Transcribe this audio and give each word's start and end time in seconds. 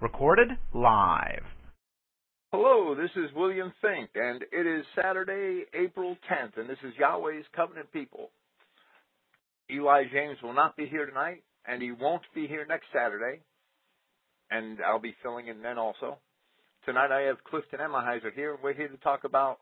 Recorded 0.00 0.48
live. 0.74 1.44
Hello, 2.52 2.94
this 2.94 3.10
is 3.16 3.34
William 3.34 3.72
Finck, 3.82 4.08
and 4.14 4.42
it 4.52 4.66
is 4.66 4.84
Saturday, 4.94 5.64
April 5.74 6.16
10th, 6.30 6.58
and 6.58 6.68
this 6.68 6.78
is 6.84 6.92
Yahweh's 6.98 7.44
Covenant 7.56 7.92
People. 7.92 8.30
Eli 9.70 10.04
James 10.12 10.38
will 10.42 10.52
not 10.52 10.76
be 10.76 10.86
here 10.86 11.06
tonight, 11.06 11.42
and 11.66 11.82
he 11.82 11.90
won't 11.90 12.22
be 12.34 12.46
here 12.46 12.66
next 12.66 12.86
Saturday, 12.92 13.40
and 14.50 14.78
I'll 14.86 15.00
be 15.00 15.16
filling 15.22 15.48
in 15.48 15.62
then 15.62 15.78
also. 15.78 16.18
Tonight 16.84 17.10
I 17.10 17.22
have 17.22 17.42
Clifton 17.44 17.80
Emahiser 17.80 18.32
here. 18.34 18.58
We're 18.62 18.74
here 18.74 18.88
to 18.88 18.96
talk 18.98 19.24
about 19.24 19.58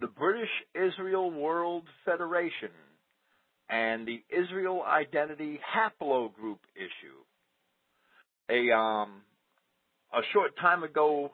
the 0.00 0.06
British 0.06 0.50
Israel 0.74 1.30
World 1.30 1.82
Federation 2.04 2.70
and 3.68 4.06
the 4.06 4.22
Israel 4.30 4.82
Identity 4.86 5.58
Haplogroup 5.74 6.58
issue. 6.76 7.18
A 8.50 8.70
um 8.70 9.22
a 10.12 10.20
short 10.32 10.56
time 10.58 10.82
ago, 10.84 11.32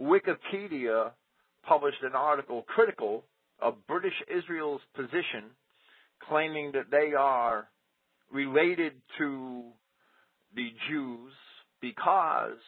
Wikipedia 0.00 1.12
published 1.62 2.02
an 2.02 2.14
article 2.14 2.62
critical 2.62 3.24
of 3.60 3.86
British 3.86 4.14
Israel's 4.34 4.80
position, 4.94 5.50
claiming 6.28 6.72
that 6.72 6.90
they 6.90 7.12
are 7.14 7.68
related 8.32 8.92
to 9.18 9.64
the 10.54 10.72
Jews 10.88 11.32
because 11.80 12.58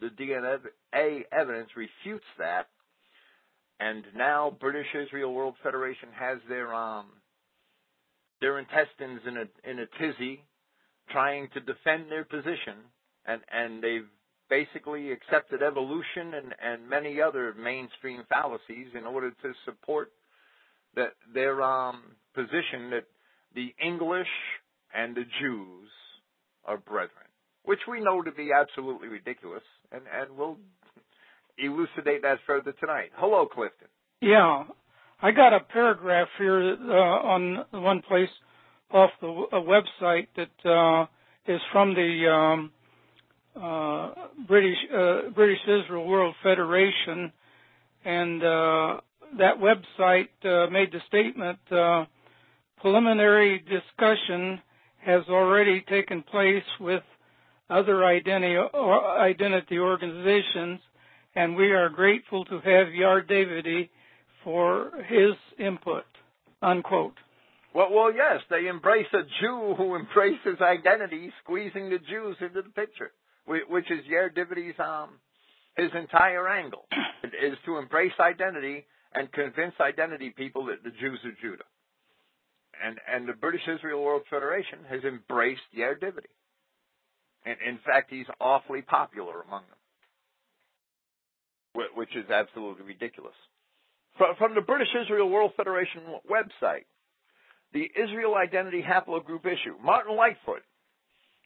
the 0.00 0.08
DNA 0.08 1.22
evidence 1.32 1.70
refutes 1.76 2.24
that. 2.38 2.68
And 3.80 4.04
now 4.16 4.56
British 4.58 4.86
Israel 4.94 5.32
World 5.34 5.54
Federation 5.62 6.08
has 6.18 6.38
their 6.48 6.74
um 6.74 7.06
their 8.40 8.58
intestines 8.58 9.20
in 9.26 9.36
a 9.36 9.70
in 9.70 9.78
a 9.80 9.86
tizzy, 9.98 10.42
trying 11.10 11.48
to 11.54 11.60
defend 11.60 12.10
their 12.10 12.24
position, 12.24 12.76
and 13.28 13.42
and 13.52 13.82
they've 13.82 14.08
basically 14.50 15.12
accepted 15.12 15.62
evolution 15.62 16.34
and 16.34 16.54
and 16.62 16.88
many 16.88 17.20
other 17.20 17.54
mainstream 17.54 18.24
fallacies 18.28 18.88
in 18.94 19.04
order 19.04 19.30
to 19.30 19.52
support 19.64 20.10
that 20.96 21.12
their 21.32 21.62
um 21.62 22.02
position 22.34 22.90
that 22.90 23.04
the 23.54 23.74
English 23.84 24.28
and 24.94 25.14
the 25.14 25.24
Jews 25.40 25.88
are 26.64 26.78
brethren, 26.78 27.28
which 27.64 27.80
we 27.88 28.00
know 28.00 28.22
to 28.22 28.32
be 28.32 28.50
absolutely 28.52 29.08
ridiculous, 29.08 29.62
and 29.92 30.02
and 30.12 30.36
we'll 30.36 30.56
elucidate 31.58 32.22
that 32.22 32.38
further 32.46 32.72
tonight. 32.80 33.10
Hello, 33.16 33.46
Clifton. 33.46 33.88
Yeah, 34.20 34.64
I 35.20 35.32
got 35.32 35.52
a 35.52 35.60
paragraph 35.60 36.28
here 36.38 36.76
uh, 36.80 36.92
on 36.92 37.64
one 37.72 38.02
place 38.02 38.28
off 38.90 39.10
the 39.20 39.26
website 39.54 40.28
that 40.36 40.68
uh, 40.70 41.06
is 41.52 41.60
from 41.72 41.94
the 41.94 42.28
um, 42.30 42.70
British 44.46 44.76
uh, 44.94 45.30
British 45.34 45.58
Israel 45.64 46.06
World 46.06 46.34
Federation, 46.42 47.32
and 48.04 48.42
uh, 48.42 49.00
that 49.38 49.54
website 49.58 50.28
uh, 50.44 50.70
made 50.70 50.92
the 50.92 51.00
statement: 51.08 51.58
preliminary 52.80 53.58
discussion 53.58 54.60
has 55.04 55.22
already 55.28 55.84
taken 55.88 56.22
place 56.22 56.64
with 56.80 57.02
other 57.70 58.04
identity, 58.04 58.56
identity 58.56 59.78
organizations, 59.78 60.80
and 61.34 61.56
we 61.56 61.72
are 61.72 61.88
grateful 61.88 62.44
to 62.46 62.54
have 62.54 62.88
Yair 62.88 63.28
Davidy 63.28 63.90
for 64.44 64.90
his 65.06 65.34
input, 65.58 66.04
unquote. 66.62 67.14
Well, 67.74 67.88
well, 67.92 68.12
yes, 68.12 68.40
they 68.50 68.66
embrace 68.66 69.06
a 69.12 69.22
Jew 69.40 69.74
who 69.76 69.94
embraces 70.00 70.60
identity, 70.60 71.32
squeezing 71.42 71.90
the 71.90 71.98
Jews 71.98 72.36
into 72.40 72.62
the 72.62 72.70
picture, 72.70 73.10
which 73.48 73.90
is 73.90 74.04
Yair 74.10 74.34
Davidy's 74.34 74.78
um 74.78 75.18
his 75.76 75.90
entire 75.94 76.48
angle 76.48 76.86
is 77.24 77.56
to 77.64 77.78
embrace 77.78 78.12
identity 78.20 78.84
and 79.14 79.32
convince 79.32 79.74
identity 79.80 80.34
people 80.36 80.66
that 80.66 80.84
the 80.84 80.90
Jews 80.90 81.18
are 81.24 81.32
Judah. 81.40 81.64
And 82.84 82.98
and 83.10 83.28
the 83.28 83.32
British 83.32 83.66
Israel 83.66 84.02
World 84.02 84.22
Federation 84.28 84.80
has 84.88 85.02
embraced 85.04 85.62
Yair 85.76 85.98
Davidy. 85.98 86.28
And 87.46 87.56
in 87.66 87.78
fact, 87.86 88.10
he's 88.10 88.26
awfully 88.40 88.82
popular 88.82 89.40
among 89.46 89.62
them, 89.70 89.78
which 91.94 92.14
is 92.14 92.30
absolutely 92.30 92.84
ridiculous. 92.84 93.34
From 94.38 94.54
the 94.54 94.60
British 94.60 94.94
Israel 95.00 95.30
World 95.30 95.52
Federation 95.56 96.02
website, 96.28 96.84
the 97.72 97.90
Israel 97.96 98.34
Identity 98.34 98.82
Haplogroup 98.82 99.46
issue. 99.46 99.76
Martin 99.82 100.16
Lightfoot 100.16 100.62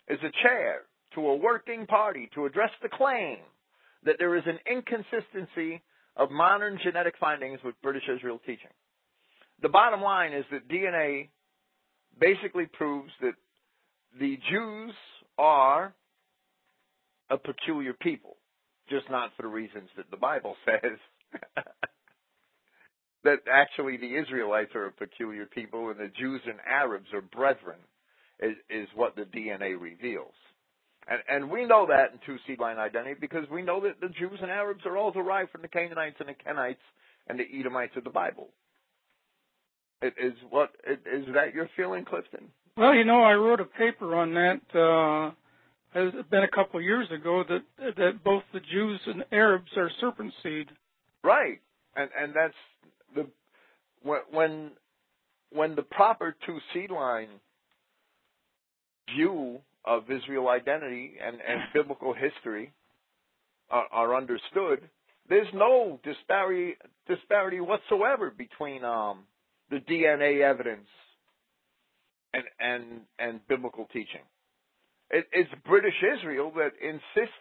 is 0.08 0.18
a 0.22 0.32
chair 0.42 0.82
to 1.14 1.20
a 1.28 1.36
working 1.36 1.86
party 1.86 2.28
to 2.34 2.46
address 2.46 2.70
the 2.82 2.88
claim 2.88 3.38
that 4.04 4.16
there 4.18 4.36
is 4.36 4.42
an 4.46 4.58
inconsistency 4.70 5.82
of 6.16 6.30
modern 6.30 6.78
genetic 6.82 7.14
findings 7.18 7.60
with 7.64 7.74
British 7.82 8.04
Israel 8.14 8.40
teaching. 8.44 8.70
The 9.62 9.68
bottom 9.68 10.02
line 10.02 10.32
is 10.32 10.44
that 10.50 10.68
DNA 10.68 11.28
basically 12.20 12.66
proves 12.66 13.10
that 13.20 13.34
the 14.18 14.38
Jews 14.50 14.92
are 15.38 15.94
a 17.30 17.38
peculiar 17.38 17.94
people, 17.94 18.36
just 18.90 19.08
not 19.10 19.30
for 19.36 19.42
the 19.42 19.48
reasons 19.48 19.88
that 19.96 20.10
the 20.10 20.16
Bible 20.16 20.56
says. 20.66 20.98
that 23.24 23.38
actually 23.50 23.96
the 23.96 24.16
Israelites 24.16 24.74
are 24.74 24.86
a 24.86 24.92
peculiar 24.92 25.46
people 25.46 25.90
and 25.90 25.98
the 25.98 26.10
Jews 26.18 26.40
and 26.44 26.58
Arabs 26.68 27.06
are 27.14 27.22
brethren 27.22 27.78
is, 28.40 28.56
is 28.68 28.88
what 28.94 29.14
the 29.16 29.22
DNA 29.22 29.80
reveals. 29.80 30.34
And, 31.08 31.20
and 31.28 31.50
we 31.50 31.66
know 31.66 31.86
that 31.86 32.12
in 32.12 32.18
two 32.24 32.36
seed 32.46 32.60
line 32.60 32.78
identity 32.78 33.16
because 33.20 33.48
we 33.50 33.62
know 33.62 33.80
that 33.80 34.00
the 34.00 34.08
Jews 34.08 34.38
and 34.40 34.50
Arabs 34.50 34.86
are 34.86 34.96
all 34.96 35.10
derived 35.10 35.50
from 35.50 35.62
the 35.62 35.68
Canaanites 35.68 36.16
and 36.20 36.28
the 36.28 36.34
Kenites 36.34 36.76
and 37.28 37.38
the 37.38 37.46
Edomites 37.58 37.96
of 37.96 38.04
the 38.04 38.10
Bible. 38.10 38.48
It 40.00 40.14
is 40.20 40.34
what 40.50 40.70
it, 40.84 41.00
is 41.06 41.26
that 41.34 41.54
your 41.54 41.68
feeling, 41.76 42.04
Clifton? 42.04 42.48
Well, 42.76 42.94
you 42.94 43.04
know, 43.04 43.22
I 43.22 43.34
wrote 43.34 43.60
a 43.60 43.64
paper 43.64 44.16
on 44.16 44.34
that. 44.34 44.60
Uh, 44.74 45.32
it's 45.94 46.28
been 46.28 46.42
a 46.42 46.48
couple 46.48 46.80
of 46.80 46.84
years 46.84 47.06
ago 47.10 47.44
that 47.48 47.94
that 47.96 48.24
both 48.24 48.42
the 48.52 48.60
Jews 48.60 49.00
and 49.06 49.24
Arabs 49.30 49.70
are 49.76 49.90
serpent 50.00 50.32
seed. 50.42 50.68
Right, 51.22 51.60
and 51.94 52.10
and 52.18 52.34
that's 52.34 52.54
the 53.14 53.26
when 54.02 54.72
when 55.50 55.74
the 55.76 55.82
proper 55.82 56.34
two 56.46 56.58
seed 56.72 56.90
line 56.90 57.28
view 59.14 59.60
of 59.84 60.04
Israel 60.10 60.48
identity 60.48 61.14
and, 61.24 61.36
and 61.36 61.60
biblical 61.74 62.14
history 62.14 62.72
are, 63.70 63.86
are, 63.90 64.16
understood, 64.16 64.80
there's 65.28 65.48
no 65.54 66.00
disparity 66.04 66.74
disparity 67.08 67.60
whatsoever 67.60 68.32
between 68.36 68.84
um, 68.84 69.20
the 69.70 69.78
DNA 69.78 70.42
evidence 70.42 70.88
and 72.34 72.44
and 72.60 72.84
and 73.18 73.40
biblical 73.48 73.86
teaching. 73.92 74.20
It, 75.10 75.26
it's 75.32 75.50
British 75.64 75.94
Israel 76.18 76.52
that 76.56 76.72
insists 76.82 77.36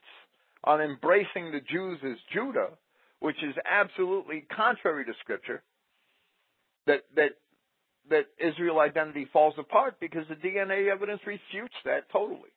on 0.63 0.79
embracing 0.81 1.51
the 1.51 1.61
Jews 1.69 1.99
as 2.03 2.17
Judah 2.33 2.69
which 3.21 3.37
is 3.43 3.55
absolutely 3.69 4.45
contrary 4.55 5.05
to 5.05 5.13
Scripture, 5.21 5.61
that 6.87 7.01
that 7.15 7.37
that 8.09 8.25
Israel 8.39 8.79
identity 8.79 9.27
falls 9.31 9.53
apart 9.57 9.99
because 9.99 10.25
the 10.27 10.35
DNA 10.35 10.91
evidence 10.91 11.21
refutes 11.25 11.75
that 11.85 12.09
totally. 12.11 12.51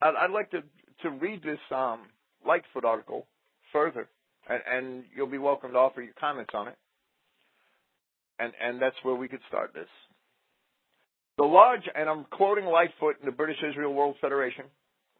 I'd, 0.00 0.14
I'd 0.14 0.30
like 0.30 0.50
to 0.52 0.62
to 1.02 1.10
read 1.10 1.42
this 1.42 1.58
um, 1.70 2.00
Lightfoot 2.44 2.84
article 2.84 3.26
further, 3.72 4.08
and, 4.48 4.60
and 4.70 5.04
you'll 5.14 5.28
be 5.28 5.38
welcome 5.38 5.72
to 5.72 5.78
offer 5.78 6.02
your 6.02 6.14
comments 6.18 6.50
on 6.54 6.68
it. 6.68 6.76
And 8.38 8.52
and 8.60 8.80
that's 8.80 8.96
where 9.02 9.14
we 9.14 9.28
could 9.28 9.40
start 9.48 9.72
this. 9.74 9.88
The 11.38 11.44
large, 11.44 11.82
and 11.94 12.08
I'm 12.08 12.24
quoting 12.24 12.64
Lightfoot 12.64 13.16
in 13.20 13.26
the 13.26 13.32
British 13.32 13.58
Israel 13.68 13.94
World 13.94 14.16
Federation, 14.20 14.64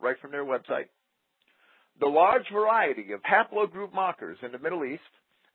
right 0.01 0.17
from 0.21 0.33
their 0.33 0.45
website. 0.45 0.87
The 2.01 2.07
large 2.07 2.45
variety 2.53 3.13
of 3.13 3.21
haplogroup 3.23 3.93
markers 3.93 4.39
in 4.43 4.53
the 4.53 4.59
Middle 4.59 4.85
East, 4.85 5.03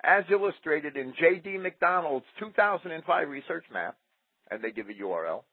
as 0.03 0.23
illustrated 0.31 0.97
in 0.97 1.13
J.D. 1.19 1.57
McDonald's 1.57 2.25
2005 2.39 3.29
research 3.29 3.65
map, 3.71 3.97
and 4.51 4.63
they 4.63 4.71
give 4.71 4.87
a 4.89 5.03
URL, 5.03 5.43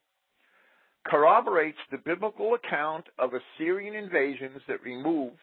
corroborates 1.06 1.78
the 1.90 1.98
biblical 1.98 2.54
account 2.54 3.06
of 3.18 3.30
Assyrian 3.32 3.94
invasions 3.94 4.60
that 4.68 4.82
removed 4.82 5.38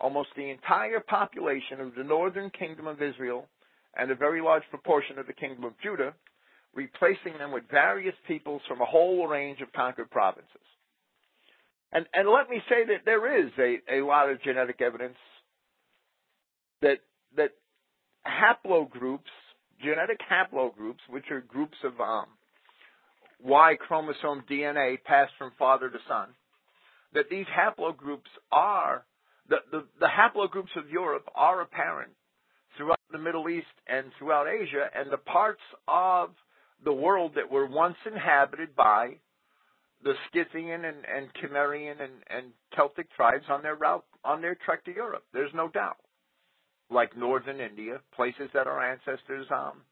almost 0.00 0.30
the 0.36 0.50
entire 0.50 1.00
population 1.00 1.80
of 1.80 1.94
the 1.94 2.04
northern 2.04 2.50
kingdom 2.50 2.86
of 2.86 3.02
Israel 3.02 3.46
and 3.96 4.10
a 4.10 4.14
very 4.14 4.40
large 4.40 4.62
proportion 4.70 5.18
of 5.18 5.26
the 5.26 5.32
kingdom 5.32 5.64
of 5.64 5.72
Judah, 5.82 6.14
replacing 6.74 7.36
them 7.38 7.52
with 7.52 7.64
various 7.70 8.14
peoples 8.26 8.62
from 8.66 8.80
a 8.80 8.86
whole 8.86 9.26
range 9.26 9.60
of 9.60 9.72
conquered 9.72 10.10
provinces. 10.10 10.46
And 11.92 12.06
and 12.14 12.28
let 12.28 12.48
me 12.48 12.62
say 12.68 12.84
that 12.86 13.04
there 13.04 13.44
is 13.44 13.50
a, 13.58 13.98
a 13.98 14.06
lot 14.06 14.30
of 14.30 14.40
genetic 14.42 14.80
evidence 14.80 15.16
that 16.82 16.98
that 17.36 17.50
haplogroups, 18.26 19.30
genetic 19.82 20.20
haplogroups, 20.30 21.00
which 21.08 21.30
are 21.30 21.40
groups 21.40 21.76
of 21.84 22.00
um, 22.00 22.26
Y 23.42 23.76
chromosome 23.78 24.44
DNA 24.50 25.02
passed 25.04 25.32
from 25.38 25.52
father 25.58 25.88
to 25.88 25.98
son, 26.08 26.28
that 27.14 27.30
these 27.30 27.46
haplogroups 27.46 28.28
are 28.52 29.04
the, 29.48 29.56
the, 29.72 29.84
the 29.98 30.06
haplogroups 30.06 30.76
of 30.76 30.88
Europe 30.90 31.28
are 31.34 31.60
apparent 31.60 32.12
throughout 32.76 33.00
the 33.10 33.18
Middle 33.18 33.48
East 33.48 33.66
and 33.88 34.06
throughout 34.18 34.46
Asia, 34.46 34.86
and 34.94 35.10
the 35.10 35.18
parts 35.18 35.60
of 35.88 36.30
the 36.84 36.92
world 36.92 37.32
that 37.34 37.50
were 37.50 37.66
once 37.66 37.96
inhabited 38.06 38.76
by 38.76 39.16
the 40.02 40.14
Scythian 40.32 40.84
and, 40.84 40.98
and 41.04 41.28
Cimmerian 41.40 42.00
and, 42.00 42.12
and 42.30 42.46
Celtic 42.74 43.12
tribes 43.12 43.44
on 43.50 43.62
their 43.62 43.74
route 43.74 44.04
on 44.24 44.40
their 44.40 44.56
trek 44.64 44.84
to 44.84 44.94
Europe. 44.94 45.24
There's 45.32 45.52
no 45.54 45.68
doubt. 45.68 45.96
Like 46.90 47.16
northern 47.16 47.60
India, 47.60 48.00
places 48.14 48.50
that 48.52 48.66
our 48.66 48.82
ancestors 48.82 49.46
um, 49.50 49.82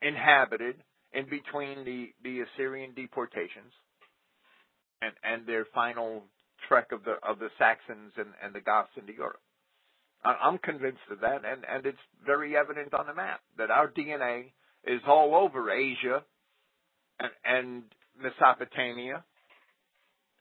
inhabited 0.00 0.76
in 1.12 1.24
between 1.24 1.84
the, 1.84 2.08
the 2.24 2.40
Assyrian 2.40 2.92
deportations 2.94 3.72
and, 5.02 5.12
and 5.22 5.46
their 5.46 5.66
final 5.74 6.22
trek 6.68 6.92
of 6.92 7.04
the 7.04 7.16
of 7.22 7.38
the 7.38 7.48
Saxons 7.58 8.12
and, 8.16 8.28
and 8.42 8.54
the 8.54 8.60
Goths 8.60 8.90
into 8.96 9.12
Europe. 9.12 9.40
I'm 10.24 10.58
convinced 10.58 11.06
of 11.10 11.20
that, 11.20 11.42
and, 11.44 11.64
and 11.72 11.86
it's 11.86 11.98
very 12.24 12.56
evident 12.56 12.94
on 12.94 13.06
the 13.06 13.14
map 13.14 13.40
that 13.58 13.70
our 13.70 13.88
DNA 13.88 14.46
is 14.84 15.00
all 15.06 15.36
over 15.36 15.70
Asia 15.70 16.22
and, 17.20 17.30
and 17.44 17.82
Mesopotamia 18.20 19.22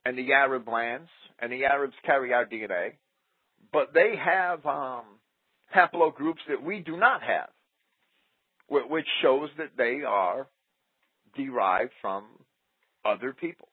and 0.05 0.17
the 0.17 0.33
Arab 0.33 0.67
lands, 0.67 1.09
and 1.39 1.51
the 1.51 1.65
Arabs 1.65 1.93
carry 2.05 2.33
our 2.33 2.45
DNA, 2.45 2.93
but 3.73 3.93
they 3.93 4.13
have 4.23 4.65
um, 4.65 5.03
haplogroups 5.75 6.43
that 6.47 6.63
we 6.63 6.79
do 6.79 6.97
not 6.97 7.21
have, 7.21 7.49
which 8.69 9.07
shows 9.21 9.49
that 9.57 9.71
they 9.77 10.01
are 10.07 10.47
derived 11.35 11.91
from 12.01 12.25
other 13.03 13.33
people. 13.33 13.67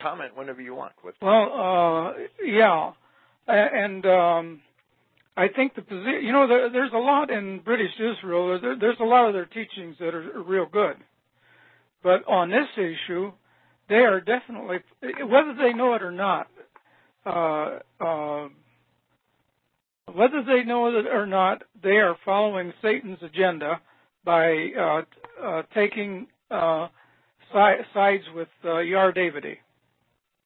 comment 0.00 0.36
whenever 0.36 0.60
you 0.60 0.74
want, 0.74 0.92
Cliff. 0.96 1.14
Well, 1.20 1.52
uh, 1.52 2.12
yeah, 2.44 2.92
and 3.46 4.04
um, 4.06 4.60
I 5.36 5.48
think 5.48 5.74
the 5.74 5.82
position. 5.82 6.20
You 6.22 6.32
know, 6.32 6.46
there, 6.48 6.70
there's 6.70 6.92
a 6.94 6.98
lot 6.98 7.30
in 7.30 7.60
British 7.64 7.92
Israel. 7.98 8.58
There, 8.60 8.76
there's 8.78 9.00
a 9.00 9.04
lot 9.04 9.26
of 9.26 9.34
their 9.34 9.46
teachings 9.46 9.96
that 10.00 10.14
are 10.14 10.42
real 10.42 10.66
good, 10.66 10.96
but 12.02 12.26
on 12.28 12.50
this 12.50 12.68
issue, 12.76 13.32
they 13.88 13.96
are 13.96 14.20
definitely, 14.20 14.78
whether 15.02 15.54
they 15.54 15.72
know 15.72 15.94
it 15.94 16.02
or 16.02 16.12
not, 16.12 16.48
whether 20.14 20.42
they 20.46 20.64
know 20.64 20.88
it 20.88 21.06
or 21.06 21.26
not, 21.26 21.62
they 21.82 21.96
are 21.96 22.16
following 22.24 22.72
Satan's 22.82 23.18
agenda 23.22 23.80
by 24.24 24.68
uh, 24.78 25.02
uh, 25.42 25.62
taking 25.74 26.26
uh, 26.50 26.88
si- 27.52 27.84
sides 27.94 28.24
with 28.34 28.48
uh, 28.64 28.68
Yair 28.68 29.16
Davidy. 29.16 29.56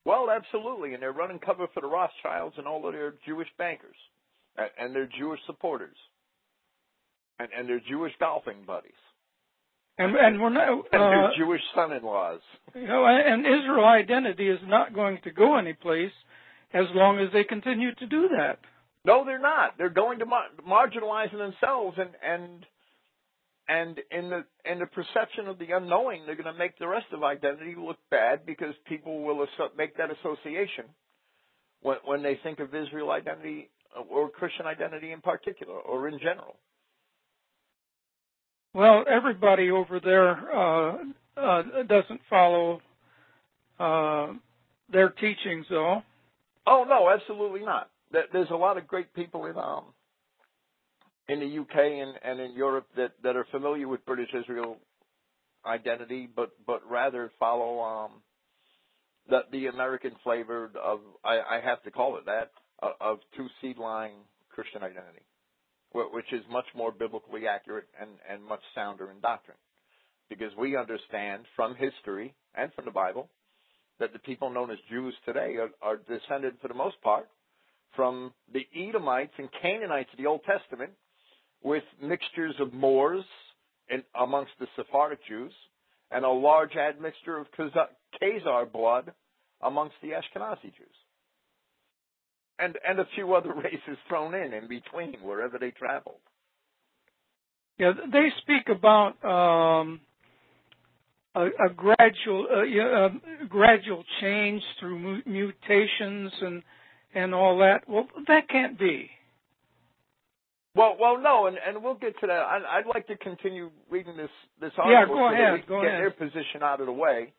Well, 0.05 0.29
absolutely, 0.31 0.95
and 0.95 1.03
they're 1.03 1.13
running 1.13 1.39
cover 1.39 1.67
for 1.73 1.81
the 1.81 1.87
Rothschilds 1.87 2.57
and 2.59 2.67
all 2.67 2.87
of 2.87 2.93
their 2.93 3.15
Jewish 3.25 3.49
bankers 3.57 3.97
and, 4.57 4.69
and 4.79 4.95
their 4.95 5.09
Jewish 5.19 5.41
supporters 5.47 5.97
and, 7.39 7.49
and 7.57 7.69
their 7.69 7.81
Jewish 7.89 8.13
golfing 8.19 8.65
buddies. 8.67 8.93
And, 9.99 10.17
and 10.17 10.41
we're 10.41 10.51
not, 10.51 10.69
uh, 10.69 10.83
and 10.93 11.03
their 11.03 11.31
Jewish 11.39 11.61
son-in-laws. 11.75 12.41
You 12.75 12.87
know, 12.87 13.07
and 13.07 13.47
Israel 13.47 13.85
identity 13.85 14.49
is 14.49 14.59
not 14.65 14.95
going 14.95 15.19
to 15.25 15.31
go 15.31 15.57
anyplace 15.57 16.13
as 16.75 16.87
long 16.95 17.19
as 17.19 17.33
they 17.33 17.45
continue 17.45 17.95
to 17.95 18.07
do 18.07 18.29
that. 18.37 18.59
No, 19.05 19.25
they're 19.25 19.39
not. 19.39 19.77
They're 19.79 19.91
going 19.91 20.21
to 20.21 20.27
mar- 20.27 20.49
marginalizing 20.67 21.39
themselves 21.39 21.99
and 21.99 22.11
and 22.23 22.67
and 23.69 24.01
in 24.11 24.31
the 24.31 24.45
in 24.71 24.79
the 24.79 24.87
perception 24.87 25.49
of 25.49 25.59
the 25.59 25.73
unknowing, 25.73 26.23
they're 26.27 26.37
going 26.37 26.53
to 26.53 26.59
make 26.59 26.79
the 26.79 26.89
rest 26.89 27.07
of 27.13 27.23
identity 27.23 27.75
look 27.77 27.99
bad 28.11 28.45
because 28.47 28.75
people 28.87 29.23
will 29.23 29.43
asso- 29.43 29.73
make 29.77 29.97
that 29.97 30.11
association 30.11 30.85
when 31.83 31.97
when 32.05 32.23
they 32.23 32.39
think 32.43 32.61
of 32.61 32.75
Israel 32.75 33.11
identity 33.11 33.71
uh, 33.97 34.03
or 34.03 34.31
Christian 34.31 34.67
identity 34.67 35.13
in 35.13 35.21
particular 35.21 35.75
or 35.75 36.09
in 36.09 36.19
general. 36.19 36.57
Well, 38.75 39.05
everybody 39.11 39.71
over 39.71 40.01
there 40.01 40.31
uh, 40.31 40.97
uh, 41.37 41.63
doesn't 41.87 42.21
follow 42.31 42.81
uh, 43.79 44.33
their 44.91 45.11
teachings, 45.11 45.67
though. 45.69 46.03
Oh 46.67 46.85
no, 46.89 47.11
absolutely 47.11 47.65
not. 47.65 47.91
There's 48.33 48.51
a 48.51 48.57
lot 48.57 48.77
of 48.77 48.87
great 48.87 49.15
people 49.15 49.47
in 49.47 49.57
um, 49.57 49.85
in 51.29 51.41
the 51.41 51.59
UK 51.59 51.77
and, 51.77 52.15
and 52.23 52.41
in 52.41 52.57
Europe 52.57 52.87
that, 52.97 53.13
that 53.23 53.37
are 53.37 53.47
familiar 53.51 53.89
with 53.89 54.05
British 54.05 54.29
Israel 54.39 54.77
identity, 55.67 56.29
but 56.35 56.51
but 56.67 56.89
rather 56.89 57.31
follow 57.39 57.81
um, 57.81 58.11
the 59.29 59.41
the 59.51 59.67
American 59.67 60.13
flavor 60.23 60.71
of 60.83 61.01
I, 61.25 61.39
I 61.39 61.61
have 61.65 61.83
to 61.85 61.91
call 61.91 62.17
it 62.17 62.27
that 62.27 62.51
of 63.01 63.19
two 63.37 63.47
seed 63.61 63.79
line 63.79 64.13
Christian 64.51 64.83
identity, 64.83 65.23
which 65.95 66.33
is 66.33 66.43
much 66.51 66.67
more 66.75 66.93
biblically 66.93 67.47
accurate 67.47 67.87
and 68.01 68.11
and 68.31 68.45
much 68.45 68.63
sounder 68.75 69.11
in 69.11 69.21
doctrine, 69.21 69.59
because 70.29 70.53
we 70.59 70.77
understand 70.77 71.45
from 71.57 71.75
history 71.77 72.35
and 72.55 72.73
from 72.75 72.85
the 72.85 72.91
Bible 72.91 73.29
that 74.03 74.13
the 74.13 74.19
people 74.19 74.51
known 74.51 74.69
as 74.73 74.79
Jews 74.91 75.15
today 75.25 75.55
are, 75.59 75.71
are 75.81 75.97
descended 75.97 76.55
for 76.61 76.67
the 76.67 76.75
most 76.75 77.01
part 77.03 77.29
from 77.95 78.33
the 78.53 78.67
Edomites 78.77 79.33
and 79.39 79.49
Canaanites 79.63 80.11
of 80.13 80.19
the 80.19 80.27
Old 80.27 80.41
Testament 80.43 80.91
with 81.63 81.85
mixtures 82.03 82.57
of 82.59 82.73
Moors 82.73 83.23
in, 83.89 84.03
amongst 84.21 84.51
the 84.59 84.67
Sephardic 84.75 85.21
Jews 85.29 85.53
and 86.11 86.25
a 86.25 86.29
large 86.29 86.75
admixture 86.75 87.39
of 87.39 87.47
Khazar 87.57 88.73
blood 88.73 89.13
amongst 89.63 89.95
the 90.03 90.09
Ashkenazi 90.09 90.75
Jews. 90.77 90.97
And, 92.59 92.77
and 92.87 92.99
a 92.99 93.07
few 93.15 93.35
other 93.35 93.55
races 93.65 93.99
thrown 94.09 94.35
in 94.35 94.53
in 94.53 94.67
between 94.67 95.15
wherever 95.23 95.59
they 95.61 95.71
traveled. 95.71 96.21
Yeah, 97.79 97.93
they 98.13 98.31
speak 98.43 98.69
about 98.69 99.25
um, 99.25 100.01
a, 101.35 101.47
a, 101.47 101.71
gradual 101.75 102.47
uh, 102.51 103.45
a 103.45 103.47
gradual 103.49 104.05
change 104.21 104.63
through 104.79 105.23
mutations 105.27 106.33
and 106.41 106.63
and 107.15 107.35
all 107.35 107.59
that. 107.59 107.89
Well, 107.89 108.07
that 108.29 108.49
can't 108.49 108.79
be. 108.79 109.11
Well, 110.75 110.97
well, 110.99 111.21
no, 111.21 111.47
and, 111.47 111.59
and 111.67 111.85
we'll 111.85 111.95
get 111.95 112.19
to 112.21 112.27
that. 112.27 112.33
I, 112.33 112.79
would 112.79 112.95
like 112.95 113.07
to 113.09 113.17
continue 113.17 113.71
reading 113.91 114.17
this 114.17 114.31
this 114.61 114.73
article 114.79 114.93
yeah, 114.93 115.07
go 115.07 115.15
so 115.15 115.35
ahead, 115.35 115.47
that 115.47 115.53
we 115.53 115.69
go 115.69 115.83
get 115.83 115.89
ahead. 115.89 116.01
their 116.01 116.11
position 116.11 116.63
out 116.63 116.81
of 116.81 116.87
the 116.87 116.93
way. 116.93 117.33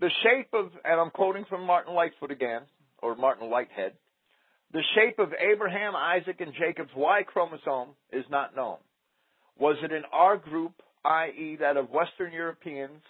The 0.00 0.10
shape 0.22 0.48
of, 0.54 0.70
and 0.84 1.00
I'm 1.00 1.10
quoting 1.10 1.44
from 1.48 1.66
Martin 1.66 1.94
Lightfoot 1.94 2.30
again, 2.30 2.62
or 3.02 3.16
Martin 3.16 3.50
Lighthead. 3.50 3.92
The 4.72 4.82
shape 4.94 5.18
of 5.18 5.32
Abraham, 5.34 5.96
Isaac, 5.96 6.40
and 6.40 6.52
Jacob's 6.54 6.92
Y 6.96 7.22
chromosome 7.24 7.90
is 8.12 8.24
not 8.30 8.54
known. 8.54 8.76
Was 9.58 9.76
it 9.82 9.92
an 9.92 10.04
R 10.12 10.36
group, 10.36 10.72
i.e., 11.04 11.56
that 11.60 11.76
of 11.76 11.90
Western 11.90 12.32
Europeans, 12.32 13.02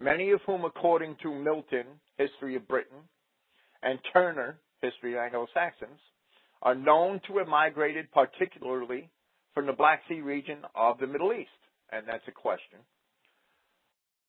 many 0.00 0.30
of 0.30 0.40
whom, 0.46 0.64
according 0.64 1.16
to 1.22 1.34
Milton, 1.34 1.86
History 2.16 2.56
of 2.56 2.66
Britain, 2.68 2.98
and 3.82 3.98
Turner, 4.12 4.58
History 4.82 5.14
of 5.14 5.20
Anglo-Saxons, 5.20 6.00
are 6.62 6.74
known 6.74 7.20
to 7.26 7.38
have 7.38 7.48
migrated 7.48 8.10
particularly 8.12 9.10
from 9.52 9.66
the 9.66 9.72
Black 9.72 10.00
Sea 10.08 10.20
region 10.20 10.58
of 10.74 10.98
the 10.98 11.06
Middle 11.06 11.32
East? 11.32 11.50
And 11.92 12.06
that's 12.08 12.26
a 12.26 12.32
question. 12.32 12.78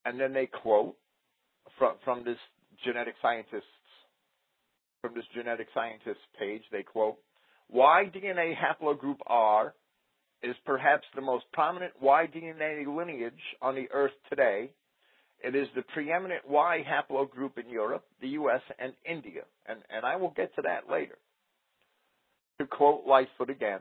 And 0.04 0.20
then 0.20 0.34
they 0.34 0.46
quote 0.46 0.96
from, 1.80 1.96
from 2.04 2.24
this 2.24 2.38
genetic 2.84 3.16
scientist's 3.22 3.68
from 5.02 5.14
this 5.14 5.26
genetic 5.36 5.68
scientist's 5.72 6.24
page, 6.40 6.64
they 6.72 6.82
quote, 6.82 7.18
Y 7.70 8.12
DNA 8.14 8.54
haplogroup 8.56 9.18
R 9.28 9.76
is 10.42 10.56
perhaps 10.66 11.04
the 11.14 11.22
most 11.22 11.46
prominent 11.54 11.94
Y 12.02 12.26
DNA 12.36 12.86
lineage 12.88 13.34
on 13.62 13.76
the 13.76 13.88
earth 13.94 14.14
today. 14.30 14.72
It 15.44 15.56
is 15.56 15.68
the 15.76 15.84
preeminent 15.94 16.48
Y 16.48 16.84
haplogroup 16.88 17.58
in 17.58 17.70
Europe, 17.70 18.06
the 18.22 18.30
US, 18.30 18.62
and 18.80 18.94
India. 19.06 19.42
And, 19.68 19.80
and 19.96 20.06
I 20.06 20.16
will 20.16 20.32
get 20.32 20.56
to 20.56 20.62
that 20.64 20.90
later 20.90 21.18
to 22.60 22.66
quote 22.66 23.06
Lightfoot 23.06 23.50
again, 23.50 23.80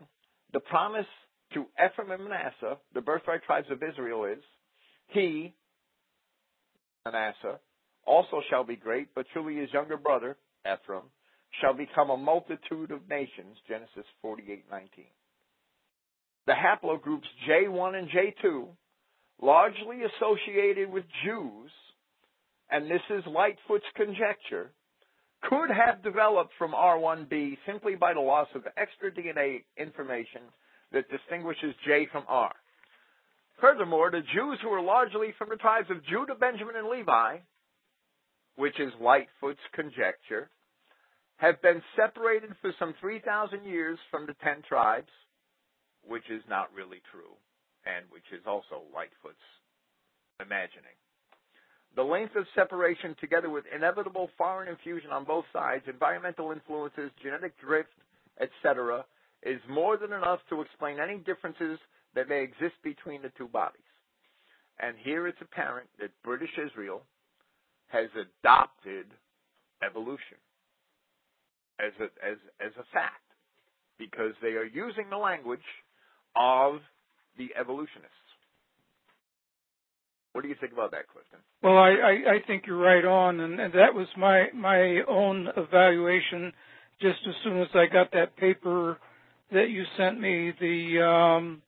the 0.52 0.60
promise 0.60 1.06
to 1.52 1.66
Ephraim 1.84 2.10
and 2.10 2.24
Manasseh, 2.24 2.78
the 2.92 3.00
birthright 3.00 3.44
tribes 3.44 3.68
of 3.70 3.82
Israel, 3.82 4.24
is 4.24 4.42
he, 5.08 5.54
Manasseh, 7.04 7.60
also 8.06 8.42
shall 8.50 8.64
be 8.64 8.76
great, 8.76 9.08
but 9.14 9.26
truly 9.32 9.56
his 9.56 9.72
younger 9.72 9.96
brother, 9.96 10.36
Ephraim, 10.62 11.04
shall 11.60 11.74
become 11.74 12.10
a 12.10 12.16
multitude 12.16 12.90
of 12.90 13.08
nations, 13.08 13.56
Genesis 13.68 14.04
48:19. 14.24 15.06
The 16.46 16.52
haplogroups 16.52 17.28
J1 17.48 17.94
and 17.98 18.08
J2, 18.10 18.68
largely 19.40 19.98
associated 20.02 20.90
with 20.90 21.04
Jews, 21.24 21.70
and 22.70 22.90
this 22.90 23.02
is 23.10 23.24
Lightfoot's 23.26 23.84
conjecture, 23.96 24.72
could 25.42 25.70
have 25.70 26.02
developed 26.02 26.52
from 26.58 26.72
R1b 26.72 27.58
simply 27.66 27.94
by 27.96 28.14
the 28.14 28.20
loss 28.20 28.48
of 28.54 28.62
extra 28.76 29.10
DNA 29.10 29.64
information 29.76 30.40
that 30.92 31.10
distinguishes 31.10 31.74
J 31.86 32.06
from 32.10 32.24
R. 32.28 32.54
Furthermore, 33.60 34.10
the 34.10 34.22
Jews 34.34 34.58
who 34.62 34.70
were 34.70 34.80
largely 34.80 35.34
from 35.38 35.48
the 35.50 35.56
tribes 35.56 35.90
of 35.90 36.04
Judah, 36.06 36.34
Benjamin, 36.34 36.76
and 36.76 36.88
Levi 36.88 37.38
which 38.56 38.78
is 38.78 38.92
Lightfoot's 39.00 39.58
conjecture, 39.74 40.50
have 41.36 41.60
been 41.62 41.82
separated 41.96 42.50
for 42.60 42.72
some 42.78 42.94
3,000 43.00 43.64
years 43.64 43.98
from 44.10 44.26
the 44.26 44.34
ten 44.42 44.62
tribes, 44.68 45.10
which 46.06 46.22
is 46.30 46.42
not 46.48 46.72
really 46.74 47.02
true, 47.10 47.34
and 47.86 48.04
which 48.10 48.26
is 48.32 48.42
also 48.46 48.82
Lightfoot's 48.94 49.36
imagining. 50.40 50.96
The 51.96 52.02
length 52.02 52.34
of 52.34 52.46
separation, 52.54 53.14
together 53.20 53.50
with 53.50 53.64
inevitable 53.74 54.28
foreign 54.36 54.68
infusion 54.68 55.10
on 55.10 55.24
both 55.24 55.44
sides, 55.52 55.84
environmental 55.86 56.50
influences, 56.50 57.10
genetic 57.22 57.58
drift, 57.60 57.94
etc., 58.40 59.04
is 59.44 59.60
more 59.68 59.96
than 59.96 60.12
enough 60.12 60.40
to 60.50 60.60
explain 60.60 60.98
any 60.98 61.18
differences 61.18 61.78
that 62.14 62.28
may 62.28 62.42
exist 62.42 62.74
between 62.82 63.22
the 63.22 63.30
two 63.38 63.46
bodies. 63.46 63.80
And 64.80 64.96
here 65.04 65.28
it's 65.28 65.38
apparent 65.40 65.88
that 66.00 66.10
British 66.24 66.50
Israel 66.58 67.02
has 67.88 68.08
adopted 68.16 69.06
evolution 69.86 70.38
as 71.78 71.92
a, 72.00 72.04
as, 72.26 72.38
as 72.64 72.72
a 72.78 72.84
fact 72.92 73.22
because 73.98 74.32
they 74.42 74.54
are 74.58 74.64
using 74.64 75.08
the 75.10 75.16
language 75.16 75.60
of 76.34 76.80
the 77.38 77.50
evolutionists. 77.58 78.10
What 80.32 80.42
do 80.42 80.48
you 80.48 80.56
think 80.60 80.72
about 80.72 80.90
that, 80.90 81.06
Clifton? 81.08 81.38
Well, 81.62 81.78
I, 81.78 81.90
I, 81.90 82.34
I 82.34 82.46
think 82.46 82.64
you're 82.66 82.76
right 82.76 83.04
on, 83.04 83.40
and, 83.40 83.60
and 83.60 83.72
that 83.74 83.94
was 83.94 84.08
my 84.16 84.46
my 84.54 85.00
own 85.08 85.48
evaluation. 85.56 86.52
Just 87.00 87.18
as 87.28 87.34
soon 87.44 87.60
as 87.60 87.68
I 87.74 87.86
got 87.92 88.12
that 88.12 88.36
paper 88.36 88.98
that 89.52 89.68
you 89.70 89.84
sent 89.96 90.20
me, 90.20 90.52
the 90.60 91.02
um, 91.02 91.62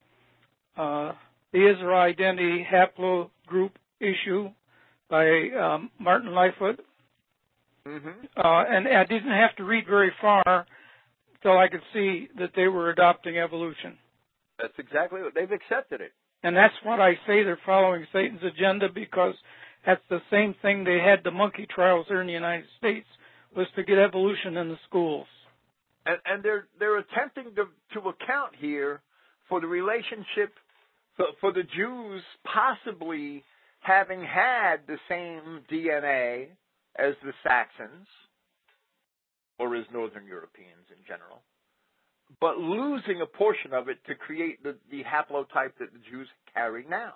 uh, 0.77 1.13
the 1.53 1.71
Israel 1.71 2.01
Identity 2.01 2.67
Haplogroup 2.69 3.71
issue 4.01 4.51
by 5.09 5.27
um, 5.61 5.91
Martin 6.01 6.33
Lightfoot, 6.33 6.81
Mm-hmm. 7.87 8.09
uh, 8.37 8.65
and 8.69 8.89
I 8.89 9.05
didn't 9.05 9.31
have 9.31 9.55
to 9.57 9.65
read 9.65 9.87
very 9.87 10.11
far 10.21 10.67
till 11.43 11.57
I 11.57 11.69
could 11.69 11.83
see 11.93 12.29
that 12.39 12.51
they 12.57 12.67
were 12.67 12.91
adopting 12.91 13.39
evolution. 13.39 13.97
That's 14.61 14.79
exactly 14.79 15.23
what 15.23 15.35
they've 15.35 15.51
accepted 15.51 16.01
it. 16.01 16.13
And 16.43 16.57
that's 16.57 16.75
what 16.85 17.01
I 17.01 17.15
say 17.27 17.43
they're 17.43 17.59
following 17.67 18.07
Satan's 18.13 18.43
agenda 18.43 18.89
because 18.93 19.35
that's 19.85 20.03
the 20.11 20.21
same 20.31 20.55
thing 20.63 20.85
they 20.85 20.99
had 20.99 21.25
the 21.25 21.31
monkey 21.31 21.67
trials 21.73 22.07
here 22.09 22.21
in 22.21 22.27
the 22.27 22.33
United 22.33 22.67
States 22.79 23.07
was 23.57 23.67
to 23.77 23.83
get 23.85 23.99
evolution 23.99 24.57
in 24.57 24.69
the 24.69 24.79
schools. 24.89 25.27
And, 26.05 26.19
and 26.25 26.43
they're 26.43 26.67
they're 26.79 26.99
attempting 26.99 27.55
to 27.57 27.67
to 27.95 28.09
account 28.09 28.53
here 28.59 29.01
for 29.49 29.61
the 29.61 29.67
relationship 29.67 30.53
for, 31.17 31.27
for 31.41 31.53
the 31.53 31.63
Jews 31.63 32.23
possibly 32.45 33.43
having 33.81 34.21
had 34.21 34.79
the 34.87 34.99
same 35.09 35.61
DNA 35.71 36.49
as 36.99 37.15
the 37.25 37.33
Saxons 37.43 38.07
or 39.59 39.75
as 39.77 39.85
Northern 39.93 40.27
Europeans 40.27 40.87
in 40.91 41.03
general, 41.07 41.41
but 42.41 42.59
losing 42.59 43.21
a 43.23 43.27
portion 43.27 43.73
of 43.73 43.89
it 43.89 43.99
to 44.07 44.15
create 44.15 44.63
the, 44.63 44.77
the 44.91 45.03
haplotype 45.05 45.73
that 45.79 45.93
the 45.93 46.01
Jews 46.11 46.29
carry 46.55 46.85
now. 46.89 47.15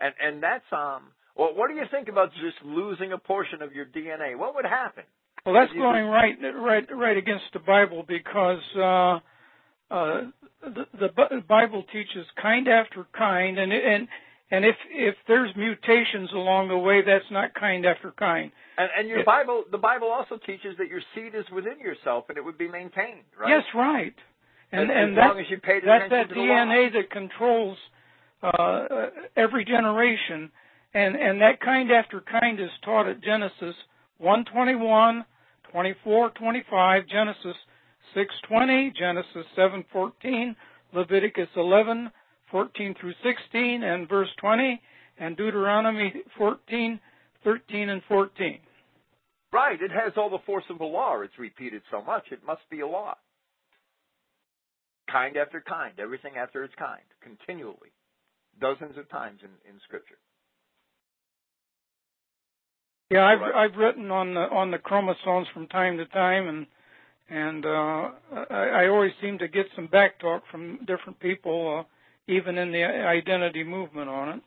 And 0.00 0.14
and 0.20 0.42
that's 0.42 0.64
um 0.72 1.12
well 1.36 1.54
what 1.54 1.68
do 1.68 1.74
you 1.74 1.84
think 1.90 2.08
about 2.08 2.30
just 2.32 2.56
losing 2.64 3.12
a 3.12 3.18
portion 3.18 3.62
of 3.62 3.72
your 3.72 3.86
DNA? 3.86 4.36
What 4.36 4.54
would 4.54 4.66
happen? 4.66 5.04
Well, 5.46 5.54
that's 5.54 5.72
going 5.72 6.06
right, 6.06 6.34
right, 6.56 6.84
right 6.92 7.16
against 7.16 7.44
the 7.52 7.60
Bible 7.60 8.04
because 8.06 8.58
uh, 8.76 9.20
uh, 9.94 10.22
the, 10.60 10.86
the 10.98 11.08
Bi- 11.14 11.38
Bible 11.48 11.84
teaches 11.92 12.26
kind 12.42 12.66
after 12.66 13.06
kind, 13.16 13.56
and 13.56 13.72
and 13.72 14.08
and 14.50 14.64
if 14.64 14.76
if 14.90 15.14
there's 15.26 15.50
mutations 15.56 16.30
along 16.32 16.68
the 16.68 16.78
way, 16.78 17.02
that's 17.02 17.30
not 17.30 17.52
kind 17.54 17.84
after 17.86 18.12
kind. 18.12 18.50
And, 18.78 18.90
and 18.98 19.08
your 19.08 19.18
Yeah. 19.18 19.24
Bible, 19.24 19.64
the 19.70 19.78
Bible 19.78 20.08
also 20.08 20.36
teaches 20.44 20.76
that 20.78 20.88
your 20.88 21.00
seed 21.14 21.34
is 21.34 21.44
within 21.50 21.78
yourself 21.80 22.26
and 22.28 22.36
it 22.38 22.44
would 22.44 22.58
be 22.58 22.68
maintained, 22.68 23.24
right? 23.38 23.48
Yes, 23.48 23.64
right. 23.74 24.14
And 24.72 24.90
as, 24.90 24.96
and 24.96 25.10
as 25.12 25.16
that, 25.16 25.28
long 25.28 25.40
as 25.40 25.46
you 25.50 25.58
paid 25.58 25.82
that's 25.86 26.10
that 26.10 26.28
to. 26.28 26.34
DNA 26.34 26.92
that 26.92 27.10
controls 27.10 27.78
uh, 28.42 28.46
uh, 28.48 29.10
every 29.36 29.64
generation, 29.64 30.50
and 30.94 31.16
and 31.16 31.40
that 31.40 31.60
kind 31.60 31.90
after 31.90 32.20
kind 32.20 32.60
is 32.60 32.70
taught 32.84 33.08
at 33.08 33.22
Genesis 33.22 33.74
121, 34.18 35.24
24, 35.72 36.30
25, 36.30 37.06
Genesis 37.08 37.56
6:20, 38.14 38.94
Genesis 38.94 39.46
7:14, 39.56 40.54
Leviticus 40.92 41.48
11, 41.56 42.10
14 42.50 42.94
through 43.00 43.14
16, 43.22 43.82
and 43.82 44.08
verse 44.08 44.28
20, 44.40 44.80
and 45.18 45.36
Deuteronomy 45.36 46.12
14, 46.38 47.00
13, 47.44 47.88
and 47.88 48.02
14. 48.08 48.58
Right. 49.52 49.80
It 49.80 49.90
has 49.90 50.12
all 50.16 50.30
the 50.30 50.44
force 50.44 50.64
of 50.70 50.78
the 50.78 50.84
law. 50.84 51.20
It's 51.22 51.38
repeated 51.38 51.82
so 51.90 52.02
much, 52.02 52.24
it 52.30 52.40
must 52.46 52.62
be 52.70 52.80
a 52.80 52.86
law. 52.86 53.14
Kind 55.10 55.36
after 55.36 55.60
kind, 55.60 55.94
everything 56.00 56.32
after 56.36 56.64
its 56.64 56.74
kind, 56.78 57.02
continually, 57.22 57.92
dozens 58.60 58.98
of 58.98 59.08
times 59.08 59.38
in, 59.42 59.50
in 59.70 59.80
Scripture. 59.84 60.18
Yeah, 63.10 63.24
I've 63.24 63.40
Right. 63.40 63.54
I've 63.54 63.76
written 63.76 64.10
on 64.10 64.34
the 64.34 64.40
on 64.40 64.72
the 64.72 64.78
chromosomes 64.78 65.46
from 65.54 65.68
time 65.68 65.96
to 65.98 66.06
time, 66.06 66.48
and 66.48 66.66
and 67.28 67.64
uh, 67.64 68.10
I, 68.50 68.84
I 68.84 68.88
always 68.88 69.12
seem 69.20 69.38
to 69.38 69.48
get 69.48 69.66
some 69.76 69.86
back 69.86 70.18
talk 70.18 70.42
from 70.50 70.78
different 70.86 71.20
people, 71.20 71.80
uh, 71.80 71.82
even 72.28 72.58
in 72.58 72.72
the 72.72 72.82
identity 72.84 73.64
movement 73.64 74.08
on 74.08 74.28
it. 74.30 74.42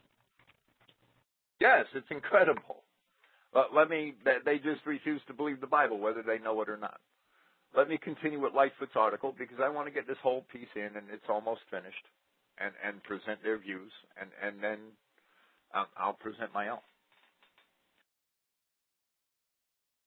Yes, 1.60 1.86
it's 1.94 2.08
incredible. 2.12 2.84
But 3.54 3.74
let 3.74 3.90
me, 3.90 4.14
they- 4.24 4.60
just 4.60 4.86
refuse 4.86 5.22
to 5.28 5.34
believe 5.34 5.62
the 5.62 5.68
Bible, 5.68 6.00
whether 6.00 6.22
they 6.24 6.40
know 6.40 6.62
it 6.62 6.70
or 6.70 6.78
not. 6.78 7.00
Let 7.76 7.90
me 7.90 7.98
continue 7.98 8.40
with 8.40 8.54
Lightfoot's 8.54 8.96
article 8.96 9.34
because 9.38 9.58
I 9.62 9.70
want 9.70 9.88
to 9.88 9.94
get 9.94 10.08
this 10.08 10.18
whole 10.24 10.46
piece 10.52 10.70
in 10.76 10.96
and 10.98 11.10
it's 11.12 11.30
almost 11.30 11.62
finished 11.70 12.06
and, 12.58 12.74
and 12.86 13.02
present 13.04 13.44
their 13.44 13.58
views 13.60 13.92
and, 14.20 14.30
and 14.42 14.64
then 14.64 14.80
um, 15.74 15.86
I'll 15.98 16.14
present 16.14 16.54
my 16.54 16.70
own. 16.70 16.80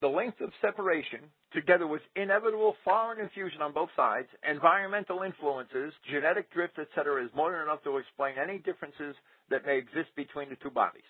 The 0.02 0.08
length 0.08 0.40
of 0.40 0.50
separation, 0.60 1.20
together 1.52 1.86
with 1.86 2.02
inevitable 2.16 2.74
foreign 2.82 3.20
infusion 3.20 3.62
on 3.62 3.72
both 3.72 3.90
sides, 3.94 4.26
environmental 4.42 5.22
influences, 5.22 5.94
genetic 6.10 6.52
drift, 6.52 6.76
etc., 6.76 7.24
is 7.24 7.30
more 7.36 7.52
than 7.52 7.62
enough 7.62 7.84
to 7.84 7.98
explain 7.98 8.34
any 8.36 8.58
differences 8.58 9.14
that 9.48 9.64
may 9.64 9.78
exist 9.78 10.10
between 10.16 10.48
the 10.50 10.56
two 10.56 10.70
bodies. 10.70 11.06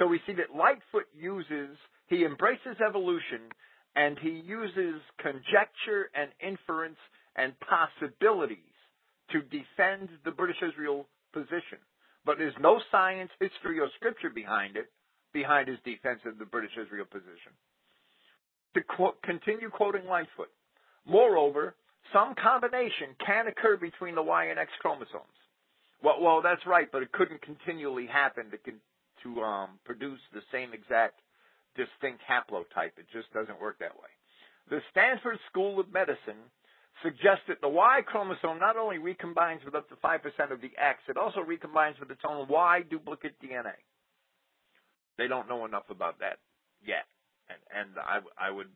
So 0.00 0.08
we 0.08 0.18
see 0.26 0.32
that 0.34 0.50
Lightfoot 0.50 1.06
uses, 1.14 1.78
he 2.08 2.24
embraces 2.24 2.74
evolution 2.84 3.54
and 3.94 4.18
he 4.18 4.42
uses 4.42 4.98
conjecture 5.22 6.10
and 6.18 6.34
inference 6.42 6.98
and 7.36 7.54
possibilities 7.62 8.74
to 9.30 9.42
defend 9.42 10.08
the 10.24 10.32
British 10.32 10.58
Israel 10.60 11.06
position. 11.32 11.78
But 12.26 12.38
there's 12.38 12.58
no 12.58 12.80
science, 12.90 13.30
history, 13.38 13.78
or 13.78 13.86
scripture 13.94 14.30
behind 14.30 14.76
it, 14.76 14.90
behind 15.32 15.68
his 15.68 15.78
defense 15.84 16.18
of 16.26 16.38
the 16.38 16.46
British 16.50 16.74
Israel 16.74 17.06
position. 17.08 17.54
To 18.74 18.82
quote, 18.82 19.22
continue 19.22 19.70
quoting 19.70 20.06
Lightfoot. 20.06 20.50
Moreover, 21.06 21.74
some 22.12 22.34
combination 22.34 23.14
can 23.24 23.46
occur 23.46 23.76
between 23.76 24.14
the 24.14 24.22
Y 24.22 24.46
and 24.46 24.58
X 24.58 24.70
chromosomes. 24.80 25.38
Well, 26.02 26.20
well, 26.20 26.42
that's 26.42 26.66
right, 26.66 26.88
but 26.90 27.02
it 27.02 27.12
couldn't 27.12 27.40
continually 27.42 28.06
happen 28.06 28.50
to 28.50 28.58
to 29.22 29.40
um, 29.40 29.70
produce 29.84 30.20
the 30.32 30.42
same 30.52 30.74
exact 30.74 31.20
distinct 31.76 32.20
haplotype. 32.28 32.94
It 32.98 33.06
just 33.12 33.32
doesn't 33.32 33.60
work 33.60 33.78
that 33.80 33.94
way. 33.96 34.12
The 34.70 34.80
Stanford 34.90 35.38
School 35.50 35.80
of 35.80 35.92
Medicine 35.92 36.40
suggests 37.02 37.44
that 37.48 37.60
the 37.60 37.68
Y 37.68 38.00
chromosome 38.06 38.58
not 38.58 38.76
only 38.76 38.98
recombines 38.98 39.64
with 39.64 39.74
up 39.74 39.88
to 39.88 39.96
5% 39.96 40.52
of 40.52 40.60
the 40.60 40.70
X, 40.78 41.00
it 41.08 41.16
also 41.16 41.40
recombines 41.40 41.98
with 41.98 42.10
its 42.10 42.22
own 42.28 42.46
Y 42.48 42.82
duplicate 42.88 43.34
DNA. 43.42 43.76
They 45.18 45.28
don't 45.28 45.48
know 45.48 45.64
enough 45.64 45.90
about 45.90 46.20
that 46.20 46.38
yet. 46.84 47.04
And, 47.48 47.60
and 47.70 47.98
I, 47.98 48.48
I 48.48 48.50
would, 48.50 48.68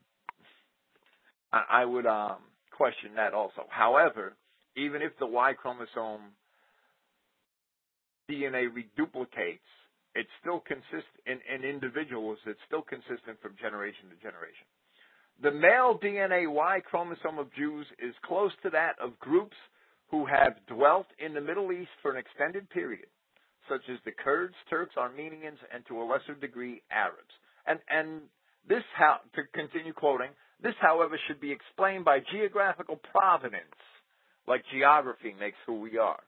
I 1.52 1.84
would 1.84 2.06
um, 2.06 2.36
question 2.72 3.10
that 3.16 3.34
also. 3.34 3.66
However, 3.68 4.36
even 4.76 5.02
if 5.02 5.12
the 5.18 5.26
Y 5.26 5.54
chromosome 5.54 6.32
DNA 8.30 8.68
reduplicates, 8.68 9.64
it's 10.14 10.30
still 10.40 10.60
consist 10.60 11.08
in, 11.26 11.38
in 11.52 11.64
individuals. 11.64 12.38
It's 12.46 12.60
still 12.66 12.82
consistent 12.82 13.40
from 13.40 13.54
generation 13.60 14.10
to 14.10 14.16
generation. 14.16 14.66
The 15.42 15.52
male 15.52 15.98
DNA 16.02 16.50
Y 16.50 16.80
chromosome 16.84 17.38
of 17.38 17.52
Jews 17.54 17.86
is 17.98 18.14
close 18.24 18.52
to 18.62 18.70
that 18.70 18.96
of 19.00 19.18
groups 19.18 19.56
who 20.10 20.26
have 20.26 20.54
dwelt 20.66 21.06
in 21.18 21.34
the 21.34 21.40
Middle 21.40 21.70
East 21.72 21.90
for 22.02 22.10
an 22.10 22.18
extended 22.18 22.68
period, 22.70 23.06
such 23.68 23.82
as 23.90 23.98
the 24.04 24.12
Kurds, 24.12 24.54
Turks, 24.68 24.96
Armenians, 24.96 25.58
and 25.72 25.84
to 25.86 26.00
a 26.00 26.04
lesser 26.04 26.34
degree 26.34 26.82
Arabs. 26.90 27.34
And 27.66 27.78
and 27.88 28.22
this 28.68 28.84
how 28.96 29.18
to 29.34 29.42
continue 29.54 29.92
quoting, 29.92 30.30
this 30.62 30.74
however 30.80 31.18
should 31.26 31.40
be 31.40 31.52
explained 31.52 32.04
by 32.04 32.18
geographical 32.32 33.00
provenance, 33.12 33.80
like 34.46 34.62
geography 34.72 35.34
makes 35.38 35.56
who 35.66 35.80
we 35.80 35.98
are. 35.98 36.20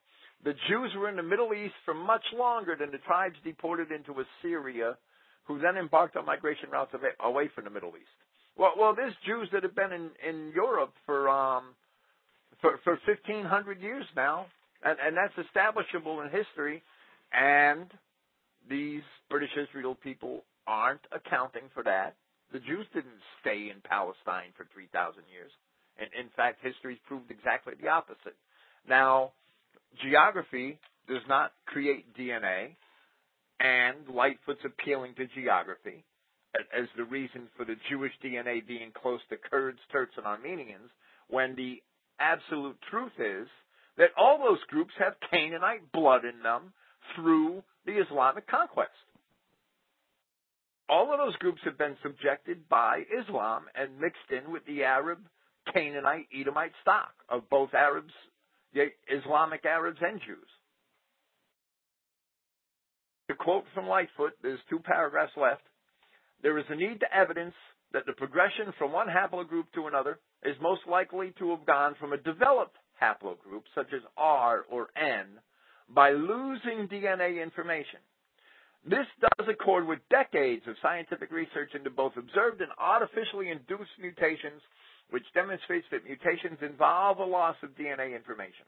The 0.44 0.54
Jews 0.68 0.92
were 0.96 1.08
in 1.08 1.16
the 1.16 1.22
Middle 1.22 1.52
East 1.52 1.74
for 1.84 1.92
much 1.92 2.24
longer 2.34 2.76
than 2.78 2.90
the 2.90 2.98
tribes 2.98 3.36
deported 3.44 3.92
into 3.92 4.14
Assyria 4.20 4.96
who 5.44 5.58
then 5.58 5.76
embarked 5.76 6.16
on 6.16 6.24
migration 6.24 6.70
routes 6.70 6.94
away 7.20 7.50
from 7.54 7.64
the 7.64 7.70
Middle 7.70 7.90
East. 7.90 8.08
Well, 8.56 8.72
well, 8.78 8.94
there's 8.94 9.14
Jews 9.26 9.48
that 9.52 9.62
have 9.62 9.74
been 9.74 9.92
in 9.92 10.10
in 10.26 10.52
Europe 10.54 10.92
for 11.06 11.28
um 11.28 11.74
for 12.60 12.78
for 12.84 12.98
1500 13.06 13.80
years 13.80 14.04
now, 14.14 14.46
and 14.84 14.96
and 15.04 15.16
that's 15.16 15.46
establishable 15.46 16.20
in 16.20 16.30
history, 16.30 16.82
and 17.32 17.86
these 18.68 19.02
British 19.28 19.50
Israel 19.56 19.94
people 19.94 20.44
aren't 20.66 21.00
accounting 21.12 21.64
for 21.74 21.82
that. 21.82 22.14
The 22.52 22.60
Jews 22.60 22.86
didn't 22.92 23.22
stay 23.40 23.70
in 23.70 23.80
Palestine 23.82 24.50
for 24.56 24.66
3,000 24.74 25.22
years. 25.30 25.52
And 25.98 26.08
in 26.18 26.30
fact, 26.34 26.58
history's 26.62 26.98
proved 27.06 27.30
exactly 27.30 27.74
the 27.80 27.88
opposite. 27.88 28.36
Now, 28.88 29.32
geography 30.02 30.78
does 31.08 31.22
not 31.28 31.52
create 31.66 32.16
DNA, 32.16 32.76
and 33.60 34.08
Lightfoot's 34.08 34.64
appealing 34.64 35.14
to 35.16 35.26
geography 35.34 36.04
as 36.76 36.86
the 36.96 37.04
reason 37.04 37.48
for 37.56 37.64
the 37.64 37.76
Jewish 37.88 38.12
DNA 38.24 38.66
being 38.66 38.90
close 38.90 39.20
to 39.30 39.36
Kurds, 39.36 39.78
Turks, 39.92 40.14
and 40.16 40.26
Armenians, 40.26 40.90
when 41.28 41.54
the 41.54 41.82
absolute 42.18 42.76
truth 42.90 43.12
is 43.18 43.46
that 43.96 44.10
all 44.16 44.38
those 44.38 44.62
groups 44.68 44.92
have 44.98 45.14
Canaanite 45.30 45.92
blood 45.92 46.24
in 46.24 46.42
them 46.42 46.72
through 47.14 47.62
the 47.86 47.92
Islamic 47.92 48.48
conquest. 48.48 48.90
All 50.90 51.12
of 51.12 51.20
those 51.20 51.36
groups 51.36 51.60
have 51.64 51.78
been 51.78 51.96
subjected 52.02 52.68
by 52.68 53.04
Islam 53.22 53.66
and 53.76 54.00
mixed 54.00 54.28
in 54.30 54.52
with 54.52 54.66
the 54.66 54.82
Arab, 54.82 55.20
Canaanite, 55.72 56.26
Edomite 56.34 56.72
stock 56.82 57.12
of 57.28 57.48
both 57.48 57.72
Arabs, 57.74 58.12
Islamic 58.74 59.64
Arabs, 59.64 60.00
and 60.02 60.20
Jews. 60.20 60.48
To 63.28 63.36
quote 63.36 63.64
from 63.72 63.86
Lightfoot, 63.86 64.32
there's 64.42 64.58
two 64.68 64.80
paragraphs 64.80 65.32
left. 65.36 65.62
There 66.42 66.58
is 66.58 66.64
a 66.68 66.74
need 66.74 66.98
to 67.00 67.16
evidence 67.16 67.54
that 67.92 68.04
the 68.06 68.12
progression 68.12 68.72
from 68.76 68.90
one 68.90 69.06
haplogroup 69.06 69.70
to 69.76 69.86
another 69.86 70.18
is 70.42 70.56
most 70.60 70.80
likely 70.90 71.32
to 71.38 71.50
have 71.50 71.64
gone 71.66 71.94
from 72.00 72.12
a 72.12 72.16
developed 72.16 72.76
haplogroup, 73.00 73.62
such 73.76 73.92
as 73.94 74.00
R 74.16 74.64
or 74.68 74.88
N, 74.96 75.26
by 75.88 76.10
losing 76.10 76.88
DNA 76.90 77.40
information. 77.40 78.00
This 78.84 79.06
does 79.20 79.48
accord 79.48 79.86
with 79.86 79.98
decades 80.08 80.62
of 80.66 80.76
scientific 80.80 81.30
research 81.30 81.74
into 81.74 81.90
both 81.90 82.16
observed 82.16 82.60
and 82.60 82.72
artificially 82.78 83.50
induced 83.50 83.92
mutations, 84.00 84.62
which 85.10 85.24
demonstrates 85.34 85.86
that 85.90 86.04
mutations 86.04 86.58
involve 86.62 87.18
a 87.18 87.24
loss 87.24 87.56
of 87.62 87.76
DNA 87.76 88.16
information. 88.16 88.64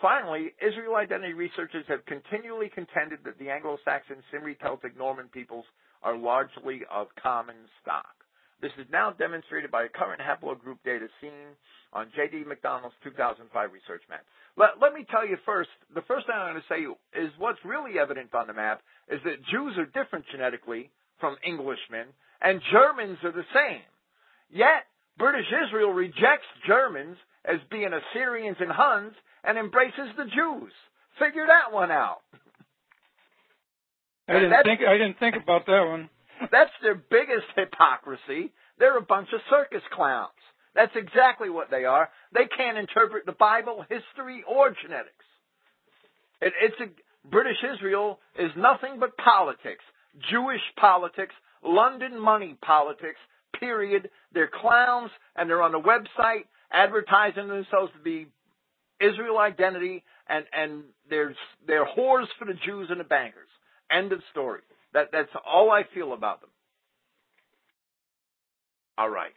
Finally, 0.00 0.52
Israel 0.60 0.96
identity 0.96 1.32
researchers 1.32 1.84
have 1.88 2.04
continually 2.06 2.68
contended 2.68 3.20
that 3.24 3.38
the 3.38 3.50
Anglo-Saxon, 3.50 4.22
Cymri, 4.32 4.58
Celtic, 4.60 4.96
Norman 4.96 5.28
peoples 5.28 5.64
are 6.02 6.16
largely 6.16 6.82
of 6.90 7.08
common 7.20 7.56
stock. 7.80 8.23
This 8.60 8.72
is 8.78 8.86
now 8.90 9.12
demonstrated 9.12 9.70
by 9.70 9.86
current 9.88 10.20
haplogroup 10.20 10.78
data 10.84 11.06
seen 11.20 11.56
on 11.92 12.08
J.D. 12.16 12.44
McDonald's 12.46 12.94
2005 13.04 13.50
research 13.72 14.02
map. 14.08 14.24
Let, 14.56 14.80
let 14.80 14.92
me 14.92 15.06
tell 15.10 15.26
you 15.26 15.36
first, 15.46 15.70
the 15.94 16.02
first 16.02 16.26
thing 16.26 16.34
I'm 16.34 16.52
going 16.52 16.62
to 16.62 16.70
say 16.70 16.82
is 17.18 17.30
what's 17.38 17.58
really 17.64 17.98
evident 17.98 18.34
on 18.34 18.46
the 18.46 18.54
map 18.54 18.82
is 19.08 19.20
that 19.24 19.44
Jews 19.50 19.78
are 19.78 19.86
different 19.86 20.24
genetically 20.30 20.90
from 21.20 21.36
Englishmen, 21.46 22.10
and 22.42 22.60
Germans 22.72 23.18
are 23.22 23.32
the 23.32 23.46
same. 23.54 23.86
Yet, 24.50 24.86
British 25.18 25.46
Israel 25.66 25.90
rejects 25.90 26.48
Germans 26.66 27.16
as 27.44 27.56
being 27.70 27.90
Assyrians 27.92 28.56
and 28.60 28.70
Huns 28.70 29.12
and 29.44 29.58
embraces 29.58 30.10
the 30.16 30.24
Jews. 30.24 30.72
Figure 31.18 31.46
that 31.46 31.72
one 31.72 31.90
out. 31.90 32.22
I 34.28 34.34
didn't 34.34 34.64
think 34.64 34.80
I 34.88 34.96
didn't 34.96 35.18
think 35.18 35.36
about 35.36 35.66
that 35.66 35.84
one. 35.86 36.08
That's 36.50 36.70
their 36.82 36.94
biggest 36.94 37.46
hypocrisy. 37.56 38.52
They're 38.78 38.98
a 38.98 39.02
bunch 39.02 39.28
of 39.32 39.40
circus 39.50 39.82
clowns. 39.92 40.30
That's 40.74 40.92
exactly 40.96 41.50
what 41.50 41.70
they 41.70 41.84
are. 41.84 42.08
They 42.32 42.46
can't 42.56 42.78
interpret 42.78 43.26
the 43.26 43.32
Bible, 43.32 43.84
history, 43.88 44.42
or 44.48 44.70
genetics. 44.82 45.24
It, 46.40 46.52
it's 46.60 46.80
a, 46.80 47.28
British 47.28 47.56
Israel 47.74 48.18
is 48.38 48.50
nothing 48.56 48.98
but 48.98 49.16
politics, 49.16 49.84
Jewish 50.30 50.60
politics, 50.78 51.34
London 51.62 52.20
money 52.20 52.56
politics. 52.64 53.18
Period. 53.60 54.10
They're 54.32 54.50
clowns, 54.52 55.10
and 55.36 55.48
they're 55.48 55.62
on 55.62 55.72
the 55.72 55.80
website 55.80 56.44
advertising 56.72 57.46
themselves 57.46 57.92
to 57.96 58.02
be 58.02 58.26
Israel 59.00 59.38
identity, 59.38 60.02
and 60.28 60.44
and 60.52 60.82
they're 61.08 61.34
they're 61.66 61.86
whores 61.86 62.26
for 62.38 62.46
the 62.46 62.54
Jews 62.66 62.88
and 62.90 62.98
the 62.98 63.04
bankers. 63.04 63.48
End 63.90 64.12
of 64.12 64.20
story. 64.32 64.60
That 64.94 65.10
that's 65.12 65.30
all 65.44 65.70
I 65.70 65.82
feel 65.92 66.12
about 66.12 66.40
them. 66.40 66.50
All 68.96 69.10
right. 69.10 69.32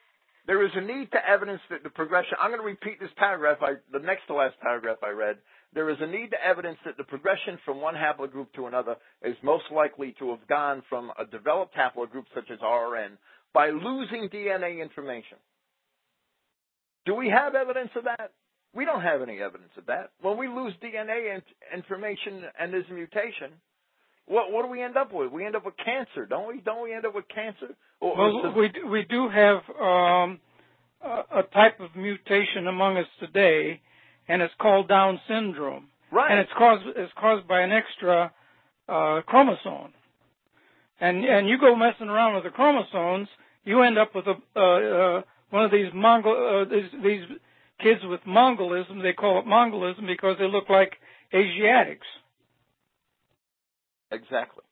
There 0.45 0.63
is 0.63 0.71
a 0.75 0.81
need 0.81 1.11
to 1.11 1.29
evidence 1.29 1.59
that 1.69 1.83
the 1.83 1.89
progression. 1.89 2.37
I'm 2.39 2.51
going 2.51 2.61
to 2.61 2.65
repeat 2.65 3.01
this 3.01 3.09
paragraph. 3.17 3.57
I, 3.61 3.73
the 3.91 3.99
next 3.99 4.27
to 4.27 4.35
last 4.35 4.55
paragraph 4.61 4.97
I 5.03 5.09
read. 5.09 5.37
There 5.73 5.89
is 5.89 5.97
a 5.99 6.07
need 6.07 6.31
to 6.31 6.37
evidence 6.45 6.77
that 6.85 6.95
the 6.95 7.03
progression 7.03 7.59
from 7.65 7.81
one 7.81 7.95
haplogroup 7.95 8.53
to 8.55 8.67
another 8.67 8.95
is 9.21 9.35
most 9.43 9.65
likely 9.75 10.15
to 10.19 10.29
have 10.29 10.47
gone 10.47 10.83
from 10.87 11.11
a 11.19 11.25
developed 11.25 11.75
haplogroup 11.75 12.23
such 12.33 12.49
as 12.49 12.59
RN 12.61 13.17
by 13.53 13.69
losing 13.69 14.29
DNA 14.29 14.81
information. 14.81 15.37
Do 17.05 17.15
we 17.15 17.29
have 17.29 17.53
evidence 17.53 17.89
of 17.97 18.05
that? 18.05 18.31
We 18.73 18.85
don't 18.85 19.01
have 19.01 19.21
any 19.21 19.41
evidence 19.41 19.71
of 19.77 19.87
that. 19.87 20.11
When 20.21 20.37
we 20.37 20.47
lose 20.47 20.73
DNA 20.81 21.41
information 21.75 22.43
and 22.59 22.71
there's 22.71 22.89
a 22.89 22.93
mutation, 22.93 23.51
what 24.27 24.51
what 24.51 24.65
do 24.65 24.71
we 24.71 24.83
end 24.83 24.97
up 24.97 25.13
with? 25.13 25.31
We 25.31 25.45
end 25.45 25.55
up 25.55 25.65
with 25.65 25.75
cancer, 25.83 26.25
don't 26.25 26.47
we? 26.47 26.61
Don't 26.61 26.83
we 26.83 26.93
end 26.93 27.05
up 27.05 27.15
with 27.15 27.25
cancer? 27.33 27.75
Or, 27.99 28.15
well, 28.17 28.53
we 28.55 28.71
we 28.89 29.05
do 29.09 29.29
have 29.29 29.57
um, 29.81 30.39
a, 31.01 31.39
a 31.39 31.43
type 31.53 31.79
of 31.79 31.95
mutation 31.95 32.67
among 32.67 32.97
us 32.97 33.07
today, 33.19 33.81
and 34.27 34.41
it's 34.41 34.53
called 34.59 34.87
Down 34.89 35.19
syndrome. 35.27 35.87
Right. 36.11 36.31
And 36.31 36.39
it's 36.39 36.51
caused 36.57 36.83
it's 36.95 37.13
caused 37.19 37.47
by 37.47 37.61
an 37.61 37.71
extra 37.71 38.31
uh, 38.87 39.21
chromosome. 39.25 39.93
And 40.99 41.23
and 41.23 41.47
you 41.47 41.57
go 41.59 41.75
messing 41.75 42.07
around 42.09 42.35
with 42.35 42.43
the 42.43 42.49
chromosomes, 42.49 43.27
you 43.63 43.81
end 43.83 43.97
up 43.97 44.13
with 44.13 44.25
a 44.27 44.35
uh, 44.55 45.17
uh, 45.19 45.21
one 45.51 45.63
of 45.63 45.71
these 45.71 45.91
Mongol 45.93 46.65
uh, 46.67 46.69
these, 46.69 46.91
these 47.03 47.37
kids 47.81 48.01
with 48.03 48.21
Mongolism. 48.27 49.01
They 49.01 49.13
call 49.13 49.39
it 49.39 49.45
Mongolism 49.45 50.07
because 50.07 50.35
they 50.39 50.47
look 50.47 50.69
like 50.69 50.93
Asiatics. 51.33 52.07
Exactly. 54.11 54.63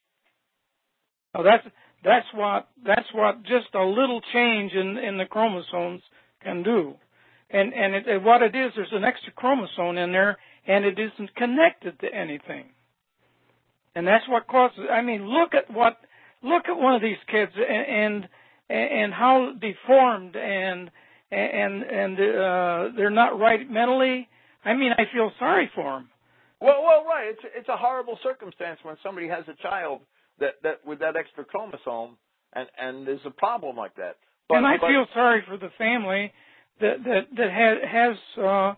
Oh, 1.35 1.43
that's 1.43 1.65
that's 2.03 2.25
what 2.33 2.67
that's 2.85 3.07
what 3.13 3.43
just 3.43 3.73
a 3.73 3.83
little 3.83 4.21
change 4.33 4.71
in 4.73 4.97
in 4.97 5.17
the 5.17 5.25
chromosomes 5.25 6.01
can 6.43 6.63
do, 6.63 6.93
and 7.49 7.73
and 7.73 7.95
it, 7.95 8.23
what 8.23 8.41
it 8.41 8.55
is, 8.55 8.71
there's 8.75 8.87
an 8.93 9.03
extra 9.03 9.33
chromosome 9.33 9.97
in 9.97 10.11
there, 10.11 10.37
and 10.67 10.85
it 10.85 10.97
isn't 10.97 11.35
connected 11.35 11.99
to 11.99 12.07
anything, 12.13 12.65
and 13.95 14.07
that's 14.07 14.23
what 14.29 14.47
causes. 14.47 14.85
I 14.89 15.01
mean, 15.01 15.27
look 15.27 15.53
at 15.53 15.73
what 15.73 15.97
look 16.41 16.63
at 16.69 16.77
one 16.77 16.95
of 16.95 17.01
these 17.01 17.17
kids 17.29 17.51
and 17.57 18.27
and, 18.69 18.91
and 18.91 19.13
how 19.13 19.51
deformed 19.59 20.37
and 20.37 20.89
and 21.31 21.83
and 21.83 22.13
uh, 22.17 22.95
they're 22.95 23.09
not 23.09 23.37
right 23.39 23.69
mentally. 23.69 24.29
I 24.63 24.73
mean, 24.73 24.91
I 24.97 25.03
feel 25.13 25.31
sorry 25.37 25.69
for 25.75 25.99
them. 25.99 26.09
Well, 26.65 26.81
well, 26.81 27.05
right. 27.05 27.27
It's 27.29 27.41
it's 27.55 27.69
a 27.69 27.77
horrible 27.77 28.17
circumstance 28.23 28.79
when 28.81 28.95
somebody 29.03 29.27
has 29.27 29.43
a 29.47 29.53
child 29.61 30.01
that 30.39 30.55
that 30.63 30.85
with 30.85 30.99
that 30.99 31.15
extra 31.15 31.45
chromosome, 31.45 32.17
and 32.53 32.67
and 32.79 33.07
there's 33.07 33.25
a 33.25 33.29
problem 33.29 33.77
like 33.77 33.95
that. 33.97 34.15
But, 34.49 34.57
and 34.57 34.65
I 34.65 34.77
but, 34.81 34.87
feel 34.87 35.05
sorry 35.13 35.43
for 35.47 35.57
the 35.57 35.69
family 35.77 36.33
that 36.81 37.03
that 37.03 37.21
that 37.37 37.51
has 37.51 37.77
has 37.87 38.43
uh, 38.43 38.73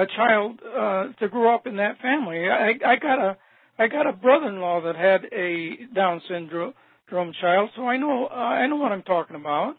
a 0.00 0.06
child 0.16 0.60
uh, 0.64 1.12
to 1.20 1.28
grow 1.28 1.54
up 1.54 1.66
in 1.66 1.76
that 1.76 1.98
family. 2.00 2.48
I 2.48 2.70
I 2.86 2.96
got 2.96 3.18
a 3.18 3.36
I 3.78 3.88
got 3.88 4.06
a 4.06 4.12
brother-in-law 4.12 4.82
that 4.84 4.96
had 4.96 5.26
a 5.32 5.76
Down 5.94 6.22
syndrome 6.28 6.72
child, 7.40 7.70
so 7.76 7.86
I 7.86 7.98
know 7.98 8.28
uh, 8.30 8.34
I 8.34 8.66
know 8.68 8.76
what 8.76 8.92
I'm 8.92 9.02
talking 9.02 9.36
about. 9.36 9.74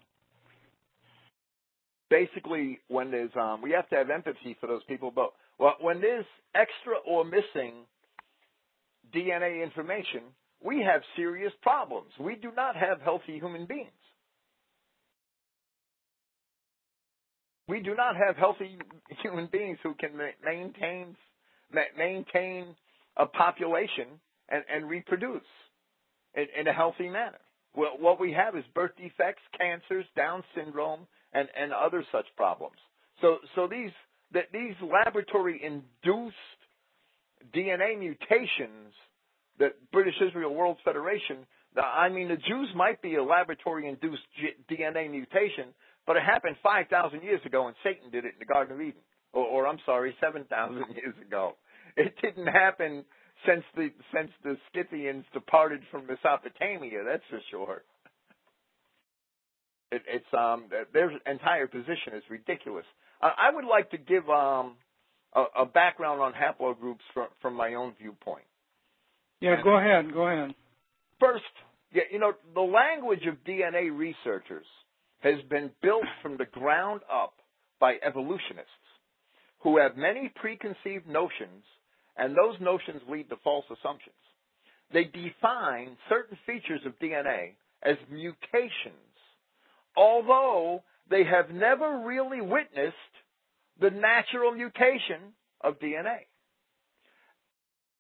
Basically, 2.12 2.80
when 2.88 3.10
there's 3.10 3.32
um, 3.36 3.64
we 3.64 3.72
have 3.72 3.90
to 3.90 3.96
have 3.96 4.12
empathy 4.12 4.56
for 4.62 4.68
those 4.68 4.84
people, 4.88 5.10
but 5.10 5.32
well, 5.60 5.76
when 5.82 6.02
there's 6.02 6.26
extra 6.56 6.96
or 7.06 7.26
missing 7.26 7.86
DNA 9.14 9.64
information, 9.64 10.22
we 10.64 10.82
have 10.82 11.02
serious 11.16 11.54
problems. 11.62 12.12
We 12.20 12.36
do 12.36 12.52
not 12.56 12.76
have 12.76 13.02
healthy 13.02 13.40
human 13.40 13.66
beings. 13.66 13.92
We 17.68 17.82
do 17.82 17.94
not 17.94 18.16
have 18.16 18.36
healthy 18.36 18.78
human 19.22 19.48
beings 19.52 19.78
who 19.84 19.94
can 19.94 20.12
maintain 20.44 21.16
maintain 21.96 22.76
a 23.18 23.28
population 23.28 24.08
and, 24.50 24.64
and 24.74 24.90
reproduce 24.90 25.44
in, 26.34 26.48
in, 26.60 26.68
a 26.68 26.74
healthy 26.74 27.08
manner. 27.08 27.38
Well, 27.76 27.92
what 28.00 28.20
we 28.20 28.34
have 28.34 28.56
is 28.56 28.64
birth 28.74 28.92
defects, 28.98 29.44
cancers, 29.56 30.06
Down 30.16 30.44
syndrome, 30.56 31.06
and, 31.32 31.48
and 31.56 31.72
other 31.72 32.04
such 32.12 32.26
problems. 32.36 32.78
So, 33.22 33.38
so 33.54 33.68
these 33.68 33.92
that 34.34 34.46
these 34.54 34.76
laboratory 34.82 35.62
induced 35.64 36.36
DNA 37.56 37.98
mutations 37.98 38.94
that 39.60 39.74
British 39.92 40.16
Israel 40.22 40.54
World 40.54 40.78
Federation 40.86 41.46
I 41.78 42.10
mean, 42.10 42.30
the 42.30 42.38
Jews 42.38 42.70
might 42.76 43.02
be 43.02 43.16
a 43.16 43.24
laboratory-induced 43.24 44.24
DNA 44.70 45.10
mutation, 45.10 45.74
but 46.08 46.16
it 46.16 46.24
happened 46.24 46.56
5,000 46.64 47.22
years 47.22 47.42
ago, 47.46 47.68
and 47.68 47.76
Satan 47.84 48.10
did 48.10 48.26
it 48.26 48.34
in 48.34 48.40
the 48.40 48.46
Garden 48.46 48.76
of 48.76 48.82
Eden. 48.82 49.02
Or, 49.34 49.46
or 49.46 49.68
I'm 49.68 49.78
sorry, 49.86 50.16
7,000 50.20 50.76
years 50.96 51.16
ago. 51.26 51.54
It 51.96 52.16
didn't 52.22 52.48
happen 52.48 53.06
since 53.46 53.64
the 53.76 53.90
since 54.14 54.32
the 54.44 54.58
Scythians 54.74 55.26
departed 55.34 55.82
from 55.92 56.08
Mesopotamia. 56.08 57.04
That's 57.06 57.24
for 57.30 57.40
sure. 57.52 57.84
It, 59.92 60.02
it's 60.08 60.34
um 60.34 60.66
their 60.94 61.12
entire 61.26 61.68
position 61.68 62.14
is 62.16 62.24
ridiculous. 62.30 62.86
I 63.22 63.54
would 63.54 63.66
like 63.66 63.92
to 63.92 63.98
give 63.98 64.30
um 64.30 64.76
a, 65.34 65.44
a 65.62 65.66
background 65.66 66.22
on 66.22 66.34
haplogroups 66.34 67.06
from 67.14 67.28
from 67.42 67.56
my 67.56 67.74
own 67.74 67.94
viewpoint. 68.00 68.46
Yeah, 69.42 69.62
go 69.64 69.78
ahead. 69.78 70.14
Go 70.14 70.28
ahead. 70.28 70.54
First, 71.20 71.44
yeah, 71.94 72.04
you 72.12 72.20
know, 72.20 72.34
the 72.54 72.62
language 72.62 73.26
of 73.26 73.36
DNA 73.46 73.96
researchers 73.96 74.66
has 75.20 75.36
been 75.50 75.72
built 75.82 76.06
from 76.22 76.38
the 76.38 76.46
ground 76.46 77.02
up 77.12 77.34
by 77.80 77.96
evolutionists 78.06 78.70
who 79.60 79.78
have 79.78 79.98
many 79.98 80.32
preconceived 80.36 81.08
notions, 81.08 81.64
and 82.18 82.36
those 82.36 82.60
notions 82.62 83.02
lead 83.10 83.30
to 83.30 83.36
false 83.44 83.66
assumptions. 83.66 84.16
They 84.94 85.04
define 85.04 85.98
certain 86.08 86.38
features 86.46 86.82
of 86.86 86.98
DNA 87.00 87.52
as 87.84 87.98
mutations, 88.10 89.16
although 89.96 90.84
they 91.10 91.24
have 91.24 91.50
never 91.50 92.04
really 92.06 92.42
witnessed 92.42 92.96
the 93.80 93.90
natural 93.90 94.52
mutation 94.52 95.34
of 95.62 95.80
DNA. 95.80 96.28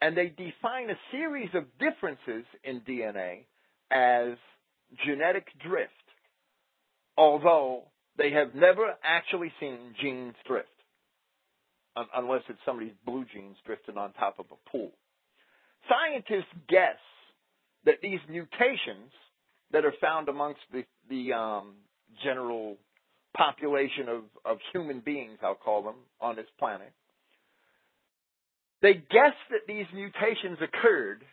And 0.02 0.15
they 0.15 0.28
define 0.28 0.89
a 0.89 1.00
series 1.12 1.50
of 1.54 1.65
differences 1.78 2.45
in 2.63 2.82
DNA 2.82 3.45
as 3.91 4.38
genetic 5.06 5.48
drift, 5.67 5.91
although 7.17 7.84
they 8.17 8.32
have 8.32 8.56
never 8.56 8.93
actually 9.04 9.52
seen 9.60 9.93
genes 10.02 10.36
drift, 10.48 10.67
unless 12.15 12.43
it's 12.48 12.60
somebody's 12.65 12.93
blue 13.06 13.26
jeans 13.34 13.58
drifting 13.65 13.98
on 13.98 14.13
top 14.13 14.39
of 14.39 14.45
a 14.52 14.69
pool. 14.69 14.91
Scientists 15.89 16.54
guess 16.69 17.00
that 17.86 17.95
these 18.02 18.19
mutations 18.30 19.12
that 19.72 19.86
are 19.86 19.93
found 20.02 20.30
amongst 20.30 20.62
the, 20.72 20.84
the 21.10 21.34
um, 21.34 21.74
general 22.24 22.78
population 23.35 24.09
of, 24.09 24.23
of 24.45 24.57
human 24.73 24.99
beings, 24.99 25.37
I'll 25.43 25.55
call 25.55 25.83
them, 25.83 25.95
on 26.21 26.35
this 26.35 26.47
planet, 26.57 26.91
they 28.81 28.93
guess 28.93 29.35
that 29.51 29.67
these 29.67 29.85
mutations 29.93 30.57
occurred 30.61 31.23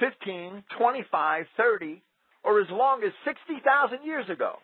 15, 0.00 0.64
25, 0.78 1.44
30, 1.56 2.02
or 2.44 2.60
as 2.60 2.66
long 2.70 3.02
as 3.04 3.12
60,000 3.24 4.04
years 4.04 4.28
ago, 4.30 4.54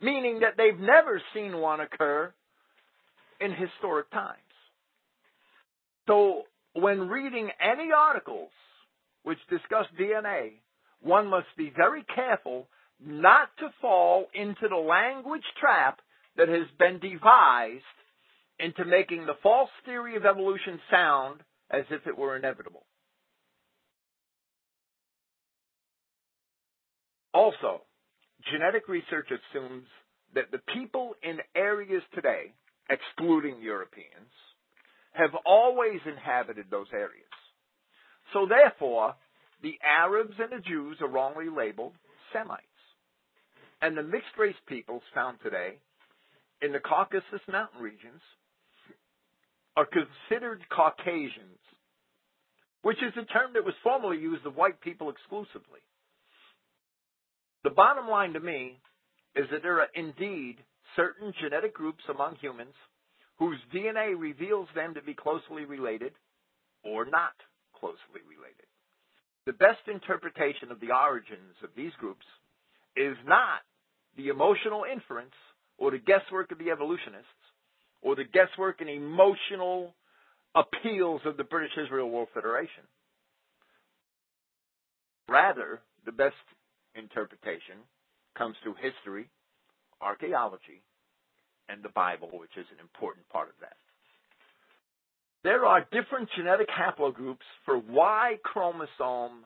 meaning 0.00 0.40
that 0.40 0.54
they've 0.56 0.78
never 0.78 1.20
seen 1.34 1.58
one 1.58 1.80
occur 1.80 2.32
in 3.40 3.52
historic 3.52 4.10
times. 4.10 4.38
So 6.06 6.42
when 6.74 7.08
reading 7.08 7.50
any 7.60 7.90
articles 7.96 8.50
which 9.22 9.38
discuss 9.48 9.86
DNA, 9.98 10.52
one 11.00 11.28
must 11.28 11.46
be 11.56 11.72
very 11.76 12.04
careful 12.14 12.68
not 13.04 13.48
to 13.58 13.68
fall 13.80 14.26
into 14.34 14.68
the 14.68 14.76
language 14.76 15.42
trap 15.60 16.00
that 16.36 16.48
has 16.48 16.66
been 16.78 16.98
devised 16.98 17.82
into 18.58 18.84
making 18.84 19.26
the 19.26 19.36
false 19.42 19.70
theory 19.84 20.16
of 20.16 20.24
evolution 20.24 20.80
sound 20.90 21.40
as 21.70 21.84
if 21.90 22.06
it 22.06 22.16
were 22.16 22.36
inevitable. 22.36 22.84
Also, 27.34 27.82
genetic 28.50 28.88
research 28.88 29.28
assumes 29.30 29.86
that 30.34 30.50
the 30.50 30.60
people 30.74 31.14
in 31.22 31.38
areas 31.56 32.02
today, 32.14 32.52
excluding 32.90 33.60
Europeans, 33.60 34.32
have 35.12 35.30
always 35.46 36.00
inhabited 36.06 36.66
those 36.70 36.86
areas. 36.92 37.28
So 38.32 38.46
therefore, 38.46 39.14
the 39.62 39.74
Arabs 39.82 40.34
and 40.38 40.50
the 40.52 40.66
Jews 40.66 40.98
are 41.00 41.08
wrongly 41.08 41.48
labeled 41.54 41.92
Semites. 42.32 42.62
And 43.80 43.96
the 43.96 44.02
mixed 44.02 44.36
race 44.38 44.54
peoples 44.66 45.02
found 45.14 45.38
today 45.42 45.78
in 46.62 46.72
the 46.72 46.78
Caucasus 46.78 47.42
mountain 47.50 47.80
regions 47.80 48.20
are 49.76 49.86
considered 49.86 50.62
Caucasians, 50.70 51.58
which 52.82 52.98
is 52.98 53.12
a 53.16 53.26
term 53.32 53.52
that 53.54 53.64
was 53.64 53.74
formerly 53.82 54.18
used 54.18 54.46
of 54.46 54.56
white 54.56 54.80
people 54.80 55.10
exclusively. 55.10 55.80
The 57.64 57.70
bottom 57.70 58.08
line 58.08 58.32
to 58.34 58.40
me 58.40 58.78
is 59.34 59.46
that 59.50 59.62
there 59.62 59.80
are 59.80 59.88
indeed 59.94 60.56
certain 60.96 61.32
genetic 61.40 61.74
groups 61.74 62.02
among 62.08 62.36
humans 62.36 62.74
whose 63.38 63.58
DNA 63.74 64.18
reveals 64.18 64.68
them 64.74 64.94
to 64.94 65.02
be 65.02 65.14
closely 65.14 65.64
related 65.64 66.12
or 66.84 67.04
not 67.06 67.34
closely 67.78 68.22
related. 68.28 68.66
The 69.46 69.54
best 69.54 69.82
interpretation 69.88 70.70
of 70.70 70.78
the 70.80 70.92
origins 70.94 71.56
of 71.64 71.70
these 71.76 71.92
groups 71.98 72.26
is 72.96 73.16
not 73.26 73.62
the 74.16 74.28
emotional 74.28 74.84
inference 74.84 75.34
or 75.78 75.90
the 75.90 75.98
guesswork 75.98 76.52
of 76.52 76.58
the 76.58 76.70
evolutionists 76.70 77.26
or 78.02 78.16
the 78.16 78.24
guesswork 78.24 78.80
and 78.80 78.90
emotional 78.90 79.94
appeals 80.54 81.20
of 81.24 81.36
the 81.36 81.44
British 81.44 81.72
Israel 81.82 82.10
World 82.10 82.28
Federation. 82.34 82.84
Rather, 85.28 85.80
the 86.04 86.12
best 86.12 86.34
interpretation 86.94 87.76
comes 88.36 88.56
through 88.62 88.74
history, 88.74 89.28
archaeology, 90.00 90.82
and 91.68 91.82
the 91.82 91.88
Bible, 91.90 92.28
which 92.32 92.56
is 92.56 92.66
an 92.72 92.80
important 92.80 93.28
part 93.28 93.48
of 93.48 93.54
that. 93.60 93.76
There 95.44 95.64
are 95.64 95.86
different 95.90 96.28
genetic 96.36 96.68
haplogroups 96.68 97.46
for 97.64 97.78
Y 97.78 98.38
chromosome, 98.44 99.44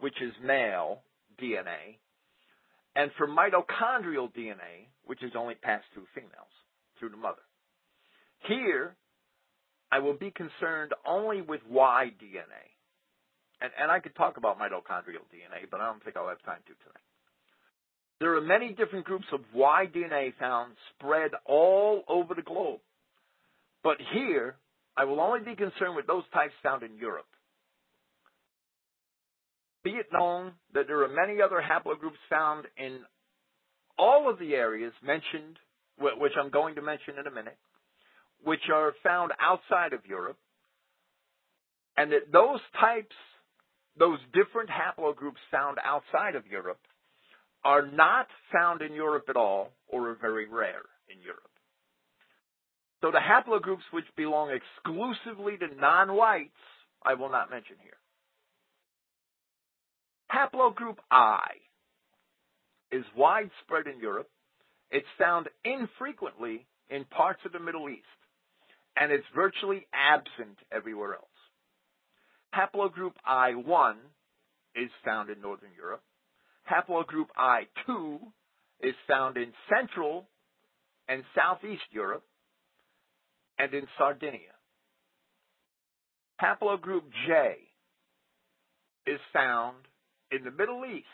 which 0.00 0.16
is 0.22 0.32
male 0.42 1.02
DNA, 1.40 1.98
and 2.96 3.10
for 3.16 3.26
mitochondrial 3.26 4.32
DNA, 4.34 4.88
which 5.04 5.22
is 5.22 5.32
only 5.36 5.54
passed 5.54 5.86
through 5.94 6.06
females, 6.14 6.54
through 6.98 7.10
the 7.10 7.16
mother. 7.16 7.42
Here, 8.48 8.96
I 9.92 9.98
will 9.98 10.14
be 10.14 10.30
concerned 10.30 10.92
only 11.06 11.42
with 11.42 11.60
Y 11.68 12.12
DNA. 12.22 12.66
And, 13.60 13.70
and 13.80 13.90
I 13.90 14.00
could 14.00 14.14
talk 14.16 14.36
about 14.36 14.58
mitochondrial 14.58 15.26
DNA, 15.32 15.68
but 15.70 15.80
I 15.80 15.86
don't 15.86 16.02
think 16.02 16.16
I'll 16.16 16.28
have 16.28 16.42
time 16.42 16.60
to 16.66 16.72
tonight. 16.72 17.10
There 18.18 18.36
are 18.36 18.40
many 18.40 18.72
different 18.72 19.04
groups 19.04 19.26
of 19.32 19.40
Y 19.54 19.86
DNA 19.94 20.32
found 20.38 20.72
spread 20.94 21.30
all 21.46 22.02
over 22.08 22.34
the 22.34 22.42
globe. 22.42 22.80
But 23.82 23.96
here, 24.12 24.56
I 24.96 25.04
will 25.04 25.20
only 25.20 25.40
be 25.40 25.56
concerned 25.56 25.96
with 25.96 26.06
those 26.06 26.24
types 26.32 26.52
found 26.62 26.82
in 26.82 26.96
Europe. 26.96 27.26
Be 29.82 29.90
it 29.90 30.06
known 30.12 30.52
that 30.74 30.86
there 30.86 31.02
are 31.02 31.08
many 31.08 31.40
other 31.40 31.62
haplogroups 31.62 32.20
found 32.28 32.66
in 32.76 33.00
all 33.98 34.28
of 34.30 34.38
the 34.38 34.54
areas 34.54 34.92
mentioned, 35.02 35.56
which 35.98 36.32
I'm 36.38 36.50
going 36.50 36.74
to 36.74 36.82
mention 36.82 37.18
in 37.18 37.26
a 37.26 37.30
minute, 37.30 37.58
which 38.44 38.68
are 38.72 38.92
found 39.02 39.32
outside 39.40 39.92
of 39.92 40.00
Europe, 40.06 40.38
and 41.96 42.12
that 42.12 42.32
those 42.32 42.60
types, 42.80 43.14
those 43.98 44.18
different 44.32 44.70
haplogroups 44.70 45.40
found 45.50 45.78
outside 45.84 46.34
of 46.34 46.46
Europe, 46.46 46.80
are 47.64 47.86
not 47.86 48.26
found 48.52 48.80
in 48.80 48.94
Europe 48.94 49.24
at 49.28 49.36
all 49.36 49.70
or 49.88 50.10
are 50.10 50.14
very 50.20 50.48
rare 50.48 50.82
in 51.10 51.20
Europe. 51.22 51.42
So 53.02 53.10
the 53.10 53.18
haplogroups 53.18 53.84
which 53.92 54.04
belong 54.16 54.50
exclusively 54.50 55.56
to 55.58 55.74
non-whites, 55.78 56.50
I 57.02 57.14
will 57.14 57.30
not 57.30 57.50
mention 57.50 57.76
here. 57.82 57.99
Haplogroup 60.32 60.96
I 61.10 61.42
is 62.92 63.04
widespread 63.16 63.86
in 63.86 64.00
Europe. 64.00 64.28
It's 64.90 65.06
found 65.18 65.48
infrequently 65.64 66.66
in 66.88 67.04
parts 67.04 67.40
of 67.44 67.52
the 67.52 67.60
Middle 67.60 67.88
East, 67.88 68.04
and 68.96 69.12
it's 69.12 69.24
virtually 69.34 69.86
absent 69.92 70.58
everywhere 70.72 71.14
else. 71.14 71.26
Haplogroup 72.54 73.12
I1 73.28 73.94
is 74.74 74.90
found 75.04 75.30
in 75.30 75.40
Northern 75.40 75.70
Europe. 75.76 76.02
Haplogroup 76.70 77.26
I2 77.38 78.18
is 78.80 78.94
found 79.08 79.36
in 79.36 79.52
Central 79.68 80.26
and 81.08 81.22
Southeast 81.34 81.82
Europe 81.90 82.24
and 83.58 83.72
in 83.74 83.86
Sardinia. 83.98 84.54
Haplogroup 86.40 87.02
J 87.26 87.54
is 89.06 89.20
found 89.32 89.76
in 90.30 90.44
the 90.44 90.50
Middle 90.50 90.84
East, 90.84 91.06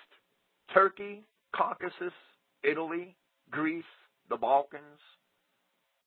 Turkey, 0.72 1.24
Caucasus, 1.54 2.12
Italy, 2.62 3.16
Greece, 3.50 3.84
the 4.28 4.36
Balkans, 4.36 5.00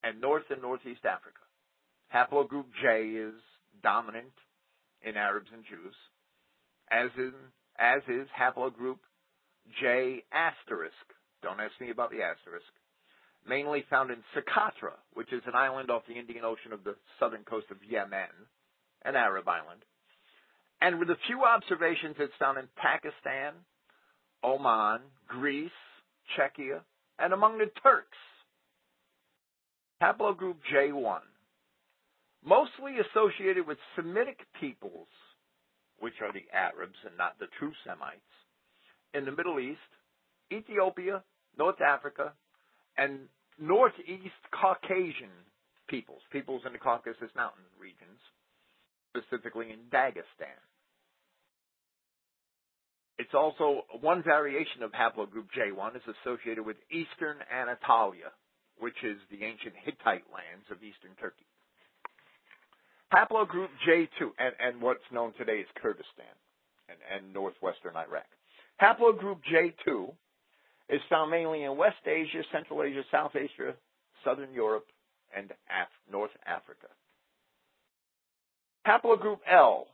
and 0.04 0.22
North 0.22 0.44
and 0.50 0.62
Northeast 0.62 1.06
Africa. 1.06 1.42
Haplogroup 2.14 2.66
J 2.82 3.10
is 3.10 3.36
dominant 3.84 4.34
in 5.02 5.16
Arabs 5.16 5.50
and 5.54 5.64
Jews, 5.64 5.96
as 6.92 7.10
in 7.18 7.34
as 7.78 8.02
is 8.08 8.28
haplogroup 8.38 9.00
J 9.80 10.24
asterisk. 10.34 10.94
Don't 11.42 11.60
ask 11.60 11.80
me 11.80 11.92
about 11.92 12.12
the 12.12 12.22
asterisk. 12.22 12.68
Mainly 13.48 13.86
found 13.90 14.12
in 14.12 14.18
Socotra, 14.36 14.94
which 15.14 15.32
is 15.32 15.42
an 15.46 15.56
island 15.56 15.90
off 15.90 16.04
the 16.08 16.20
Indian 16.20 16.44
Ocean 16.44 16.74
of 16.74 16.84
the 16.84 16.96
southern 17.20 17.44
coast 17.44 17.68
of 17.72 17.78
Yemen, 17.88 18.28
an 19.06 19.16
Arab 19.16 19.48
island. 19.48 19.86
And 20.82 21.00
with 21.00 21.10
a 21.10 21.18
few 21.28 21.44
observations, 21.44 22.16
it's 22.20 22.34
found 22.40 22.58
in 22.58 22.68
Pakistan, 22.78 23.54
Oman, 24.44 25.02
Greece, 25.28 25.72
Czechia, 26.38 26.82
and 27.18 27.34
among 27.34 27.58
the 27.58 27.70
Turks. 27.84 28.18
Haplogroup 30.02 30.56
J1, 30.74 31.20
mostly 32.46 32.96
associated 33.00 33.68
with 33.68 33.78
Semitic 33.98 34.40
peoples, 34.60 35.10
which 36.00 36.14
are 36.22 36.32
the 36.32 36.46
Arabs 36.54 36.96
and 37.06 37.18
not 37.18 37.38
the 37.38 37.48
true 37.60 37.74
Semites, 37.86 38.22
in 39.14 39.26
the 39.26 39.32
Middle 39.32 39.60
East, 39.60 39.80
Ethiopia, 40.54 41.22
North 41.58 41.82
Africa, 41.82 42.32
and 42.98 43.28
Northeast 43.60 44.40
Caucasian 44.56 45.36
peoples, 45.90 46.22
peoples 46.32 46.62
in 46.66 46.72
the 46.72 46.80
Caucasus 46.80 47.36
Mountain 47.36 47.66
regions, 47.78 48.20
specifically 49.12 49.72
in 49.72 49.80
Dagestan. 49.92 50.64
It's 53.20 53.34
also 53.34 53.84
one 54.00 54.24
variation 54.24 54.82
of 54.82 54.92
haplogroup 54.94 55.52
J1 55.52 55.98
is 55.98 56.02
associated 56.24 56.66
with 56.66 56.78
eastern 56.90 57.36
Anatolia, 57.52 58.32
which 58.80 58.96
is 59.04 59.18
the 59.30 59.44
ancient 59.44 59.76
Hittite 59.84 60.24
lands 60.32 60.66
of 60.72 60.82
eastern 60.82 61.12
Turkey. 61.20 61.46
Haplogroup 63.14 63.68
J2, 63.86 64.32
and, 64.40 64.56
and 64.60 64.82
what's 64.82 65.04
known 65.12 65.34
today 65.38 65.60
as 65.60 65.66
Kurdistan 65.82 66.32
and, 66.88 66.98
and 67.12 67.34
northwestern 67.34 67.98
Iraq. 67.98 68.24
Haplogroup 68.82 69.40
J2 69.52 70.14
is 70.88 71.02
found 71.10 71.30
mainly 71.30 71.64
in 71.64 71.76
West 71.76 72.06
Asia, 72.06 72.42
Central 72.54 72.84
Asia, 72.84 73.04
South 73.12 73.36
Asia, 73.36 73.76
Southern 74.24 74.54
Europe, 74.54 74.86
and 75.36 75.52
Af- 75.52 76.12
North 76.12 76.32
Africa. 76.48 76.88
Haplogroup 78.88 79.40
L, 79.52 79.88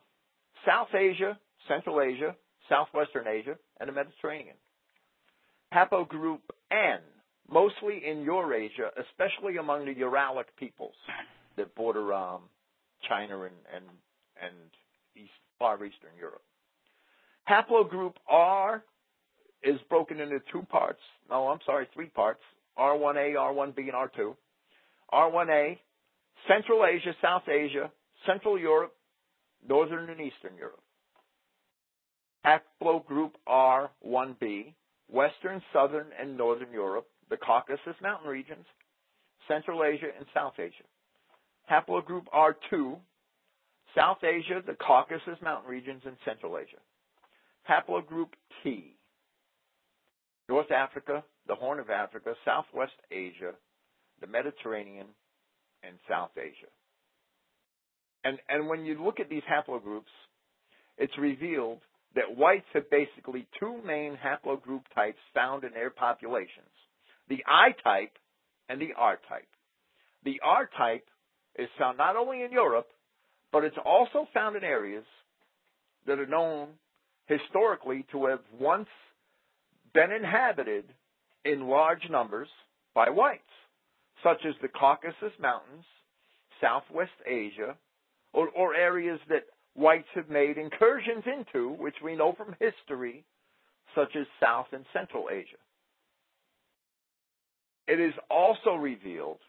South 0.64 0.94
Asia, 0.94 1.40
Central 1.68 2.02
Asia, 2.02 2.36
Southwestern 2.69 3.28
Asia, 3.28 3.58
and 3.80 3.89
the 3.89 3.93
Mediterranean. 3.93 4.56
Haplogroup 5.73 6.39
N, 6.71 6.99
mostly 7.49 8.01
in 8.06 8.23
Eurasia, 8.23 8.91
especially 8.97 9.58
among 9.58 9.86
the 9.86 9.93
Uralic 9.95 10.45
peoples 10.58 10.95
that 11.58 11.73
border 11.75 12.13
um, 12.13 12.41
China 13.08 13.41
and, 13.41 13.54
and, 13.73 13.86
and 14.41 14.56
East, 15.15 15.32
far 15.60 15.75
Eastern 15.75 16.12
Europe. 16.17 16.41
Haplogroup 17.49 18.13
R 18.28 18.84
is 19.63 19.80
broken 19.89 20.19
into 20.19 20.39
two 20.51 20.62
parts. 20.63 20.99
No, 21.30 21.47
I'm 21.47 21.60
sorry, 21.65 21.88
three 21.93 22.08
parts. 22.08 22.41
R1A, 22.78 23.36
R1B, 23.36 23.78
and 23.78 23.93
R2. 23.93 24.36
R1A, 25.13 25.78
Central 26.47 26.86
Asia, 26.86 27.13
South 27.21 27.47
Asia, 27.47 27.91
Central 28.25 28.60
Europe, 28.60 28.93
Northern 29.67 30.10
and 30.10 30.19
Eastern 30.19 30.58
Europe. 30.58 30.82
Haplogroup 32.45 33.31
R1B, 33.47 34.73
Western, 35.10 35.62
Southern, 35.73 36.08
and 36.19 36.38
Northern 36.38 36.71
Europe, 36.71 37.08
the 37.29 37.38
Caucasus 37.38 37.95
Mountain 38.01 38.29
regions, 38.29 38.65
Central 39.47 39.84
Asia, 39.84 40.08
and 40.17 40.25
South 40.34 40.53
Asia. 40.60 40.84
Haplogroup 41.71 42.25
R2, 42.34 42.97
South 43.97 44.23
Asia, 44.23 44.62
the 44.65 44.75
Caucasus 44.75 45.41
Mountain 45.41 45.69
regions, 45.69 46.01
and 46.05 46.15
Central 46.23 46.58
Asia. 46.58 46.77
Haplogroup 47.69 48.29
T, 48.63 48.95
North 50.47 50.71
Africa, 50.71 51.23
the 51.47 51.55
Horn 51.55 51.79
of 51.79 51.89
Africa, 51.89 52.34
Southwest 52.45 52.93
Asia, 53.12 53.53
the 54.21 54.27
Mediterranean, 54.27 55.08
and 55.84 55.95
South 56.08 56.31
Asia. 56.38 56.69
And, 58.23 58.38
and 58.49 58.67
when 58.67 58.86
you 58.86 59.03
look 59.03 59.19
at 59.19 59.29
these 59.29 59.43
haplogroups, 59.51 60.13
it's 60.97 61.17
revealed 61.17 61.79
that 62.15 62.38
whites 62.38 62.65
have 62.73 62.89
basically 62.89 63.47
two 63.60 63.80
main 63.86 64.17
haplogroup 64.17 64.84
types 64.93 65.19
found 65.34 65.63
in 65.63 65.73
their 65.73 65.89
populations 65.89 66.69
the 67.28 67.43
I 67.47 67.71
type 67.84 68.12
and 68.69 68.80
the 68.80 68.93
R 68.95 69.19
type. 69.28 69.47
The 70.23 70.39
R 70.43 70.69
type 70.78 71.06
is 71.58 71.67
found 71.80 71.97
not 71.97 72.15
only 72.15 72.43
in 72.43 72.51
Europe, 72.51 72.88
but 73.51 73.63
it's 73.63 73.78
also 73.84 74.28
found 74.34 74.56
in 74.56 74.63
areas 74.63 75.06
that 76.06 76.19
are 76.19 76.28
known 76.28 76.69
historically 77.28 78.06
to 78.12 78.28
have 78.28 78.41
once 78.60 78.89
been 79.93 80.12
inhabited 80.12 80.86
in 81.45 81.67
large 81.67 82.10
numbers 82.10 82.49
by 82.93 83.10
whites, 83.10 83.41
such 84.23 84.45
as 84.47 84.54
the 84.62 84.67
Caucasus 84.67 85.34
Mountains, 85.39 85.86
Southwest 86.62 87.12
Asia, 87.25 87.75
or, 88.34 88.49
or 88.49 88.75
areas 88.75 89.19
that 89.30 89.45
whites 89.76 90.08
have 90.16 90.30
made 90.30 90.58
incursions 90.58 91.24
into, 91.26 91.72
which 91.74 91.96
we 92.04 92.16
know 92.16 92.34
from 92.34 92.56
history, 92.60 93.26
such 93.94 94.16
as 94.16 94.26
South 94.42 94.68
and 94.72 94.86
Central 94.94 95.28
Asia. 95.32 95.58
It 97.88 98.00
is 98.00 98.14
also 98.30 98.76
revealed 98.76 99.40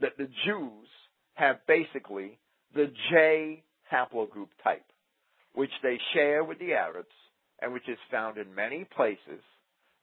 that 0.00 0.18
the 0.18 0.28
Jews 0.44 0.88
have 1.34 1.66
basically 1.66 2.38
the 2.74 2.92
J 3.10 3.62
haplogroup 3.92 4.48
type, 4.62 4.84
which 5.54 5.70
they 5.82 5.98
share 6.12 6.44
with 6.44 6.58
the 6.58 6.74
Arabs 6.74 7.08
and 7.60 7.72
which 7.72 7.88
is 7.88 7.98
found 8.10 8.36
in 8.36 8.54
many 8.54 8.84
places, 8.96 9.42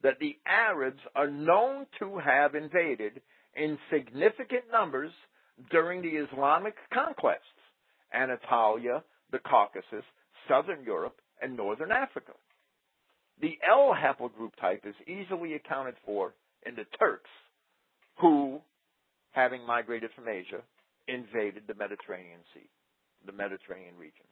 that 0.02 0.18
the 0.20 0.36
Arabs 0.48 1.00
are 1.16 1.30
known 1.30 1.86
to 2.00 2.18
have 2.18 2.56
invaded 2.56 3.22
in 3.56 3.78
significant 3.92 4.64
numbers 4.72 5.12
during 5.70 6.02
the 6.02 6.08
Islamic 6.10 6.74
conquests 6.92 7.42
Anatolia, 8.14 9.04
the 9.34 9.40
Caucasus, 9.40 10.06
southern 10.48 10.86
Europe, 10.86 11.20
and 11.42 11.58
northern 11.58 11.92
Africa. 11.92 12.32
The 13.42 13.58
L 13.68 13.94
haplogroup 13.94 14.52
type 14.62 14.86
is 14.86 14.96
easily 15.08 15.56
accounted 15.56 15.96
for 16.06 16.34
in 16.66 16.76
the 16.76 16.86
Turks, 16.98 17.30
who, 18.22 18.62
having 19.32 19.66
migrated 19.66 20.12
from 20.16 20.30
Asia, 20.30 20.62
invaded 21.08 21.64
the 21.68 21.74
Mediterranean 21.74 22.40
Sea, 22.54 22.70
the 23.26 23.34
Mediterranean 23.34 23.96
regions. 24.00 24.30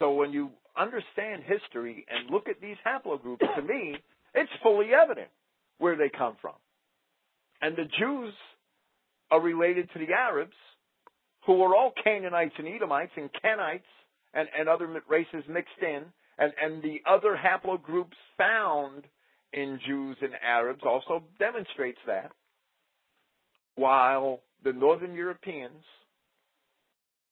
So 0.00 0.14
when 0.14 0.32
you 0.32 0.50
understand 0.76 1.42
history 1.44 2.04
and 2.10 2.30
look 2.30 2.48
at 2.48 2.60
these 2.60 2.76
haplogroups, 2.84 3.38
to 3.54 3.62
me, 3.62 3.96
it's 4.34 4.50
fully 4.62 4.88
evident 4.92 5.28
where 5.78 5.96
they 5.96 6.08
come 6.08 6.36
from. 6.40 6.54
And 7.60 7.76
the 7.76 7.88
Jews 7.98 8.34
are 9.30 9.40
related 9.40 9.88
to 9.92 9.98
the 9.98 10.12
Arabs, 10.12 10.56
who 11.46 11.54
were 11.54 11.74
all 11.74 11.92
Canaanites 12.02 12.54
and 12.58 12.68
Edomites 12.68 13.12
and 13.16 13.30
Kenites 13.42 13.82
and, 14.32 14.48
and 14.58 14.68
other 14.68 14.88
races 15.08 15.44
mixed 15.48 15.72
in, 15.82 16.04
and, 16.38 16.52
and 16.62 16.82
the 16.82 17.00
other 17.08 17.38
haplogroups 17.38 18.16
found 18.36 19.04
in 19.52 19.78
Jews 19.86 20.16
and 20.20 20.32
Arabs 20.44 20.82
also 20.84 21.22
demonstrates 21.38 21.98
that. 22.06 22.32
While 23.76 24.40
the 24.64 24.72
Northern 24.72 25.14
Europeans 25.14 25.82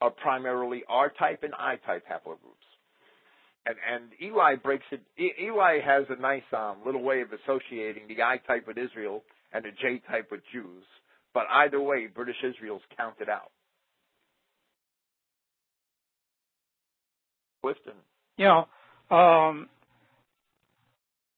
are 0.00 0.10
primarily 0.10 0.82
R 0.88 1.12
type 1.18 1.42
and 1.42 1.54
I 1.54 1.76
type 1.86 2.04
haplogroups. 2.10 2.66
And, 3.64 3.76
and 3.92 4.04
Eli 4.20 4.56
breaks 4.56 4.84
it. 4.90 5.00
Eli 5.40 5.78
has 5.80 6.04
a 6.10 6.20
nice 6.20 6.42
um, 6.56 6.78
little 6.84 7.02
way 7.02 7.20
of 7.20 7.28
associating 7.32 8.08
the 8.08 8.20
I 8.22 8.38
type 8.38 8.66
with 8.66 8.76
Israel 8.76 9.22
and 9.52 9.64
the 9.64 9.70
J 9.70 10.02
type 10.10 10.28
with 10.32 10.40
Jews. 10.52 10.82
But 11.32 11.44
either 11.48 11.80
way, 11.80 12.08
British 12.12 12.42
Israel's 12.44 12.82
counted 12.96 13.28
out. 13.28 13.52
Clifton. 17.62 17.94
Yeah. 18.36 18.64
Um, 19.10 19.68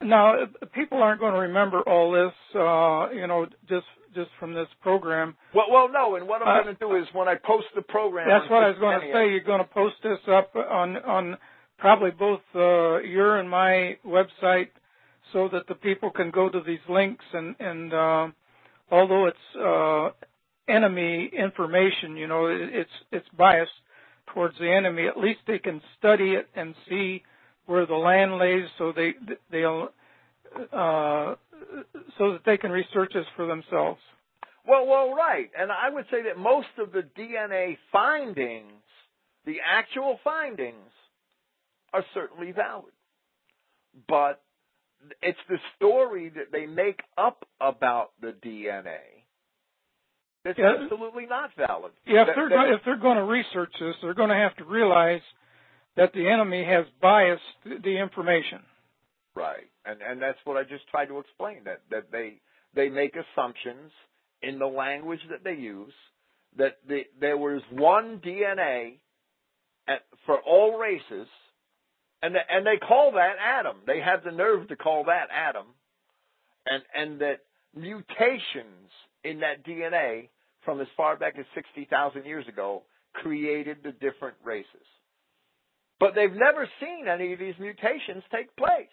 now, 0.03 0.35
people 0.75 1.03
aren't 1.03 1.21
going 1.21 1.35
to 1.35 1.41
remember 1.41 1.81
all 1.81 2.13
this, 2.13 2.33
uh, 2.55 3.11
you 3.13 3.27
know, 3.27 3.47
just 3.69 3.87
just 4.15 4.31
from 4.39 4.55
this 4.55 4.69
program. 4.81 5.35
Well, 5.55 5.67
well, 5.71 5.89
no. 5.93 6.17
And 6.17 6.29
what 6.29 6.43
I'm 6.43 6.61
uh, 6.61 6.63
going 6.63 6.77
to 6.77 6.81
do 6.81 6.97
is 6.97 7.07
when 7.13 7.29
I 7.29 7.35
post 7.35 7.67
the 7.75 7.83
program. 7.83 8.29
That's 8.29 8.51
what 8.51 8.63
I 8.63 8.69
was 8.69 8.79
going 8.79 9.01
to 9.01 9.07
say. 9.07 9.31
You're 9.31 9.41
going 9.41 9.61
to 9.61 9.71
post 9.73 9.97
this 10.03 10.19
up 10.29 10.55
on 10.55 10.97
on 10.99 11.37
probably 11.79 12.11
both 12.11 12.41
uh, 12.55 12.99
your 12.99 13.39
and 13.39 13.49
my 13.51 13.99
website, 14.07 14.69
so 15.33 15.49
that 15.53 15.67
the 15.69 15.75
people 15.75 16.11
can 16.11 16.31
go 16.31 16.49
to 16.49 16.61
these 16.65 16.85
links 16.89 17.25
and 17.33 17.57
and 17.59 17.93
uh, 17.93 18.29
although 18.91 19.27
it's 19.27 19.57
uh, 19.59 20.11
enemy 20.73 21.31
information, 21.37 22.17
you 22.17 22.29
know, 22.29 22.47
it's 22.47 22.91
it's 23.11 23.27
biased 23.37 23.73
towards 24.35 24.59
the 24.59 24.71
enemy. 24.71 25.07
At 25.07 25.17
least 25.17 25.41
they 25.47 25.59
can 25.59 25.81
study 25.99 26.33
it 26.33 26.49
and 26.55 26.75
see 26.89 27.23
where 27.67 27.87
the 27.87 27.95
land 27.95 28.37
lays, 28.39 28.69
so 28.77 28.93
they 28.95 29.15
they'll 29.51 29.89
uh, 30.73 31.35
so 32.19 32.33
that 32.33 32.43
they 32.45 32.57
can 32.57 32.71
research 32.71 33.13
this 33.15 33.25
for 33.37 33.47
themselves. 33.47 34.01
Well, 34.67 34.87
well, 34.87 35.15
right, 35.15 35.51
and 35.59 35.71
I 35.71 35.91
would 35.91 36.07
say 36.11 36.23
that 36.23 36.39
most 36.39 36.69
of 36.79 36.93
the 36.93 37.03
DNA 37.19 37.77
findings, 37.93 38.73
the 39.45 39.57
actual 39.65 40.19
findings, 40.25 40.77
are 41.93 42.05
certainly 42.15 42.53
valid, 42.53 42.93
but 44.09 44.43
it's 45.23 45.39
the 45.49 45.59
story 45.77 46.31
that 46.31 46.51
they 46.51 46.67
make 46.67 47.01
up 47.19 47.47
about 47.61 48.13
the 48.21 48.35
DNA 48.45 49.14
that's 50.45 50.59
Yeah. 50.59 50.77
absolutely 50.81 51.27
not 51.27 51.53
valid. 51.55 51.93
Yeah, 52.05 52.21
if 52.23 52.27
That- 52.29 52.37
they're 52.37 52.49
that- 52.51 52.69
if 52.71 52.85
they're 52.85 52.97
going 52.97 53.17
to 53.17 53.25
research 53.25 53.73
this, 53.79 53.97
they're 54.03 54.15
going 54.15 54.29
to 54.31 54.37
have 54.37 54.55
to 54.57 54.65
realize 54.65 55.23
that 55.97 56.13
the 56.13 56.29
enemy 56.29 56.65
has 56.65 56.89
biased 57.01 57.43
the 57.65 57.97
information. 57.99 58.65
Right. 59.35 59.69
And 59.85 60.01
and 60.01 60.21
that's 60.23 60.39
what 60.45 60.57
I 60.57 60.63
just 60.65 60.87
tried 60.89 61.07
to 61.09 61.19
explain 61.19 61.65
that 61.65 61.81
that 61.91 62.11
they 62.11 62.41
they 62.75 62.89
make 62.89 63.17
assumptions 63.17 63.93
in 64.43 64.59
the 64.59 64.67
language 64.69 65.21
that 65.29 65.43
they 65.45 65.55
use 65.55 65.95
that 66.57 66.77
the, 66.87 67.05
there 67.19 67.37
was 67.37 67.63
one 67.71 68.21
DNA 68.21 68.99
at, 69.89 70.03
for 70.25 70.39
all 70.41 70.79
races 70.79 71.29
and 72.23 72.35
the, 72.35 72.41
and 72.51 72.65
they 72.67 72.77
call 72.79 73.13
that 73.13 73.37
Adam. 73.39 73.77
They 73.87 74.01
have 74.01 74.23
the 74.25 74.31
nerve 74.33 74.69
to 74.69 74.77
call 74.77 75.05
that 75.05 75.29
Adam. 75.31 75.67
And 76.67 76.83
and 76.95 77.21
that 77.21 77.41
mutations 77.75 78.91
in 79.25 79.41
that 79.41 79.65
DNA 79.65 80.29
from 80.65 80.81
as 80.81 80.87
far 80.97 81.17
back 81.17 81.35
as 81.39 81.47
60,000 81.55 82.25
years 82.25 82.47
ago 82.49 82.83
created 83.13 83.79
the 83.83 83.93
different 83.93 84.37
races. 84.45 84.87
But 86.01 86.15
they've 86.15 86.33
never 86.33 86.69
seen 86.81 87.07
any 87.09 87.33
of 87.33 87.39
these 87.39 87.55
mutations 87.59 88.23
take 88.33 88.55
place. 88.57 88.87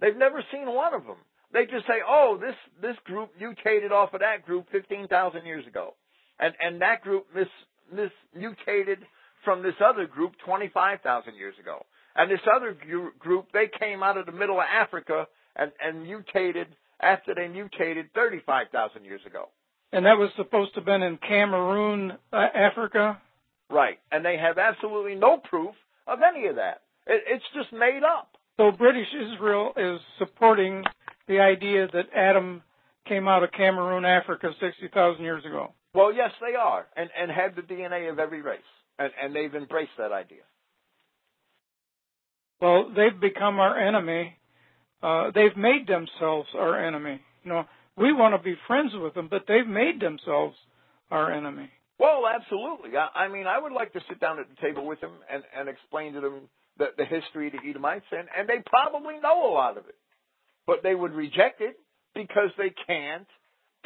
They've 0.00 0.16
never 0.16 0.44
seen 0.52 0.66
one 0.72 0.94
of 0.94 1.04
them. 1.06 1.16
They 1.52 1.66
just 1.66 1.86
say, 1.86 2.02
"Oh, 2.06 2.36
this 2.36 2.56
this 2.80 2.96
group 3.04 3.30
mutated 3.38 3.92
off 3.92 4.12
of 4.12 4.20
that 4.20 4.44
group 4.44 4.68
15,000 4.70 5.46
years 5.46 5.66
ago, 5.66 5.94
and 6.38 6.54
and 6.60 6.80
that 6.82 7.02
group 7.02 7.26
mis, 7.34 7.48
mis 7.92 8.10
mutated 8.34 9.06
from 9.44 9.62
this 9.62 9.74
other 9.80 10.06
group 10.06 10.34
25,000 10.44 11.34
years 11.36 11.58
ago, 11.58 11.86
and 12.16 12.30
this 12.30 12.40
other 12.52 12.72
gr- 12.72 13.16
group 13.18 13.52
they 13.52 13.68
came 13.68 14.02
out 14.02 14.16
of 14.16 14.26
the 14.26 14.32
middle 14.32 14.58
of 14.58 14.66
Africa 14.68 15.28
and 15.54 15.70
and 15.80 16.02
mutated 16.02 16.74
after 17.00 17.34
they 17.34 17.46
mutated 17.48 18.12
35,000 18.14 19.04
years 19.04 19.24
ago." 19.24 19.48
And 19.92 20.06
that 20.06 20.18
was 20.18 20.30
supposed 20.36 20.74
to 20.74 20.80
have 20.80 20.86
been 20.86 21.02
in 21.02 21.18
Cameroon, 21.18 22.12
uh, 22.32 22.46
Africa. 22.54 23.20
Right, 23.70 23.98
and 24.10 24.24
they 24.24 24.36
have 24.36 24.58
absolutely 24.58 25.14
no 25.14 25.38
proof 25.38 25.74
of 26.06 26.18
any 26.22 26.46
of 26.48 26.56
that. 26.56 26.82
It, 27.06 27.22
it's 27.28 27.44
just 27.54 27.72
made 27.72 28.02
up. 28.04 28.30
So 28.56 28.70
British 28.70 29.08
Israel 29.14 29.72
is 29.76 30.00
supporting 30.18 30.84
the 31.28 31.40
idea 31.40 31.88
that 31.92 32.06
Adam 32.14 32.62
came 33.08 33.28
out 33.28 33.42
of 33.42 33.50
Cameroon, 33.52 34.04
Africa, 34.04 34.50
60,000 34.60 35.22
years 35.22 35.44
ago. 35.44 35.72
Well, 35.94 36.12
yes, 36.12 36.30
they 36.40 36.56
are, 36.56 36.86
and 36.96 37.08
and 37.16 37.30
have 37.30 37.54
the 37.54 37.62
DNA 37.62 38.10
of 38.10 38.18
every 38.18 38.42
race, 38.42 38.60
and 38.98 39.10
and 39.22 39.34
they've 39.34 39.54
embraced 39.54 39.92
that 39.96 40.10
idea. 40.10 40.42
Well, 42.60 42.90
they've 42.94 43.20
become 43.20 43.60
our 43.60 43.78
enemy. 43.78 44.36
Uh, 45.02 45.30
they've 45.32 45.56
made 45.56 45.86
themselves 45.86 46.48
our 46.58 46.84
enemy. 46.84 47.20
You 47.44 47.50
know, 47.50 47.64
we 47.96 48.12
want 48.12 48.34
to 48.34 48.42
be 48.42 48.56
friends 48.66 48.92
with 48.94 49.14
them, 49.14 49.28
but 49.30 49.44
they've 49.46 49.66
made 49.66 50.00
themselves 50.00 50.56
our 51.10 51.32
enemy. 51.32 51.70
Well, 51.98 52.22
absolutely. 52.26 52.96
I, 52.96 53.24
I 53.24 53.28
mean, 53.28 53.46
I 53.46 53.58
would 53.58 53.72
like 53.72 53.92
to 53.92 54.00
sit 54.08 54.20
down 54.20 54.40
at 54.40 54.46
the 54.48 54.60
table 54.60 54.86
with 54.86 55.00
them 55.00 55.12
and 55.30 55.42
and 55.56 55.68
explain 55.68 56.14
to 56.14 56.20
them 56.20 56.40
the, 56.78 56.86
the 56.96 57.04
history 57.04 57.46
of 57.48 57.52
the 57.52 57.68
Edomites, 57.68 58.06
and 58.10 58.28
and 58.36 58.48
they 58.48 58.62
probably 58.66 59.14
know 59.22 59.48
a 59.48 59.52
lot 59.52 59.78
of 59.78 59.86
it, 59.86 59.96
but 60.66 60.82
they 60.82 60.94
would 60.94 61.12
reject 61.12 61.60
it 61.60 61.76
because 62.14 62.50
they 62.58 62.72
can't 62.86 63.28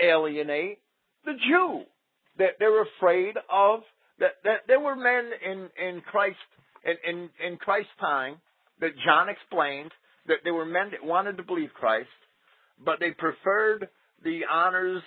alienate 0.02 0.78
the 1.24 1.32
Jew. 1.32 1.82
That 2.38 2.52
they're 2.58 2.82
afraid 2.82 3.34
of 3.50 3.80
that 4.20 4.32
that 4.44 4.60
there 4.66 4.80
were 4.80 4.96
men 4.96 5.30
in 5.44 5.68
in 5.84 6.00
Christ 6.00 6.36
in 6.84 6.96
in, 7.06 7.30
in 7.46 7.56
Christ's 7.58 7.90
time 8.00 8.36
that 8.80 8.92
John 9.04 9.28
explained 9.28 9.90
that 10.26 10.38
there 10.44 10.54
were 10.54 10.64
men 10.64 10.90
that 10.92 11.04
wanted 11.04 11.36
to 11.36 11.42
believe 11.42 11.70
Christ, 11.74 12.08
but 12.82 13.00
they 13.00 13.10
preferred 13.10 13.88
the 14.24 14.40
honors 14.50 15.02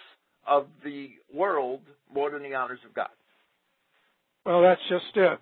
of 0.47 0.67
the 0.83 1.09
world 1.33 1.81
more 2.13 2.31
than 2.31 2.43
the 2.43 2.55
honors 2.55 2.79
of 2.87 2.93
God. 2.93 3.09
Well, 4.45 4.61
that's 4.61 4.81
just 4.89 5.15
it. 5.15 5.39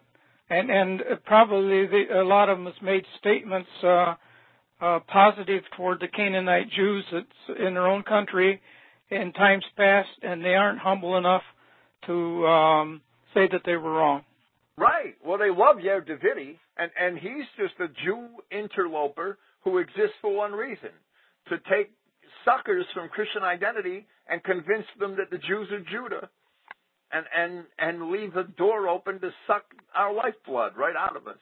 And 0.49 0.69
and 0.69 1.01
probably 1.25 1.85
the, 1.87 2.21
a 2.21 2.23
lot 2.23 2.49
of 2.49 2.57
them 2.57 2.65
has 2.65 2.81
made 2.81 3.05
statements 3.19 3.69
uh, 3.83 4.15
uh, 4.81 4.99
positive 5.07 5.63
toward 5.77 5.99
the 5.99 6.07
Canaanite 6.07 6.71
Jews 6.75 7.05
that's 7.11 7.59
in 7.59 7.75
their 7.75 7.87
own 7.87 8.03
country 8.03 8.61
in 9.09 9.31
times 9.33 9.63
past, 9.77 10.09
and 10.21 10.43
they 10.43 10.55
aren't 10.55 10.79
humble 10.79 11.17
enough 11.17 11.43
to 12.07 12.47
um, 12.47 13.01
say 13.33 13.47
that 13.51 13.61
they 13.65 13.75
were 13.75 13.91
wrong. 13.91 14.23
Right. 14.77 15.15
Well, 15.25 15.37
they 15.37 15.49
love 15.49 15.77
Yair 15.77 16.01
Davidy, 16.07 16.57
and 16.77 16.91
and 16.99 17.17
he's 17.17 17.45
just 17.57 17.73
a 17.79 17.87
Jew 18.03 18.27
interloper 18.51 19.37
who 19.63 19.77
exists 19.77 20.15
for 20.21 20.33
one 20.35 20.53
reason: 20.53 20.91
to 21.49 21.57
take 21.69 21.91
suckers 22.49 22.85
from 22.93 23.09
Christian 23.09 23.43
identity 23.43 24.07
and 24.27 24.43
convince 24.43 24.85
them 24.99 25.17
that 25.17 25.29
the 25.29 25.37
Jews 25.37 25.67
are 25.71 25.79
Judah, 25.79 26.29
and 27.11 27.25
and 27.35 27.63
and 27.77 28.11
leave 28.11 28.33
the 28.33 28.43
door 28.57 28.87
open 28.87 29.19
to 29.21 29.29
suck 29.47 29.63
our 29.95 30.13
lifeblood 30.13 30.73
right 30.77 30.95
out 30.95 31.15
of 31.15 31.27
us. 31.27 31.37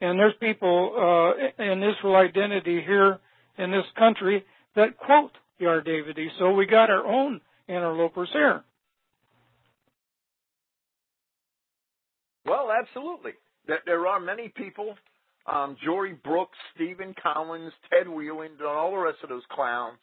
And 0.00 0.18
there's 0.18 0.34
people 0.40 0.92
uh, 0.94 1.62
in 1.62 1.82
Israel 1.82 2.16
identity 2.16 2.82
here 2.86 3.18
in 3.58 3.70
this 3.70 3.84
country 3.98 4.44
that 4.74 4.98
quote 4.98 5.32
Yair 5.60 5.86
Davidy, 5.86 6.28
so 6.38 6.52
we 6.52 6.66
got 6.66 6.90
our 6.90 7.06
own 7.06 7.40
interlopers 7.68 8.28
here. 8.32 8.62
Well, 12.44 12.70
absolutely. 12.70 13.32
There 13.66 14.06
are 14.06 14.20
many 14.20 14.48
people, 14.48 14.94
um, 15.52 15.76
Jory 15.84 16.14
Brooks, 16.24 16.58
Stephen 16.74 17.14
Collins, 17.22 17.72
Ted 17.90 18.08
Wheeling, 18.08 18.52
and 18.58 18.66
all 18.66 18.90
the 18.92 18.98
rest 18.98 19.18
of 19.22 19.28
those 19.28 19.42
clowns. 19.50 19.98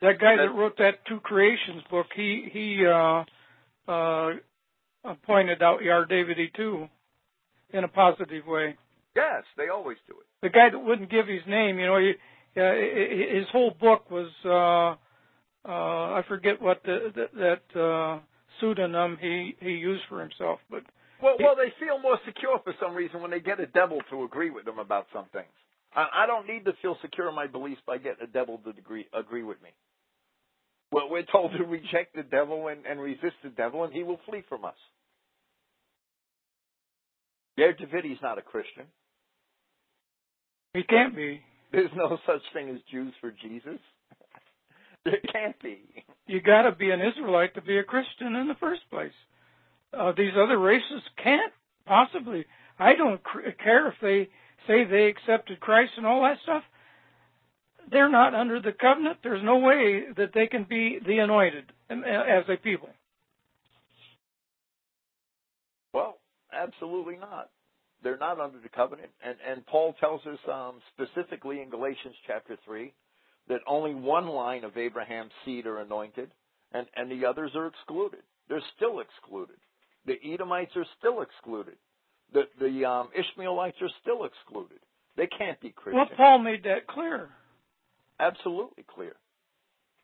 That 0.00 0.18
guy 0.20 0.36
That- 0.36 0.46
that 0.46 0.54
wrote 0.54 0.76
that 0.78 1.04
Two 1.06 1.20
Creations 1.20 1.82
book, 1.90 2.06
he 2.14 2.48
he 2.52 2.86
uh, 2.86 3.24
uh, 3.90 4.34
pointed 5.26 5.62
out 5.62 5.80
Yair 5.80 6.08
Davidy 6.08 6.52
too, 6.54 6.88
in 7.72 7.84
a 7.84 7.88
positive 7.88 8.46
way. 8.46 8.76
Yes, 9.16 9.42
they 9.56 9.68
always 9.68 9.98
do 10.06 10.14
it. 10.14 10.26
The 10.42 10.50
guy 10.50 10.70
that 10.70 10.78
wouldn't 10.78 11.10
give 11.10 11.26
his 11.26 11.42
name, 11.48 11.78
you 11.80 11.86
know, 11.86 11.98
he, 11.98 12.12
uh, 12.56 13.36
his 13.38 13.48
whole 13.50 13.72
book 13.80 14.08
was 14.10 14.30
uh, 14.44 14.94
uh, 15.68 16.14
I 16.14 16.22
forget 16.28 16.62
what 16.62 16.82
the, 16.84 17.12
the, 17.14 17.26
that 17.74 17.80
uh, 17.80 18.20
pseudonym 18.60 19.18
he 19.20 19.56
he 19.60 19.70
used 19.70 20.04
for 20.08 20.20
himself, 20.20 20.60
but 20.70 20.84
Well, 21.22 21.36
well, 21.40 21.56
they 21.56 21.72
feel 21.84 21.98
more 21.98 22.18
secure 22.24 22.60
for 22.62 22.74
some 22.80 22.94
reason 22.94 23.20
when 23.20 23.30
they 23.30 23.40
get 23.40 23.60
a 23.60 23.66
devil 23.66 23.98
to 24.10 24.24
agree 24.24 24.50
with 24.50 24.64
them 24.64 24.78
about 24.78 25.06
some 25.12 25.26
things. 25.32 25.50
I, 25.94 26.24
I 26.24 26.26
don't 26.26 26.46
need 26.46 26.64
to 26.66 26.72
feel 26.80 26.96
secure 27.02 27.28
in 27.28 27.34
my 27.34 27.46
beliefs 27.46 27.80
by 27.86 27.98
getting 27.98 28.22
a 28.22 28.26
devil 28.26 28.58
to 28.64 28.70
agree, 28.70 29.06
agree 29.12 29.42
with 29.42 29.60
me. 29.62 29.70
Well, 30.92 31.08
we're 31.10 31.24
told 31.30 31.52
to 31.52 31.64
reject 31.64 32.14
the 32.14 32.22
devil 32.22 32.68
and, 32.68 32.86
and 32.86 33.00
resist 33.00 33.34
the 33.42 33.50
devil, 33.50 33.84
and 33.84 33.92
he 33.92 34.02
will 34.02 34.20
flee 34.28 34.42
from 34.48 34.64
us. 34.64 34.76
Yair 37.58 37.76
Davidy's 37.76 38.18
not 38.22 38.38
a 38.38 38.42
Christian. 38.42 38.84
he 40.72 40.82
can't 40.84 41.14
be. 41.14 41.40
There's 41.72 41.90
no 41.94 42.16
such 42.24 42.40
thing 42.54 42.70
as 42.70 42.76
Jews 42.90 43.12
for 43.20 43.30
Jesus. 43.30 43.80
there 45.04 45.20
can't 45.32 45.60
be. 45.62 45.80
You 46.26 46.40
got 46.40 46.62
to 46.62 46.72
be 46.72 46.90
an 46.90 47.00
Israelite 47.00 47.54
to 47.54 47.62
be 47.62 47.78
a 47.78 47.84
Christian 47.84 48.36
in 48.36 48.48
the 48.48 48.54
first 48.60 48.82
place. 48.90 49.12
Uh, 49.96 50.12
these 50.16 50.32
other 50.36 50.58
races 50.58 51.02
can't 51.22 51.52
possibly. 51.86 52.44
I 52.78 52.94
don't 52.94 53.22
cr- 53.22 53.50
care 53.62 53.88
if 53.88 53.94
they 54.00 54.28
say 54.66 54.84
they 54.84 55.06
accepted 55.06 55.60
Christ 55.60 55.92
and 55.96 56.06
all 56.06 56.22
that 56.22 56.38
stuff. 56.42 56.62
They're 57.90 58.10
not 58.10 58.34
under 58.34 58.60
the 58.60 58.72
covenant. 58.72 59.18
There's 59.22 59.42
no 59.42 59.58
way 59.58 60.04
that 60.16 60.32
they 60.34 60.46
can 60.46 60.64
be 60.68 60.98
the 61.04 61.18
anointed 61.18 61.72
um, 61.90 62.04
as 62.04 62.44
a 62.48 62.56
people. 62.56 62.90
Well, 65.94 66.18
absolutely 66.52 67.16
not. 67.16 67.50
They're 68.02 68.18
not 68.18 68.38
under 68.38 68.58
the 68.60 68.68
covenant, 68.68 69.10
and 69.24 69.36
and 69.44 69.66
Paul 69.66 69.94
tells 69.98 70.20
us 70.26 70.38
um, 70.48 70.80
specifically 70.94 71.60
in 71.62 71.70
Galatians 71.70 72.14
chapter 72.26 72.56
three 72.64 72.92
that 73.48 73.60
only 73.66 73.94
one 73.94 74.28
line 74.28 74.62
of 74.62 74.76
Abraham's 74.76 75.32
seed 75.44 75.66
are 75.66 75.80
anointed, 75.80 76.30
and 76.72 76.86
and 76.94 77.10
the 77.10 77.26
others 77.26 77.52
are 77.56 77.66
excluded. 77.66 78.20
They're 78.48 78.62
still 78.76 79.00
excluded. 79.00 79.56
The 80.08 80.18
Edomites 80.32 80.72
are 80.74 80.86
still 80.98 81.22
excluded. 81.22 81.76
The 82.32 82.44
the 82.58 82.84
um, 82.84 83.10
Ishmaelites 83.14 83.76
are 83.82 83.90
still 84.02 84.24
excluded. 84.24 84.78
They 85.16 85.26
can't 85.26 85.60
be 85.60 85.70
Christian. 85.70 85.98
Well, 85.98 86.08
Paul 86.16 86.38
made 86.38 86.64
that 86.64 86.86
clear. 86.86 87.28
Absolutely 88.18 88.84
clear. 88.94 89.14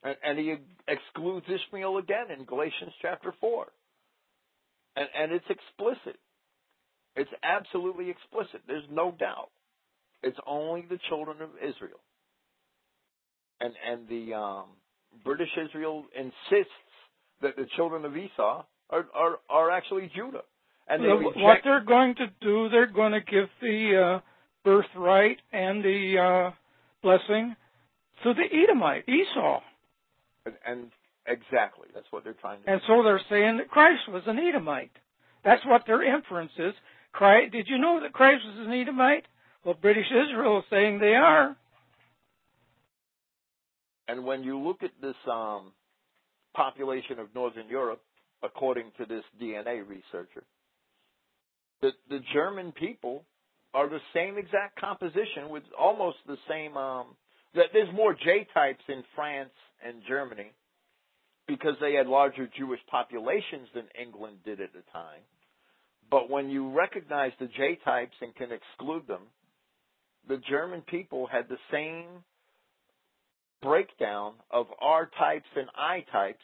And, 0.02 0.16
and 0.22 0.38
he 0.38 0.56
excludes 0.86 1.46
Ishmael 1.48 1.98
again 1.98 2.30
in 2.36 2.44
Galatians 2.44 2.92
chapter 3.00 3.32
4. 3.40 3.66
And, 4.96 5.08
and 5.18 5.32
it's 5.32 5.46
explicit. 5.48 6.18
It's 7.16 7.30
absolutely 7.42 8.10
explicit. 8.10 8.62
There's 8.66 8.84
no 8.90 9.12
doubt. 9.12 9.50
It's 10.22 10.38
only 10.46 10.84
the 10.88 10.98
children 11.08 11.38
of 11.40 11.50
Israel. 11.58 12.00
And, 13.60 13.72
and 13.88 14.08
the 14.08 14.34
um, 14.34 14.64
British 15.24 15.50
Israel 15.56 16.04
insists 16.14 16.72
that 17.40 17.56
the 17.56 17.66
children 17.76 18.04
of 18.04 18.16
Esau 18.16 18.64
are, 18.94 19.06
are, 19.14 19.38
are 19.50 19.70
actually 19.70 20.10
Judah. 20.14 20.42
And 20.86 21.02
they 21.02 21.08
reject, 21.08 21.36
what 21.36 21.58
they're 21.64 21.84
going 21.84 22.14
to 22.16 22.26
do, 22.40 22.68
they're 22.68 22.86
going 22.86 23.12
to 23.12 23.20
give 23.20 23.48
the 23.60 24.18
uh, 24.18 24.20
birthright 24.64 25.38
and 25.52 25.82
the 25.82 26.18
uh, 26.18 26.50
blessing 27.02 27.56
to 28.22 28.34
the 28.34 28.44
Edomite, 28.62 29.08
Esau. 29.08 29.60
And, 30.46 30.54
and 30.66 30.90
exactly, 31.26 31.88
that's 31.94 32.06
what 32.10 32.24
they're 32.24 32.34
trying 32.34 32.62
to. 32.62 32.70
And 32.70 32.80
so 32.86 33.02
they're 33.02 33.20
saying 33.30 33.58
that 33.58 33.70
Christ 33.70 34.02
was 34.08 34.22
an 34.26 34.38
Edomite. 34.38 34.92
That's 35.42 35.64
what 35.64 35.82
their 35.86 36.02
inference 36.02 36.52
is. 36.58 36.74
Christ, 37.12 37.52
did 37.52 37.66
you 37.68 37.78
know 37.78 38.00
that 38.02 38.12
Christ 38.12 38.42
was 38.44 38.66
an 38.66 38.72
Edomite? 38.72 39.24
Well, 39.64 39.76
British 39.80 40.06
Israel 40.10 40.58
is 40.58 40.64
saying 40.68 40.98
they 40.98 41.14
are. 41.14 41.56
And 44.06 44.24
when 44.24 44.42
you 44.42 44.58
look 44.58 44.82
at 44.82 44.90
this 45.00 45.14
um, 45.30 45.72
population 46.54 47.18
of 47.18 47.28
Northern 47.34 47.68
Europe, 47.68 48.02
according 48.44 48.92
to 48.98 49.06
this 49.06 49.24
DNA 49.40 49.86
researcher, 49.86 50.44
the, 51.80 51.90
the 52.08 52.20
German 52.32 52.72
people 52.72 53.24
are 53.72 53.88
the 53.88 54.00
same 54.14 54.38
exact 54.38 54.80
composition 54.80 55.48
with 55.50 55.64
almost 55.78 56.18
the 56.26 56.36
same. 56.48 56.76
Um, 56.76 57.16
that 57.54 57.66
there's 57.72 57.92
more 57.94 58.14
J 58.14 58.46
types 58.52 58.82
in 58.88 59.02
France 59.14 59.52
and 59.84 60.02
Germany 60.08 60.52
because 61.46 61.74
they 61.80 61.94
had 61.94 62.06
larger 62.06 62.48
Jewish 62.56 62.80
populations 62.90 63.68
than 63.74 63.84
England 64.00 64.38
did 64.44 64.60
at 64.60 64.72
the 64.72 64.82
time. 64.92 65.20
But 66.10 66.30
when 66.30 66.48
you 66.48 66.70
recognize 66.70 67.32
the 67.38 67.46
J 67.46 67.78
types 67.84 68.14
and 68.20 68.34
can 68.34 68.48
exclude 68.50 69.06
them, 69.06 69.22
the 70.28 70.38
German 70.48 70.82
people 70.82 71.26
had 71.26 71.48
the 71.48 71.58
same 71.70 72.06
breakdown 73.62 74.34
of 74.50 74.66
R 74.80 75.10
types 75.18 75.48
and 75.56 75.68
I 75.76 76.04
types 76.12 76.42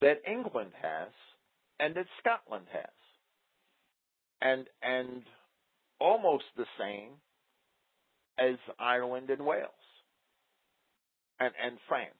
that 0.00 0.22
England 0.26 0.72
has 0.80 1.08
and 1.78 1.94
that 1.94 2.06
Scotland 2.20 2.66
has. 2.72 2.90
And 4.42 4.66
and 4.82 5.22
almost 6.00 6.44
the 6.56 6.64
same 6.78 7.10
as 8.38 8.56
Ireland 8.78 9.30
and 9.30 9.44
Wales. 9.44 9.70
And 11.38 11.52
and 11.62 11.78
France. 11.88 12.14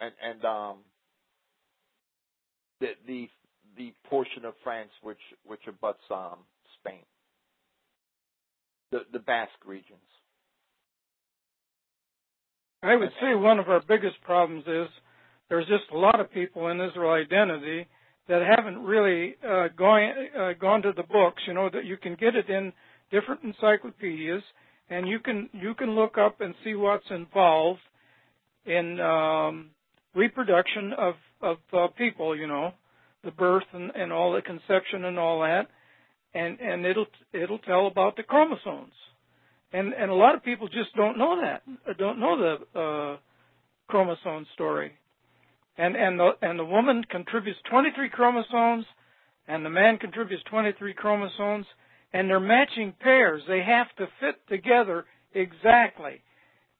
And 0.00 0.12
and 0.22 0.44
um 0.44 0.76
the 2.80 2.88
the 3.06 3.28
the 3.76 3.92
portion 4.08 4.44
of 4.44 4.54
France 4.64 4.90
which 5.02 5.18
which 5.44 5.62
abuts 5.68 6.02
um 6.10 6.38
Spain. 6.80 7.04
The 8.90 9.00
the 9.12 9.20
Basque 9.20 9.64
regions. 9.64 10.00
I 12.82 12.96
would 12.96 13.10
say 13.20 13.36
one 13.36 13.60
of 13.60 13.68
our 13.68 13.80
biggest 13.86 14.20
problems 14.22 14.64
is 14.66 14.88
there's 15.52 15.66
just 15.66 15.84
a 15.92 15.98
lot 15.98 16.18
of 16.18 16.32
people 16.32 16.68
in 16.68 16.80
Israel 16.80 17.12
identity 17.12 17.86
that 18.26 18.40
haven't 18.56 18.82
really 18.82 19.34
uh, 19.46 19.68
gone 19.76 20.12
uh, 20.40 20.52
gone 20.58 20.80
to 20.80 20.92
the 20.96 21.02
books. 21.02 21.42
You 21.46 21.52
know 21.52 21.68
that 21.70 21.84
you 21.84 21.98
can 21.98 22.14
get 22.14 22.34
it 22.34 22.48
in 22.48 22.72
different 23.10 23.42
encyclopedias, 23.44 24.42
and 24.88 25.06
you 25.06 25.18
can 25.18 25.50
you 25.52 25.74
can 25.74 25.90
look 25.90 26.16
up 26.16 26.40
and 26.40 26.54
see 26.64 26.74
what's 26.74 27.04
involved 27.10 27.80
in 28.64 28.98
um, 28.98 29.70
reproduction 30.14 30.94
of 30.96 31.14
of 31.42 31.58
uh, 31.74 31.88
people. 31.98 32.34
You 32.34 32.46
know, 32.46 32.72
the 33.22 33.32
birth 33.32 33.68
and, 33.74 33.90
and 33.94 34.10
all 34.10 34.32
the 34.32 34.40
conception 34.40 35.04
and 35.04 35.18
all 35.18 35.40
that, 35.40 35.66
and 36.32 36.58
and 36.60 36.86
it'll 36.86 37.12
it'll 37.34 37.58
tell 37.58 37.88
about 37.88 38.16
the 38.16 38.22
chromosomes 38.22 38.94
and 39.74 39.92
and 39.92 40.10
a 40.10 40.14
lot 40.14 40.34
of 40.34 40.42
people 40.42 40.68
just 40.68 40.94
don't 40.96 41.18
know 41.18 41.38
that, 41.42 41.62
don't 41.98 42.18
know 42.18 42.38
the 42.74 42.80
uh, 42.80 43.16
chromosome 43.88 44.46
story, 44.54 44.92
and 45.76 45.96
and 45.96 46.18
the 46.18 46.30
and 46.42 46.58
the 46.58 46.64
woman 46.64 47.04
contributes 47.10 47.58
23 47.70 48.10
chromosomes, 48.10 48.84
and 49.48 49.64
the 49.64 49.70
man 49.70 49.98
contributes 49.98 50.42
23 50.50 50.94
chromosomes, 50.94 51.66
and 52.12 52.28
they're 52.28 52.40
matching 52.40 52.94
pairs. 53.00 53.42
They 53.48 53.62
have 53.62 53.86
to 53.96 54.06
fit 54.20 54.36
together 54.48 55.06
exactly. 55.34 56.22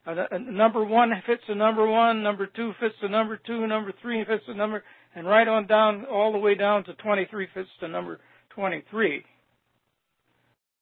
Uh, 0.04 0.14
number 0.38 0.84
one 0.84 1.10
fits 1.26 1.42
the 1.48 1.54
number 1.54 1.86
one, 1.86 2.22
number 2.22 2.46
two 2.46 2.72
fits 2.80 2.94
the 3.00 3.08
number 3.08 3.40
two, 3.46 3.66
number 3.66 3.92
three 4.02 4.24
fits 4.24 4.42
the 4.48 4.54
number, 4.54 4.82
and 5.14 5.26
right 5.26 5.46
on 5.46 5.66
down, 5.66 6.04
all 6.06 6.32
the 6.32 6.38
way 6.38 6.56
down 6.56 6.82
to 6.84 6.94
23 6.94 7.46
fits 7.54 7.68
the 7.80 7.86
number 7.86 8.18
23. 8.50 9.24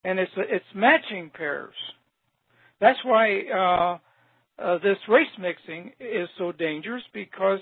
And 0.05 0.19
it's 0.19 0.33
it's 0.37 0.65
matching 0.75 1.31
pairs. 1.35 1.75
That's 2.81 2.99
why 3.05 3.43
uh, 3.55 3.99
uh, 4.63 4.79
this 4.79 4.97
race 5.07 5.29
mixing 5.39 5.93
is 6.01 6.29
so 6.39 6.53
dangerous 6.53 7.03
because 7.13 7.61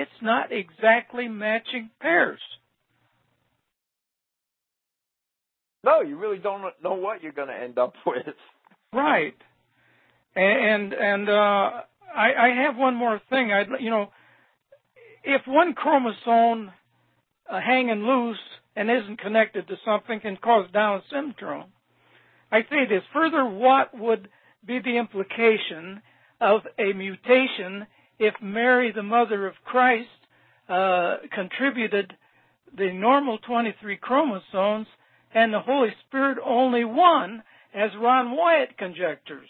it's 0.00 0.22
not 0.22 0.50
exactly 0.50 1.28
matching 1.28 1.90
pairs. 2.00 2.40
No, 5.84 6.00
you 6.00 6.16
really 6.16 6.38
don't 6.38 6.62
know 6.82 6.94
what 6.94 7.22
you're 7.22 7.32
going 7.32 7.48
to 7.48 7.54
end 7.54 7.78
up 7.78 7.92
with. 8.06 8.34
Right. 8.94 9.36
And 10.34 10.94
and 10.94 11.28
uh, 11.28 11.32
I, 11.32 12.32
I 12.38 12.62
have 12.64 12.76
one 12.76 12.94
more 12.94 13.20
thing. 13.28 13.52
I 13.52 13.64
you 13.78 13.90
know, 13.90 14.08
if 15.22 15.42
one 15.46 15.74
chromosome 15.74 16.70
uh, 17.50 17.60
hanging 17.60 18.02
loose 18.02 18.38
and 18.76 18.90
isn't 18.90 19.20
connected 19.20 19.68
to 19.68 19.74
something 19.84 20.20
can 20.20 20.38
cause 20.38 20.66
Down 20.72 21.02
syndrome. 21.12 21.72
I 22.50 22.62
say 22.62 22.86
this 22.88 23.02
further. 23.12 23.44
What 23.44 23.96
would 23.98 24.28
be 24.64 24.78
the 24.78 24.96
implication 24.96 26.00
of 26.40 26.62
a 26.78 26.92
mutation 26.94 27.86
if 28.20 28.34
Mary, 28.42 28.92
the 28.92 29.02
mother 29.02 29.46
of 29.46 29.54
Christ, 29.64 30.08
uh, 30.68 31.16
contributed 31.34 32.12
the 32.76 32.92
normal 32.92 33.38
23 33.38 33.96
chromosomes 33.96 34.86
and 35.34 35.52
the 35.52 35.60
Holy 35.60 35.88
Spirit 36.06 36.38
only 36.44 36.84
one, 36.84 37.42
as 37.74 37.90
Ron 38.00 38.36
Wyatt 38.36 38.76
conjectures. 38.76 39.48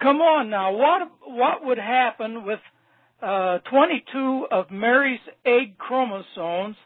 Come 0.00 0.18
on 0.18 0.48
now, 0.50 0.72
what 0.72 1.10
what 1.24 1.64
would 1.64 1.78
happen 1.78 2.44
with 2.44 2.60
uh, 3.20 3.58
22 3.70 4.46
of 4.50 4.70
Mary's 4.70 5.20
egg 5.44 5.76
chromosomes 5.78 6.76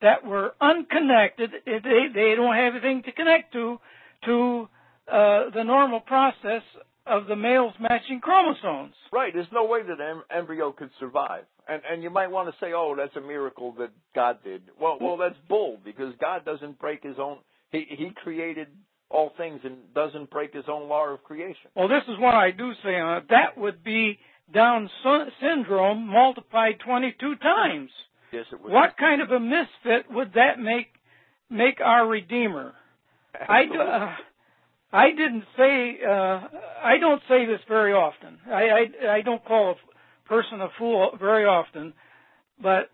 that 0.00 0.24
were 0.24 0.54
unconnected? 0.60 1.50
They 1.66 2.06
they 2.14 2.34
don't 2.36 2.54
have 2.54 2.74
anything 2.74 3.02
to 3.04 3.12
connect 3.12 3.52
to 3.54 3.80
to 4.26 4.68
uh, 5.10 5.50
the 5.52 5.64
normal 5.64 6.00
process 6.00 6.62
of 7.10 7.26
the 7.26 7.36
male's 7.36 7.74
matching 7.80 8.20
chromosomes. 8.20 8.94
Right. 9.12 9.32
There's 9.34 9.46
no 9.52 9.64
way 9.64 9.80
that 9.82 10.00
an 10.00 10.22
embryo 10.34 10.72
could 10.72 10.90
survive. 10.98 11.44
And 11.68 11.82
and 11.90 12.02
you 12.02 12.10
might 12.10 12.30
want 12.30 12.48
to 12.48 12.54
say, 12.64 12.72
oh, 12.74 12.94
that's 12.96 13.14
a 13.16 13.20
miracle 13.20 13.74
that 13.78 13.90
God 14.14 14.38
did. 14.44 14.62
Well, 14.80 14.98
well, 15.00 15.16
that's 15.16 15.36
bull 15.48 15.78
because 15.84 16.14
God 16.20 16.44
doesn't 16.44 16.78
break 16.78 17.02
His 17.02 17.16
own. 17.18 17.38
He 17.70 17.84
He 17.88 18.10
created 18.22 18.68
all 19.10 19.32
things 19.36 19.60
and 19.64 19.76
doesn't 19.94 20.30
break 20.30 20.54
His 20.54 20.64
own 20.68 20.88
law 20.88 21.08
of 21.08 21.22
creation. 21.24 21.70
Well, 21.74 21.88
this 21.88 22.04
is 22.08 22.18
what 22.18 22.34
I 22.34 22.50
do 22.52 22.72
say 22.82 22.96
on 22.96 23.18
it. 23.18 23.24
That 23.28 23.58
would 23.58 23.82
be 23.84 24.18
Down 24.52 24.88
syndrome 25.40 26.06
multiplied 26.06 26.80
22 26.84 27.36
times. 27.36 27.90
Yes, 28.32 28.46
it 28.52 28.60
would. 28.60 28.72
What 28.72 28.96
kind 28.96 29.20
of 29.22 29.30
a 29.30 29.40
misfit 29.40 30.10
would 30.10 30.34
that 30.34 30.58
make 30.58 30.88
make 31.50 31.80
our 31.84 32.06
Redeemer? 32.06 32.74
Absolutely. 33.34 33.78
I. 33.78 34.06
Uh, 34.06 34.14
I 34.92 35.10
didn't 35.10 35.44
say 35.56 35.98
uh, 36.04 36.40
I 36.82 36.98
don't 36.98 37.22
say 37.28 37.46
this 37.46 37.60
very 37.68 37.92
often. 37.92 38.38
I, 38.50 38.62
I 38.70 39.12
I 39.16 39.20
don't 39.22 39.44
call 39.44 39.72
a 39.72 40.28
person 40.28 40.60
a 40.60 40.68
fool 40.78 41.16
very 41.18 41.44
often, 41.44 41.92
but 42.60 42.90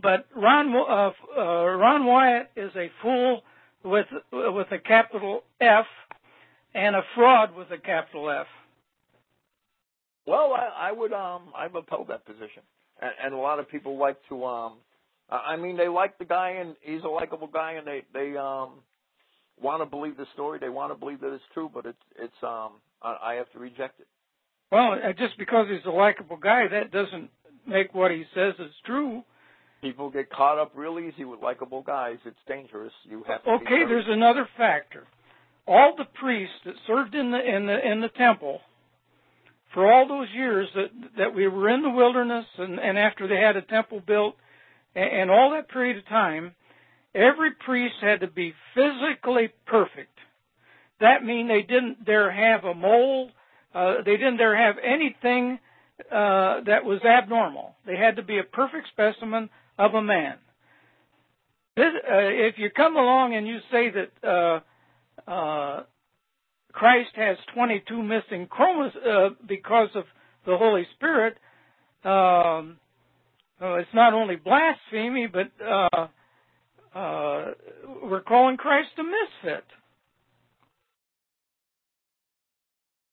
but 0.00 0.26
Ron 0.36 0.74
uh, 0.74 1.10
uh, 1.36 1.64
Ron 1.76 2.06
Wyatt 2.06 2.50
is 2.56 2.70
a 2.76 2.90
fool 3.02 3.42
with 3.82 4.06
with 4.32 4.68
a 4.70 4.78
capital 4.78 5.42
F 5.60 5.86
and 6.74 6.94
a 6.94 7.02
fraud 7.16 7.56
with 7.56 7.70
a 7.72 7.78
capital 7.78 8.30
F. 8.30 8.46
Well, 10.26 10.52
I, 10.52 10.90
I 10.90 10.92
would 10.92 11.12
um 11.12 11.52
I've 11.56 11.74
upheld 11.74 12.08
that 12.08 12.24
position, 12.26 12.62
and, 13.02 13.10
and 13.24 13.34
a 13.34 13.38
lot 13.38 13.58
of 13.58 13.68
people 13.68 13.98
like 13.98 14.18
to 14.28 14.44
um 14.44 14.74
I 15.28 15.56
mean 15.56 15.76
they 15.76 15.88
like 15.88 16.16
the 16.18 16.24
guy 16.24 16.50
and 16.60 16.76
he's 16.80 17.02
a 17.02 17.08
likable 17.08 17.48
guy 17.48 17.72
and 17.72 17.86
they 17.86 18.02
they 18.14 18.36
um 18.36 18.74
want 19.62 19.82
to 19.82 19.86
believe 19.86 20.16
the 20.16 20.26
story. 20.34 20.58
They 20.58 20.68
want 20.68 20.92
to 20.92 20.98
believe 20.98 21.20
that 21.20 21.32
it's 21.32 21.44
true, 21.54 21.70
but 21.72 21.86
it's 21.86 21.98
it's 22.16 22.42
um 22.42 22.72
I, 23.02 23.34
have 23.34 23.50
to 23.52 23.58
reject 23.58 24.00
it. 24.00 24.06
Well, 24.70 24.92
uh, 24.92 25.12
just 25.12 25.38
because 25.38 25.66
he's 25.70 25.84
a 25.86 25.90
likable 25.90 26.36
guy, 26.36 26.68
that 26.68 26.92
doesn't 26.92 27.30
make 27.66 27.94
what 27.94 28.10
he 28.10 28.24
says 28.34 28.54
is 28.58 28.72
true. 28.84 29.22
People 29.80 30.10
get 30.10 30.30
caught 30.30 30.58
up 30.58 30.72
real 30.74 30.98
easy 30.98 31.24
with 31.24 31.40
likable 31.40 31.82
guys. 31.82 32.18
It's 32.26 32.36
dangerous. 32.46 32.92
You 33.04 33.24
have 33.26 33.42
to. 33.44 33.50
Okay, 33.52 33.84
there's 33.88 34.04
another 34.08 34.46
factor. 34.58 35.06
All 35.66 35.94
the 35.96 36.04
priests 36.20 36.54
that 36.66 36.74
served 36.86 37.14
in 37.14 37.30
the 37.30 37.38
in 37.38 37.66
the 37.66 37.90
in 37.90 38.00
the 38.00 38.08
temple 38.08 38.60
for 39.72 39.90
all 39.90 40.06
those 40.06 40.28
years 40.34 40.68
that 40.74 40.90
that 41.16 41.34
we 41.34 41.48
were 41.48 41.68
in 41.70 41.82
the 41.82 41.90
wilderness 41.90 42.44
and, 42.58 42.78
and 42.78 42.98
after 42.98 43.26
they 43.26 43.36
had 43.36 43.56
a 43.56 43.62
temple 43.62 44.02
built 44.06 44.34
and, 44.94 45.20
and 45.22 45.30
all 45.30 45.52
that 45.52 45.68
period 45.70 45.96
of 45.96 46.06
time, 46.06 46.54
Every 47.14 47.50
priest 47.64 47.94
had 48.00 48.20
to 48.20 48.28
be 48.28 48.54
physically 48.74 49.50
perfect. 49.66 50.16
That 51.00 51.24
means 51.24 51.48
they 51.48 51.62
didn't 51.62 52.04
dare 52.04 52.30
have 52.30 52.64
a 52.64 52.74
mole. 52.74 53.30
Uh, 53.74 53.96
they 54.04 54.16
didn't 54.16 54.36
dare 54.36 54.56
have 54.56 54.76
anything 54.82 55.58
uh, 56.10 56.60
that 56.66 56.84
was 56.84 57.00
abnormal. 57.04 57.74
They 57.86 57.96
had 57.96 58.16
to 58.16 58.22
be 58.22 58.38
a 58.38 58.44
perfect 58.44 58.88
specimen 58.92 59.50
of 59.78 59.94
a 59.94 60.02
man. 60.02 60.36
This, 61.76 61.86
uh, 61.86 62.16
if 62.18 62.56
you 62.58 62.70
come 62.70 62.96
along 62.96 63.34
and 63.34 63.46
you 63.46 63.58
say 63.72 63.90
that 63.90 64.62
uh, 65.26 65.30
uh, 65.30 65.82
Christ 66.72 67.10
has 67.16 67.36
22 67.54 68.02
missing 68.02 68.46
chromosomes 68.48 69.02
uh, 69.04 69.28
because 69.48 69.88
of 69.94 70.04
the 70.46 70.56
Holy 70.56 70.86
Spirit, 70.96 71.36
um, 72.04 72.76
it's 73.62 73.94
not 73.94 74.14
only 74.14 74.36
blasphemy, 74.36 75.26
but 75.26 75.50
uh, 76.94 77.52
we're 78.02 78.22
calling 78.22 78.56
Christ 78.56 78.88
a 78.98 79.02
misfit. 79.02 79.64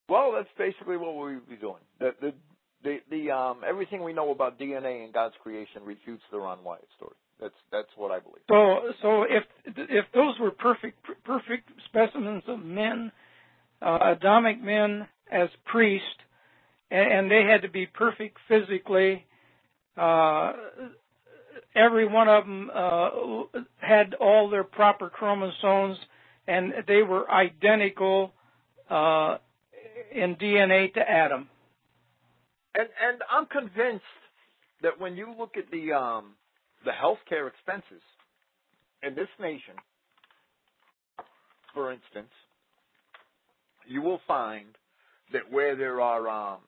Well, 0.09 0.33
that's 0.35 0.47
basically 0.57 0.97
what 0.97 1.15
we'd 1.15 1.47
be 1.49 1.57
doing. 1.57 1.81
The, 1.99 2.11
the, 2.21 2.33
the, 2.83 2.97
the 3.09 3.31
um, 3.31 3.61
everything 3.67 4.03
we 4.03 4.13
know 4.13 4.31
about 4.31 4.59
DNA 4.59 5.03
and 5.03 5.13
God's 5.13 5.35
creation 5.43 5.83
refutes 5.83 6.23
the 6.31 6.39
Ron 6.39 6.63
Wyatt 6.63 6.87
story. 6.95 7.15
That's 7.39 7.53
that's 7.71 7.89
what 7.95 8.11
I 8.11 8.19
believe. 8.19 8.43
So, 8.49 8.93
so 9.01 9.23
if 9.23 9.43
if 9.65 10.05
those 10.13 10.39
were 10.39 10.51
perfect 10.51 10.97
perfect 11.23 11.69
specimens 11.85 12.43
of 12.47 12.63
men, 12.63 13.11
uh, 13.81 14.15
Adamic 14.15 14.63
men 14.63 15.07
as 15.31 15.49
priests, 15.65 16.07
and, 16.89 17.11
and 17.11 17.31
they 17.31 17.43
had 17.43 17.61
to 17.61 17.69
be 17.69 17.85
perfect 17.85 18.37
physically, 18.47 19.25
uh, 19.97 20.53
every 21.75 22.07
one 22.07 22.27
of 22.27 22.45
them 22.45 22.69
uh, 22.73 23.09
had 23.77 24.13
all 24.15 24.49
their 24.49 24.63
proper 24.63 25.09
chromosomes, 25.09 25.97
and 26.47 26.73
they 26.87 27.03
were 27.03 27.29
identical 27.29 28.33
uh, 28.89 29.37
in 30.13 30.35
DNA 30.35 30.93
to 30.93 30.99
Adam. 30.99 31.49
And 32.75 32.87
and 33.01 33.21
I'm 33.31 33.45
convinced 33.47 34.03
that 34.81 34.99
when 34.99 35.15
you 35.15 35.33
look 35.37 35.57
at 35.57 35.69
the 35.71 35.93
um, 35.93 36.33
the 36.85 36.91
healthcare 36.91 37.47
expenses 37.47 38.03
in 39.03 39.15
this 39.15 39.29
nation, 39.39 39.75
for 41.73 41.91
instance, 41.91 42.31
you 43.87 44.01
will 44.01 44.21
find 44.27 44.67
that 45.33 45.51
where 45.51 45.75
there 45.75 46.01
are 46.01 46.27
um, 46.27 46.59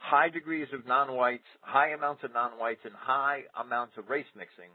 high 0.00 0.28
degrees 0.28 0.68
of 0.72 0.86
non-whites, 0.86 1.46
high 1.60 1.90
amounts 1.90 2.24
of 2.24 2.32
non-whites, 2.32 2.80
and 2.84 2.94
high 2.94 3.42
amounts 3.60 3.94
of 3.98 4.08
race 4.08 4.26
mixing, 4.36 4.70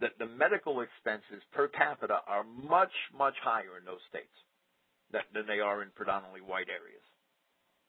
that 0.00 0.12
the 0.18 0.26
medical 0.26 0.80
expenses 0.80 1.42
per 1.52 1.68
capita 1.68 2.18
are 2.26 2.44
much, 2.44 2.92
much 3.16 3.34
higher 3.42 3.78
in 3.78 3.84
those 3.84 4.02
states 4.08 4.34
than, 5.12 5.22
than 5.34 5.46
they 5.46 5.60
are 5.60 5.82
in 5.82 5.88
predominantly 5.94 6.40
white 6.40 6.68
areas. 6.68 7.02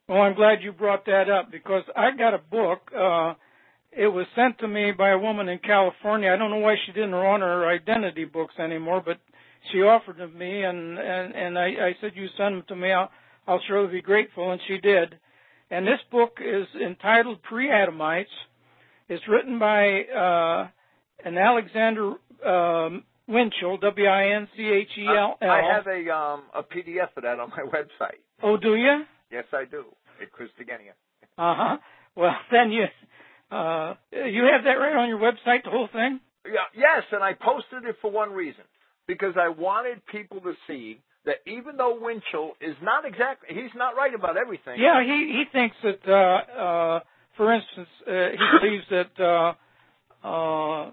Well, 0.08 0.22
I'm 0.22 0.36
glad 0.36 0.64
you 0.64 0.72
brought 0.72 1.06
that 1.06 1.30
up 1.30 1.52
because 1.52 1.84
I 1.96 2.18
got 2.18 2.34
a 2.34 2.40
book. 2.40 2.90
Uh, 2.92 3.34
it 3.92 4.08
was 4.08 4.26
sent 4.36 4.58
to 4.60 4.68
me 4.68 4.92
by 4.92 5.10
a 5.10 5.20
woman 5.20 5.50
in 5.50 5.60
California. 5.60 6.32
I 6.32 6.38
don't 6.38 6.50
know 6.50 6.58
why 6.58 6.76
she 6.86 6.92
didn't 6.94 7.12
run 7.12 7.42
her 7.42 7.70
identity 7.70 8.26
books 8.26 8.56
anymore, 8.58 9.04
but 9.06 9.20
she 9.72 9.80
offered 9.80 10.18
them 10.18 10.32
to 10.32 10.38
me, 10.38 10.64
and 10.64 10.98
and 10.98 11.36
and 11.36 11.60
I, 11.60 11.66
I 11.66 11.96
said, 12.02 12.12
"You 12.16 12.28
send 12.38 12.56
them 12.56 12.64
to 12.70 12.76
me. 12.76 12.92
I'll, 12.92 13.12
I'll 13.48 13.62
surely 13.68 13.92
be 13.92 14.02
grateful," 14.02 14.52
and 14.52 14.62
she 14.68 14.78
did. 14.78 15.20
And 15.72 15.86
this 15.86 16.00
book 16.12 16.38
is 16.42 16.68
entitled 16.82 17.42
Pre-Adamites. 17.44 18.30
It's 19.08 19.24
written 19.28 19.60
by 19.60 20.02
uh, 20.04 20.68
an 21.24 21.38
Alexander 21.38 22.14
um, 22.46 23.04
Winchell, 23.28 23.78
W-I-N-C-H-E-L-L. 23.78 25.38
I 25.42 25.62
have 25.76 25.88
a 25.88 26.14
um, 26.14 26.44
a 26.56 26.64
PDF 26.64 27.16
of 27.16 27.24
that 27.24 27.40
on 27.40 27.50
my 27.50 27.64
website. 27.74 28.18
Oh, 28.42 28.58
do 28.58 28.76
you? 28.76 29.04
Yes, 29.32 29.46
I 29.54 29.66
do. 29.66 29.86
At 30.22 30.32
Christogenea. 30.32 30.94
Uh 31.38 31.56
huh. 31.56 31.78
Well, 32.16 32.36
then 32.52 32.72
you 32.72 32.86
uh, 33.52 33.94
you 34.12 34.44
have 34.52 34.64
that 34.64 34.78
right 34.80 34.96
on 34.96 35.08
your 35.08 35.20
website, 35.20 35.64
the 35.64 35.70
whole 35.70 35.90
thing. 35.92 36.20
Yeah. 36.46 36.66
Yes, 36.76 37.04
and 37.12 37.24
I 37.24 37.34
posted 37.34 37.88
it 37.88 37.98
for 38.02 38.10
one 38.12 38.32
reason 38.32 38.64
because 39.08 39.36
I 39.40 39.50
wanted 39.50 40.06
people 40.08 40.42
to 40.42 40.54
see 40.68 41.00
that 41.26 41.38
even 41.46 41.78
though 41.78 42.00
Winchell 42.02 42.54
is 42.62 42.76
not 42.82 43.06
exactly, 43.06 43.50
he's 43.56 43.72
not 43.76 43.96
right 43.96 44.14
about 44.14 44.38
everything. 44.38 44.80
Yeah, 44.80 45.04
he 45.04 45.34
he 45.38 45.44
thinks 45.52 45.76
that, 45.84 46.00
uh, 46.08 46.62
uh, 46.62 47.00
for 47.38 47.54
instance, 47.54 47.90
uh, 48.08 48.12
he 48.12 48.60
believes 48.62 48.86
that 48.90 49.56
uh, 50.24 50.28
uh, 50.28 50.92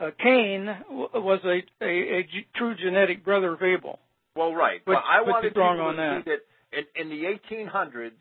uh, 0.00 0.10
Cain 0.22 0.66
w- 0.88 1.08
was 1.14 1.40
a, 1.44 1.62
a, 1.84 2.18
a 2.18 2.22
g- 2.22 2.46
true 2.56 2.74
genetic 2.74 3.24
brother 3.24 3.54
of 3.54 3.62
Abel. 3.62 3.98
Well, 4.36 4.54
right. 4.54 4.80
But, 4.84 4.92
but 4.94 5.02
I 5.08 5.20
but 5.24 5.30
wanted 5.30 5.56
wrong 5.56 5.80
on 5.80 5.96
to 5.96 6.00
that. 6.00 6.24
see 6.24 6.30
that 6.30 6.88
in, 6.96 7.02
in 7.02 7.08
the 7.10 7.56
1800s, 7.56 8.12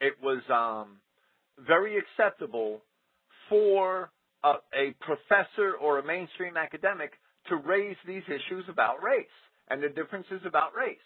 it 0.00 0.14
was 0.22 0.42
um, 0.50 0.96
very 1.58 1.98
acceptable 1.98 2.82
for 3.48 4.10
a, 4.42 4.54
a 4.74 4.94
professor 5.00 5.74
or 5.80 5.98
a 5.98 6.04
mainstream 6.04 6.56
academic 6.56 7.12
to 7.48 7.56
raise 7.56 7.96
these 8.06 8.22
issues 8.26 8.64
about 8.68 9.02
race 9.02 9.26
and 9.72 9.82
the 9.82 9.88
differences 9.88 10.42
about 10.46 10.76
race. 10.76 10.98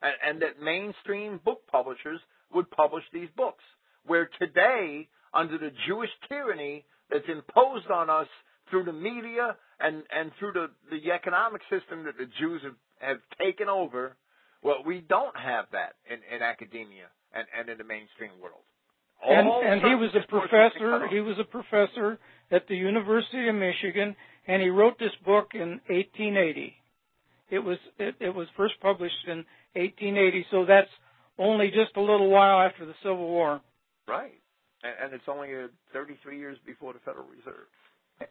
And, 0.00 0.14
and 0.26 0.42
that 0.42 0.64
mainstream 0.64 1.38
book 1.44 1.60
publishers 1.70 2.20
would 2.54 2.70
publish 2.70 3.04
these 3.12 3.28
books. 3.36 3.62
Where 4.06 4.30
today, 4.38 5.08
under 5.34 5.58
the 5.58 5.70
Jewish 5.86 6.10
tyranny 6.28 6.86
that's 7.10 7.28
imposed 7.28 7.90
on 7.90 8.08
us 8.08 8.28
through 8.70 8.84
the 8.84 8.92
media 8.92 9.56
and, 9.80 10.02
and 10.10 10.30
through 10.38 10.52
the, 10.52 10.66
the 10.90 11.12
economic 11.12 11.60
system 11.68 12.04
that 12.04 12.16
the 12.16 12.28
Jews 12.40 12.62
have, 12.64 12.74
have 13.00 13.18
taken 13.38 13.68
over, 13.68 14.16
well, 14.62 14.76
we 14.86 15.04
don't 15.06 15.36
have 15.36 15.66
that 15.72 15.94
in, 16.08 16.18
in 16.34 16.42
academia 16.42 17.12
and, 17.34 17.46
and 17.58 17.68
in 17.68 17.76
the 17.76 17.84
mainstream 17.84 18.32
world. 18.40 18.64
And, 19.24 19.48
and 19.48 19.80
he 19.82 19.94
was 19.94 20.10
a 20.10 20.24
sorts 20.28 20.40
of 20.40 20.48
sports 20.48 20.52
have 20.52 20.72
been 20.72 20.80
cut 20.80 21.00
professor. 21.00 21.14
He 21.14 21.20
was 21.20 21.36
a 21.40 21.44
professor 21.44 22.18
at 22.50 22.68
the 22.68 22.76
University 22.76 23.48
of 23.48 23.54
Michigan, 23.54 24.16
and 24.46 24.62
he 24.62 24.68
wrote 24.68 24.98
this 24.98 25.14
book 25.24 25.50
in 25.54 25.80
1880. 25.88 26.76
It 27.50 27.60
was 27.60 27.78
it, 27.98 28.16
it 28.20 28.34
was 28.34 28.48
first 28.56 28.74
published 28.80 29.26
in 29.26 29.44
1880, 29.74 30.46
so 30.50 30.64
that's 30.66 30.90
only 31.38 31.68
just 31.68 31.96
a 31.96 32.00
little 32.00 32.28
while 32.28 32.60
after 32.60 32.86
the 32.86 32.94
Civil 33.02 33.28
War. 33.28 33.60
Right. 34.08 34.40
And, 34.82 34.94
and 35.04 35.14
it's 35.14 35.24
only 35.28 35.54
uh, 35.54 35.68
33 35.92 36.38
years 36.38 36.58
before 36.66 36.92
the 36.92 36.98
Federal 37.00 37.26
Reserve. 37.26 37.66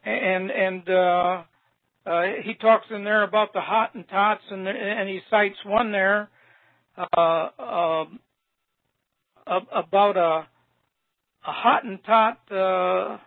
And 0.04 0.52
and 0.52 0.90
uh, 0.90 1.44
uh, 2.06 2.24
he 2.44 2.56
talks 2.56 2.86
in 2.90 3.04
there 3.04 3.24
about 3.24 3.54
the 3.54 3.60
Hottentots, 3.60 4.40
and 4.52 4.68
and 4.68 5.08
he 5.08 5.20
cites 5.30 5.58
one 5.64 5.92
there 5.92 6.30
uh, 6.98 7.50
um, 7.60 8.20
ab- 9.48 9.68
about 9.72 10.18
a 10.18 10.48
a 11.48 11.52
Hottentot. 11.52 13.20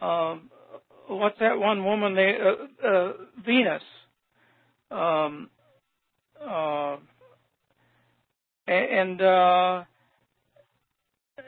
Uh, 0.00 0.04
um, 0.04 0.50
what's 1.08 1.38
that 1.40 1.58
one 1.58 1.84
woman? 1.84 2.14
They 2.14 2.36
uh, 2.40 2.86
uh, 2.86 3.12
Venus. 3.44 3.82
Um, 4.90 5.50
uh, 6.40 6.96
and 8.66 9.20
uh, 9.20 9.84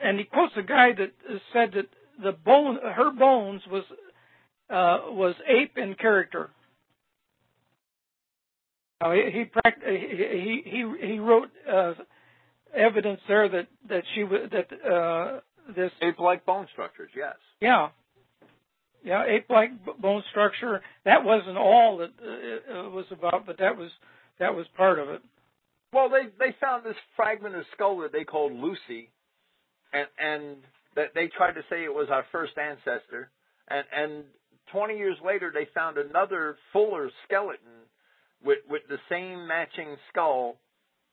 and 0.03 0.19
he 0.19 0.25
quotes 0.25 0.53
a 0.57 0.63
guy 0.63 0.91
that 0.93 1.11
said 1.53 1.71
that 1.73 1.87
the 2.21 2.31
bone, 2.31 2.77
her 2.83 3.11
bones 3.11 3.61
was 3.69 3.83
uh, 4.69 5.11
was 5.11 5.35
ape 5.47 5.77
in 5.77 5.95
character. 5.95 6.49
Now, 9.01 9.13
he 9.13 9.21
he 9.31 9.45
he 9.85 10.61
he 10.65 11.07
he 11.07 11.19
wrote 11.19 11.49
uh, 11.71 11.93
evidence 12.75 13.21
there 13.27 13.49
that 13.49 13.67
that 13.89 14.03
she 14.13 14.23
was 14.23 14.49
that 14.51 14.91
uh, 14.91 15.39
this 15.75 15.91
Ape-like 16.01 16.45
bone 16.45 16.67
structures, 16.71 17.09
yes. 17.15 17.35
yeah 17.61 17.89
yeah 19.03 19.25
ape-like 19.25 19.71
bone 19.99 20.23
structure 20.31 20.81
that 21.05 21.23
wasn't 21.23 21.57
all 21.57 21.97
that 21.97 22.11
uh, 22.21 22.87
it 22.87 22.91
was 22.91 23.05
about, 23.11 23.45
but 23.45 23.57
that 23.59 23.77
was 23.77 23.89
that 24.39 24.55
was 24.55 24.65
part 24.75 24.99
of 24.99 25.09
it. 25.09 25.21
Well, 25.93 26.09
they 26.09 26.29
they 26.39 26.55
found 26.59 26.85
this 26.85 26.95
fragment 27.15 27.55
of 27.55 27.63
skull 27.73 27.97
that 27.99 28.11
they 28.11 28.23
called 28.23 28.53
Lucy, 28.53 29.09
and 29.93 30.07
and 30.19 30.57
that 30.95 31.13
they 31.13 31.27
tried 31.27 31.53
to 31.53 31.61
say 31.69 31.83
it 31.83 31.93
was 31.93 32.07
our 32.09 32.25
first 32.31 32.53
ancestor, 32.57 33.29
and 33.69 33.85
and 33.95 34.23
20 34.71 34.97
years 34.97 35.17
later 35.25 35.51
they 35.53 35.67
found 35.73 35.97
another 35.97 36.57
fuller 36.71 37.09
skeleton 37.25 37.87
with 38.43 38.59
with 38.69 38.83
the 38.89 38.97
same 39.09 39.47
matching 39.47 39.97
skull, 40.09 40.57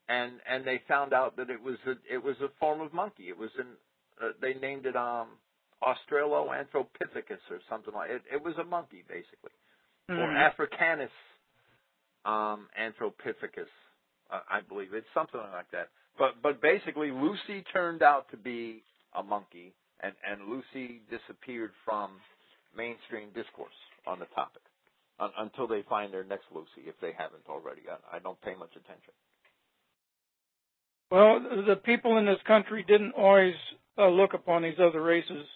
and 0.09 0.33
and 0.49 0.65
they 0.65 0.81
found 0.87 1.13
out 1.13 1.37
that 1.37 1.51
it 1.51 1.63
was 1.63 1.77
a 1.87 1.93
it 2.13 2.23
was 2.23 2.37
a 2.41 2.49
form 2.61 2.81
of 2.81 2.93
monkey. 2.93 3.25
It 3.25 3.39
was 3.39 3.51
an 3.59 3.67
uh, 4.23 4.29
they 4.41 4.55
named 4.55 4.87
it 4.87 4.97
um 4.97 5.29
Australoanthropithecus 5.83 7.43
or 7.51 7.61
something 7.69 7.95
like 7.95 8.11
it. 8.11 8.23
It 8.33 8.43
was 8.43 8.55
a 8.59 8.65
monkey 8.65 9.05
basically, 9.09 9.53
or 10.09 10.17
Mhm. 10.17 10.37
Africanus 10.37 11.11
um, 12.25 12.69
Anthropithecus. 12.79 13.71
Uh, 14.31 14.41
I 14.49 14.61
believe 14.61 14.93
it's 14.93 15.07
something 15.15 15.41
like 15.41 15.71
that. 15.71 15.91
But 16.19 16.43
but 16.43 16.61
basically, 16.61 17.11
Lucy 17.11 17.63
turned 17.73 18.03
out 18.03 18.29
to 18.31 18.37
be 18.37 18.83
a 19.15 19.23
monkey, 19.23 19.75
and 20.01 20.15
and 20.29 20.49
Lucy 20.49 21.01
disappeared 21.11 21.73
from 21.85 22.21
mainstream 22.77 23.31
discourse 23.31 23.79
on 24.07 24.19
the 24.19 24.27
topic 24.35 24.63
un, 25.21 25.31
until 25.39 25.67
they 25.67 25.83
find 25.89 26.13
their 26.13 26.25
next 26.25 26.47
Lucy, 26.53 26.87
if 26.87 26.95
they 27.01 27.13
haven't 27.17 27.47
already. 27.49 27.83
I, 27.89 28.17
I 28.17 28.19
don't 28.19 28.41
pay 28.43 28.55
much 28.55 28.73
attention. 28.77 29.15
Well, 31.11 31.41
the 31.67 31.77
people 31.77 32.19
in 32.19 32.27
this 32.27 32.41
country 32.47 32.85
didn't 32.87 33.13
always 33.13 33.55
uh, 33.97 34.09
look 34.09 34.35
upon 34.35 34.63
these 34.63 34.79
other 34.79 35.03
races 35.03 35.47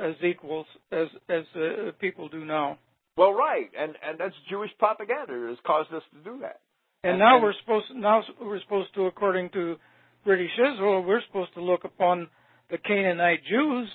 as 0.00 0.14
equals 0.24 0.66
as 0.92 1.08
as 1.28 1.44
uh, 1.56 1.90
people 2.00 2.28
do 2.28 2.44
now. 2.44 2.78
Well, 3.16 3.32
right, 3.32 3.70
and 3.78 3.94
and 4.06 4.18
that's 4.18 4.34
Jewish 4.48 4.70
propaganda 4.78 5.38
that 5.40 5.48
has 5.48 5.58
caused 5.66 5.92
us 5.92 6.02
to 6.14 6.30
do 6.30 6.38
that. 6.40 6.60
And, 7.02 7.12
and 7.12 7.18
now 7.18 7.36
and, 7.36 7.42
we're 7.42 7.54
supposed 7.60 7.88
to, 7.88 7.98
now 7.98 8.22
we're 8.40 8.60
supposed 8.62 8.94
to, 8.94 9.06
according 9.06 9.50
to 9.50 9.76
British 10.24 10.50
Israel, 10.54 11.02
we're 11.02 11.22
supposed 11.26 11.54
to 11.54 11.62
look 11.62 11.84
upon 11.84 12.28
the 12.70 12.78
Canaanite 12.78 13.40
Jews 13.48 13.88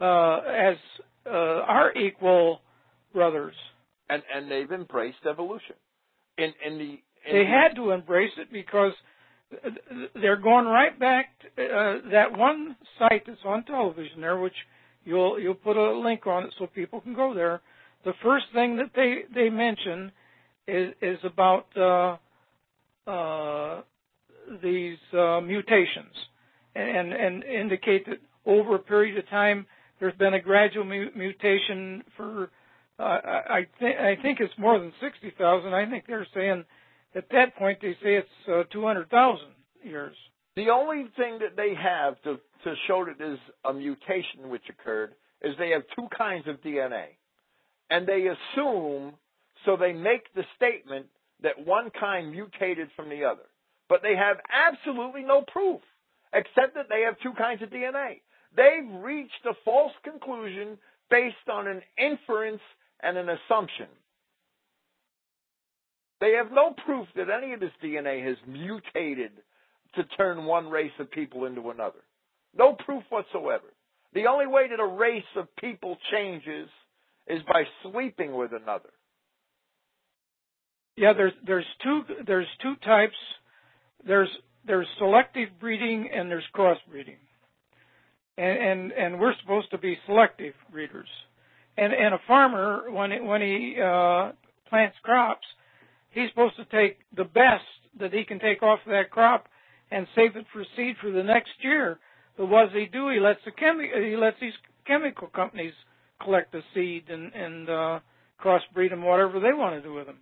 uh, 0.00 0.38
as 0.38 0.76
uh, 1.26 1.30
our 1.30 1.92
equal 1.96 2.60
brothers. 3.12 3.54
And 4.08 4.22
and 4.34 4.50
they've 4.50 4.70
embraced 4.70 5.24
evolution. 5.28 5.76
In 6.36 6.52
in 6.66 6.78
the 6.78 6.90
in 7.28 7.32
they 7.32 7.44
the, 7.44 7.46
had 7.46 7.76
to 7.76 7.90
embrace 7.90 8.32
it 8.38 8.52
because 8.52 8.92
they're 10.14 10.36
going 10.36 10.66
right 10.66 10.98
back 10.98 11.26
to 11.56 11.64
uh, 11.64 12.10
that 12.12 12.36
one 12.36 12.76
site 12.98 13.22
that's 13.26 13.38
on 13.44 13.64
television 13.64 14.20
there, 14.20 14.38
which 14.38 14.54
you'll 15.04 15.38
you'll 15.40 15.54
put 15.54 15.76
a 15.76 15.98
link 15.98 16.26
on 16.26 16.44
it 16.44 16.54
so 16.58 16.66
people 16.66 17.00
can 17.00 17.14
go 17.14 17.34
there. 17.34 17.60
The 18.04 18.12
first 18.22 18.46
thing 18.52 18.76
that 18.76 18.90
they 18.94 19.22
they 19.34 19.48
mention 19.50 20.12
is 20.66 20.94
is 21.00 21.18
about 21.24 21.66
uh, 21.76 23.10
uh, 23.10 23.82
these 24.62 24.98
uh, 25.12 25.40
mutations, 25.40 26.14
and 26.74 27.12
and 27.12 27.44
indicate 27.44 28.06
that 28.06 28.18
over 28.46 28.76
a 28.76 28.78
period 28.80 29.18
of 29.18 29.28
time 29.28 29.66
there's 30.00 30.16
been 30.16 30.34
a 30.34 30.40
gradual 30.40 30.84
mu- 30.84 31.10
mutation 31.16 32.02
for 32.16 32.50
uh, 32.98 33.02
I 33.02 33.66
think 33.80 33.98
I 33.98 34.16
think 34.20 34.40
it's 34.40 34.54
more 34.58 34.78
than 34.78 34.92
sixty 35.00 35.32
thousand. 35.38 35.74
I 35.74 35.88
think 35.88 36.04
they're 36.06 36.26
saying 36.34 36.64
at 37.14 37.28
that 37.30 37.56
point 37.56 37.78
they 37.80 37.92
say 38.02 38.16
it's 38.16 38.28
uh, 38.48 38.64
200,000 38.72 39.38
years. 39.82 40.16
The 40.56 40.70
only 40.70 41.06
thing 41.16 41.40
that 41.40 41.56
they 41.56 41.74
have 41.74 42.20
to, 42.22 42.38
to 42.64 42.74
show 42.86 43.04
that 43.04 43.18
there's 43.18 43.38
a 43.64 43.72
mutation 43.72 44.48
which 44.48 44.62
occurred 44.68 45.14
is 45.42 45.54
they 45.58 45.70
have 45.70 45.82
two 45.96 46.08
kinds 46.16 46.46
of 46.46 46.62
DNA. 46.62 47.06
And 47.90 48.06
they 48.06 48.26
assume, 48.28 49.14
so 49.64 49.76
they 49.76 49.92
make 49.92 50.32
the 50.34 50.44
statement 50.56 51.06
that 51.42 51.66
one 51.66 51.90
kind 51.98 52.30
mutated 52.30 52.88
from 52.96 53.08
the 53.08 53.24
other. 53.24 53.42
But 53.88 54.00
they 54.02 54.16
have 54.16 54.38
absolutely 54.50 55.22
no 55.22 55.42
proof, 55.42 55.80
except 56.32 56.74
that 56.74 56.88
they 56.88 57.02
have 57.02 57.18
two 57.22 57.32
kinds 57.36 57.62
of 57.62 57.70
DNA. 57.70 58.20
They've 58.56 59.02
reached 59.02 59.44
a 59.44 59.54
false 59.64 59.92
conclusion 60.04 60.78
based 61.10 61.48
on 61.52 61.66
an 61.66 61.82
inference 61.98 62.62
and 63.02 63.18
an 63.18 63.28
assumption. 63.28 63.88
They 66.20 66.32
have 66.32 66.52
no 66.52 66.74
proof 66.86 67.08
that 67.16 67.28
any 67.28 67.52
of 67.52 67.60
this 67.60 67.72
DNA 67.82 68.24
has 68.26 68.36
mutated 68.46 69.32
to 69.96 70.04
turn 70.16 70.44
one 70.44 70.68
race 70.68 70.92
of 70.98 71.10
people 71.10 71.44
into 71.46 71.70
another. 71.70 72.00
No 72.56 72.72
proof 72.72 73.02
whatsoever. 73.10 73.72
The 74.14 74.26
only 74.26 74.46
way 74.46 74.68
that 74.68 74.80
a 74.80 74.86
race 74.86 75.24
of 75.36 75.54
people 75.56 75.98
changes 76.12 76.68
is 77.26 77.42
by 77.48 77.64
sleeping 77.82 78.34
with 78.34 78.52
another. 78.52 78.90
Yeah, 80.96 81.12
there's 81.12 81.32
there's 81.44 81.66
two 81.82 82.02
there's 82.26 82.46
two 82.62 82.76
types. 82.84 83.16
There's 84.06 84.28
there's 84.66 84.86
selective 84.98 85.48
breeding 85.60 86.08
and 86.14 86.30
there's 86.30 86.44
crossbreeding. 86.54 87.18
And 88.38 88.58
and 88.58 88.92
and 88.92 89.20
we're 89.20 89.34
supposed 89.40 89.70
to 89.72 89.78
be 89.78 89.98
selective 90.06 90.54
breeders. 90.70 91.08
And 91.76 91.92
and 91.92 92.14
a 92.14 92.20
farmer 92.28 92.90
when 92.90 93.10
he, 93.10 93.20
when 93.20 93.40
he 93.40 93.76
uh 93.80 94.32
plants 94.68 94.96
crops, 95.02 95.46
he's 96.10 96.30
supposed 96.30 96.56
to 96.56 96.64
take 96.66 96.98
the 97.16 97.24
best 97.24 97.64
that 97.98 98.12
he 98.12 98.24
can 98.24 98.38
take 98.38 98.62
off 98.62 98.78
that 98.86 99.10
crop 99.10 99.48
and 99.94 100.06
save 100.14 100.34
it 100.36 100.44
for 100.52 100.64
seed 100.76 100.96
for 101.00 101.10
the 101.10 101.22
next 101.22 101.52
year. 101.62 101.98
But 102.36 102.46
what 102.46 102.66
does 102.66 102.74
he 102.74 102.86
do? 102.86 103.10
He 103.10 103.20
lets 103.20 103.38
the 103.44 103.52
chemi- 103.52 104.10
he 104.10 104.16
lets 104.16 104.38
these 104.40 104.52
chemical 104.86 105.28
companies 105.28 105.72
collect 106.22 106.52
the 106.52 106.62
seed 106.74 107.04
and 107.08 107.32
and 107.32 107.70
uh, 107.70 108.00
crossbreed 108.44 108.90
them, 108.90 109.04
whatever 109.04 109.38
they 109.38 109.52
want 109.52 109.76
to 109.76 109.82
do 109.82 109.94
with 109.94 110.06
them. 110.06 110.18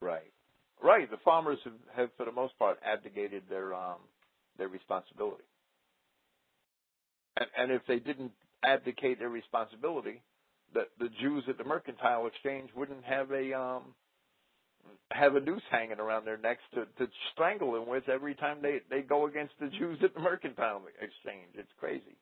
Right, 0.00 0.32
right. 0.82 1.08
The 1.08 1.18
farmers 1.24 1.58
have, 1.64 1.72
have 1.96 2.08
for 2.16 2.26
the 2.26 2.32
most 2.32 2.58
part, 2.58 2.78
abdicated 2.84 3.44
their 3.48 3.74
um, 3.74 3.98
their 4.58 4.68
responsibility. 4.68 5.44
And, 7.36 7.46
and 7.56 7.72
if 7.72 7.82
they 7.86 8.00
didn't 8.00 8.32
abdicate 8.64 9.18
their 9.20 9.30
responsibility, 9.30 10.20
that 10.74 10.88
the 10.98 11.08
Jews 11.20 11.44
at 11.48 11.58
the 11.58 11.64
mercantile 11.64 12.26
exchange 12.26 12.70
wouldn't 12.74 13.04
have 13.04 13.30
a 13.30 13.56
um, 13.58 13.82
have 15.10 15.36
a 15.36 15.40
noose 15.40 15.62
hanging 15.70 15.98
around 15.98 16.24
their 16.24 16.38
necks 16.38 16.62
to, 16.74 16.86
to 16.98 17.10
strangle 17.32 17.72
them 17.72 17.86
with 17.86 18.08
every 18.08 18.34
time 18.34 18.58
they, 18.62 18.80
they 18.90 19.00
go 19.00 19.26
against 19.26 19.54
the 19.60 19.68
Jews 19.68 19.98
at 20.02 20.14
the 20.14 20.20
mercantile 20.20 20.82
exchange. 21.00 21.54
It's 21.54 21.72
crazy. 21.78 22.16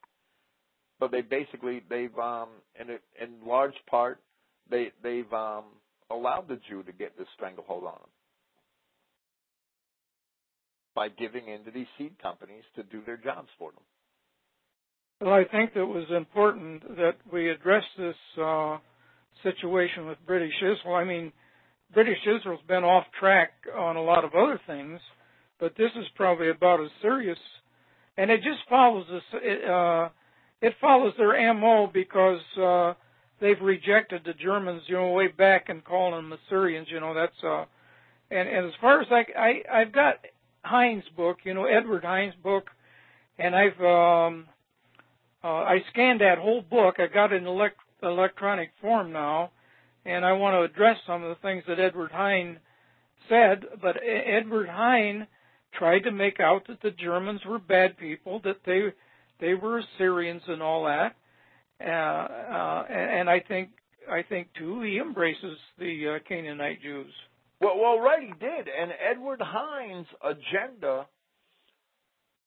But 0.99 1.13
they 1.13 1.23
basically 1.23 1.83
they've 1.89 2.17
um 2.19 2.49
in 2.79 2.91
a, 2.91 3.25
in 3.25 3.47
large 3.47 3.75
part 3.89 4.21
they 4.71 4.93
they've 5.03 5.33
um 5.33 5.65
allowed 6.11 6.49
the 6.49 6.61
Jew 6.69 6.83
to 6.83 6.93
get 6.93 7.17
this 7.17 7.29
stranglehold 7.37 7.85
on 7.85 7.93
them 7.93 8.11
by 10.95 11.09
giving 11.09 11.49
in 11.49 11.65
to 11.65 11.71
these 11.71 11.87
seed 11.97 12.13
companies 12.21 12.65
to 12.77 12.83
do 12.83 13.01
their 13.07 13.17
jobs 13.17 13.49
for 13.59 13.71
them. 13.71 13.83
Well, 15.21 15.35
I 15.35 15.45
think 15.45 15.73
it 15.75 15.85
was 15.85 16.07
important 16.11 16.97
that 16.97 17.17
we 17.33 17.51
address 17.51 17.85
this 17.97 18.17
uh, 18.43 18.79
situation 19.43 20.07
with 20.07 20.19
British 20.27 20.55
Israel. 20.57 20.97
I 20.97 21.05
mean, 21.05 21.33
British 21.93 22.19
Israel's 22.27 22.61
been 22.69 22.85
off 22.85 23.05
track 23.19 23.53
on 23.77 23.97
a 23.97 24.03
lot 24.03 24.25
of 24.25 24.35
other 24.35 24.61
things, 24.67 25.01
but 25.59 25.75
this 25.77 25.91
is 25.97 26.07
probably 26.15 26.51
about 26.51 26.81
as 26.81 26.91
serious. 27.03 27.39
And 28.17 28.31
it 28.31 28.39
just 28.39 28.61
follows 28.69 29.07
this. 29.11 29.23
It, 29.43 29.69
uh, 29.69 30.09
it 30.61 30.75
follows 30.81 31.15
their 31.17 31.55
MO 31.55 31.91
because 31.93 32.41
uh, 32.61 32.95
they've 33.41 33.61
rejected 33.61 34.23
the 34.25 34.35
Germans, 34.35 34.83
you 34.87 34.97
know, 34.97 35.11
way 35.11 35.29
back 35.29 35.69
and 35.69 35.85
calling 35.85 36.15
them 36.15 36.39
Assyrians. 36.47 36.89
You 36.91 37.01
know, 37.01 37.15
that's 37.15 37.43
uh, 37.43 37.65
and 38.31 38.49
and 38.49 38.67
as 38.67 38.75
far 38.81 39.01
as 39.01 39.09
I, 39.11 39.25
I 39.39 39.81
I've 39.81 39.93
got 39.93 40.17
Hine's 40.63 41.05
book, 41.17 41.39
you 41.45 41.55
know, 41.55 41.65
Edward 41.65 42.05
Hine's 42.05 42.35
book, 42.43 42.69
and 43.39 43.55
I've 43.57 43.81
um, 43.81 44.47
uh, 45.43 45.49
I 45.49 45.79
scanned 45.93 46.21
that 46.21 46.39
whole 46.39 46.63
book. 46.63 46.97
I 46.99 47.07
got 47.07 47.33
it 47.33 47.37
in 47.43 47.47
elect- 47.47 47.81
electronic 48.03 48.71
form 48.81 49.13
now 49.13 49.51
and 50.05 50.25
I 50.25 50.33
want 50.33 50.55
to 50.55 50.63
address 50.63 50.97
some 51.07 51.23
of 51.23 51.29
the 51.29 51.43
things 51.43 51.65
that 51.69 51.79
Edward 51.79 52.11
Hine 52.13 52.59
said. 53.29 53.65
But 53.81 53.97
Edward 54.03 54.69
Hine 54.69 55.27
tried 55.79 56.01
to 56.01 56.11
make 56.11 56.41
out 56.41 56.67
that 56.69 56.83
the 56.83 56.91
Germans 56.91 57.41
were 57.47 57.59
bad 57.59 57.97
people, 57.99 58.41
that 58.45 58.61
they 58.65 58.93
they 59.41 59.55
were 59.55 59.79
Assyrians 59.79 60.43
and 60.47 60.63
all 60.63 60.85
that. 60.85 61.17
Uh, 61.83 61.89
uh, 61.89 62.85
and 62.91 63.31
I 63.31 63.41
think 63.41 63.71
I 64.11 64.23
think 64.23 64.49
too 64.59 64.83
he 64.83 64.99
embraces 64.99 65.57
the 65.79 66.17
uh, 66.17 66.29
Canaanite 66.29 66.83
Jews. 66.83 67.13
Well, 67.61 67.79
well, 67.79 68.01
right, 68.01 68.23
he 68.23 68.33
did. 68.39 68.69
And 68.69 68.91
Edward 69.11 69.41
Hine's 69.43 70.07
agenda 70.25 71.07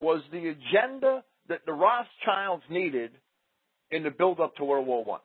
was 0.02 0.22
the 0.32 0.50
agenda 0.50 1.24
that 1.50 1.62
the 1.66 1.74
Rothschilds 1.74 2.64
needed 2.70 3.12
in 3.92 4.04
the 4.04 4.10
build-up 4.10 4.56
to 4.56 4.66
World 4.66 4.88
War 4.88 5.04
One. 5.04 5.20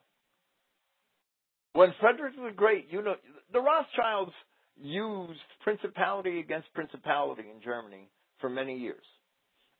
When 1.73 1.95
Frederick 2.01 2.35
the 2.35 2.53
Great, 2.55 2.87
you 2.91 3.03
know, 3.03 3.15
the 3.53 3.61
Rothschilds 3.61 4.33
used 4.77 5.41
principality 5.63 6.41
against 6.41 6.73
principality 6.75 7.45
in 7.55 7.61
Germany 7.63 8.09
for 8.41 8.49
many 8.49 8.77
years. 8.77 9.05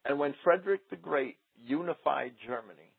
And 0.05 0.19
when 0.19 0.35
Frederick 0.45 0.89
the 0.91 0.97
Great 0.97 1.37
unified 1.65 2.33
Germany, 2.47 2.93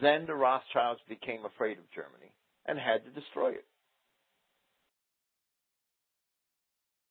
then 0.00 0.26
the 0.26 0.34
Rothschilds 0.34 1.00
became 1.08 1.44
afraid 1.44 1.78
of 1.78 1.84
Germany 1.94 2.32
and 2.66 2.78
had 2.78 3.04
to 3.04 3.10
destroy 3.10 3.50
it. 3.50 3.64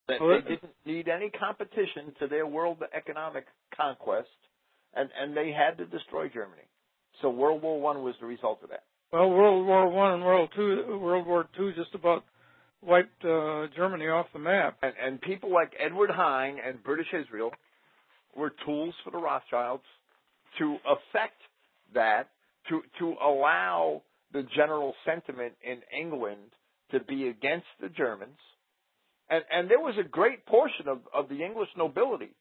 They, 0.07 0.17
they 0.17 0.55
didn't 0.55 0.73
need 0.85 1.07
any 1.07 1.29
competition 1.29 2.13
to 2.19 2.27
their 2.27 2.47
world 2.47 2.81
economic 2.95 3.45
conquest, 3.75 4.27
and, 4.95 5.09
and 5.19 5.37
they 5.37 5.51
had 5.51 5.77
to 5.77 5.85
destroy 5.85 6.29
Germany. 6.29 6.63
So 7.21 7.29
World 7.29 7.61
War 7.61 7.79
One 7.79 8.01
was 8.01 8.15
the 8.19 8.25
result 8.25 8.63
of 8.63 8.69
that. 8.69 8.83
Well, 9.12 9.32
World 9.32 9.66
War 9.66 9.89
One 9.89 10.14
and 10.14 10.24
World 10.24 10.49
Two, 10.55 10.99
World 11.01 11.26
War 11.26 11.47
Two 11.57 11.74
just 11.74 11.95
about 11.95 12.24
wiped 12.82 13.26
uh, 13.26 13.66
Germany 13.76 14.07
off 14.07 14.28
the 14.34 14.39
map. 14.39 14.78
And, 14.84 14.93
and 15.03 15.22
people 15.22 15.51
like 15.51 15.74
Edward 15.84 16.12
Hine 16.12 16.57
and 16.64 16.84
British 16.84 17.07
Israel 17.12 17.51
were 18.38 18.53
tools 18.66 18.93
for 19.03 19.10
the 19.10 19.18
Rothschilds 19.18 19.84
to 20.60 20.78
affect 20.86 21.41
that, 21.95 22.30
to 22.70 22.82
to 22.99 23.16
allow 23.20 24.03
the 24.32 24.43
general 24.55 24.93
sentiment 25.03 25.53
in 25.64 25.80
England 25.97 26.51
to 26.91 26.99
be 26.99 27.30
against 27.30 27.66
the 27.82 27.89
Germans. 27.89 28.38
And 29.28 29.43
and 29.51 29.72
there 29.72 29.80
was 29.80 29.95
a 29.99 30.07
great 30.07 30.45
portion 30.45 30.88
of, 30.88 30.99
of 31.12 31.30
the 31.30 31.43
English 31.43 31.70
nobility 31.76 32.36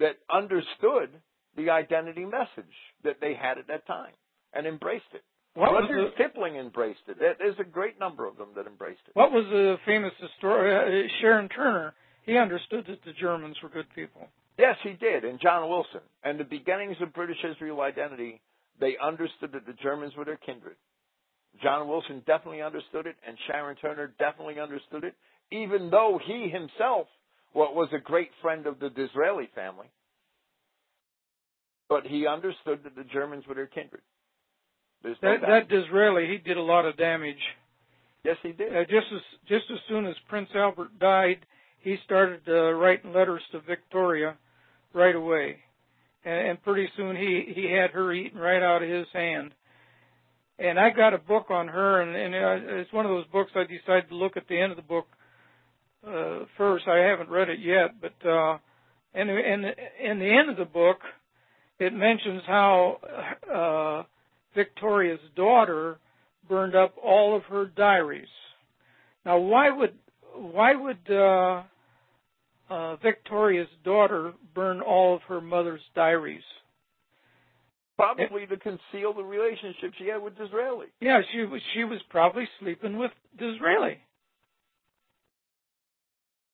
that 0.00 0.16
understood 0.28 1.10
the 1.56 1.70
identity 1.70 2.24
message 2.24 2.74
that 3.04 3.18
they 3.20 3.34
had 3.40 3.58
at 3.58 3.68
that 3.68 3.86
time 3.86 4.12
and 4.52 4.66
embraced 4.66 5.04
it. 5.14 5.22
What 5.54 5.70
Rudyard 5.72 6.12
the, 6.12 6.24
Kipling 6.24 6.56
embraced 6.56 7.00
it. 7.06 7.18
There's 7.18 7.58
a 7.60 7.64
great 7.64 7.98
number 8.00 8.26
of 8.26 8.36
them 8.36 8.48
that 8.56 8.66
embraced 8.66 9.02
it. 9.06 9.14
What 9.14 9.30
was 9.30 9.44
the 9.50 9.76
famous 9.86 10.12
historian, 10.20 11.06
uh, 11.06 11.08
Sharon 11.20 11.48
Turner? 11.48 11.94
He 12.26 12.36
understood 12.36 12.86
that 12.88 13.04
the 13.04 13.12
Germans 13.20 13.56
were 13.62 13.68
good 13.68 13.86
people. 13.94 14.28
Yes, 14.58 14.76
he 14.82 14.94
did, 14.94 15.24
and 15.24 15.40
John 15.40 15.68
Wilson. 15.68 16.00
And 16.24 16.40
the 16.40 16.44
beginnings 16.44 16.96
of 17.00 17.12
British 17.12 17.38
Israel 17.48 17.80
identity, 17.82 18.40
they 18.80 18.96
understood 19.02 19.52
that 19.52 19.66
the 19.66 19.74
Germans 19.82 20.14
were 20.16 20.24
their 20.24 20.38
kindred. 20.38 20.76
John 21.62 21.86
Wilson 21.88 22.22
definitely 22.26 22.62
understood 22.62 23.06
it, 23.06 23.16
and 23.26 23.36
Sharon 23.46 23.76
Turner 23.76 24.12
definitely 24.18 24.58
understood 24.58 25.04
it, 25.04 25.14
even 25.52 25.90
though 25.90 26.18
he 26.24 26.48
himself 26.48 27.06
was 27.54 27.88
a 27.92 28.00
great 28.00 28.30
friend 28.42 28.66
of 28.66 28.80
the 28.80 28.90
Disraeli 28.90 29.48
family, 29.54 29.86
but 31.88 32.04
he 32.04 32.26
understood 32.26 32.80
that 32.82 32.96
the 32.96 33.04
Germans 33.04 33.46
were 33.46 33.54
their 33.54 33.68
kindred. 33.68 34.02
There's 35.04 35.16
That 35.22 35.42
doubt. 35.42 35.68
that 35.68 35.68
Disraeli, 35.68 36.26
he 36.26 36.38
did 36.38 36.56
a 36.56 36.62
lot 36.62 36.86
of 36.86 36.96
damage. 36.96 37.38
yes, 38.24 38.36
he 38.42 38.52
did. 38.52 38.74
Uh, 38.74 38.84
just 38.84 39.06
as 39.14 39.20
just 39.46 39.64
as 39.70 39.78
soon 39.88 40.06
as 40.06 40.14
Prince 40.28 40.48
Albert 40.56 40.98
died, 40.98 41.44
he 41.80 41.96
started 42.04 42.40
uh, 42.48 42.72
writing 42.72 43.12
letters 43.12 43.42
to 43.52 43.60
Victoria 43.60 44.36
right 44.94 45.14
away, 45.14 45.58
and, 46.24 46.48
and 46.48 46.62
pretty 46.62 46.88
soon 46.96 47.14
he 47.16 47.52
he 47.54 47.70
had 47.70 47.90
her 47.90 48.12
eaten 48.12 48.40
right 48.40 48.62
out 48.62 48.82
of 48.82 48.88
his 48.88 49.06
hand. 49.12 49.52
And 50.58 50.78
I 50.78 50.90
got 50.90 51.12
a 51.14 51.18
book 51.18 51.50
on 51.50 51.66
her, 51.68 52.00
and, 52.00 52.16
and 52.16 52.34
uh, 52.34 52.74
it's 52.80 52.92
one 52.92 53.04
of 53.04 53.10
those 53.10 53.26
books 53.26 53.50
I 53.56 53.64
decided 53.64 54.08
to 54.08 54.14
look 54.14 54.36
at 54.36 54.46
the 54.48 54.58
end 54.58 54.70
of 54.70 54.76
the 54.76 54.82
book 54.82 55.06
uh, 56.06 56.44
first. 56.56 56.86
I 56.88 56.98
haven't 56.98 57.28
read 57.28 57.50
it 57.50 57.58
yet, 57.58 58.00
but 58.00 58.14
uh, 58.26 58.56
and 59.12 59.28
and 59.28 59.64
in 60.02 60.18
the 60.18 60.30
end 60.32 60.48
of 60.50 60.56
the 60.56 60.64
book, 60.64 60.98
it 61.78 61.92
mentions 61.92 62.42
how 62.46 62.98
uh, 63.52 64.02
Victoria's 64.54 65.20
daughter 65.36 65.98
burned 66.48 66.74
up 66.74 66.94
all 67.02 67.36
of 67.36 67.42
her 67.44 67.66
diaries. 67.66 68.28
Now, 69.24 69.38
why 69.38 69.70
would 69.70 69.94
why 70.36 70.74
would 70.74 71.10
uh, 71.10 71.62
uh, 72.68 72.96
Victoria's 72.96 73.68
daughter 73.84 74.32
burn 74.54 74.80
all 74.80 75.14
of 75.14 75.22
her 75.22 75.40
mother's 75.40 75.80
diaries? 75.94 76.42
Probably 77.96 78.46
to 78.46 78.56
conceal 78.56 79.14
the 79.14 79.22
relationship 79.22 79.92
she 79.96 80.08
had 80.08 80.20
with 80.20 80.36
Disraeli. 80.36 80.86
Yeah, 81.00 81.20
she 81.32 81.42
was 81.44 81.60
she 81.74 81.84
was 81.84 82.00
probably 82.10 82.48
sleeping 82.58 82.98
with 82.98 83.12
Disraeli 83.38 83.98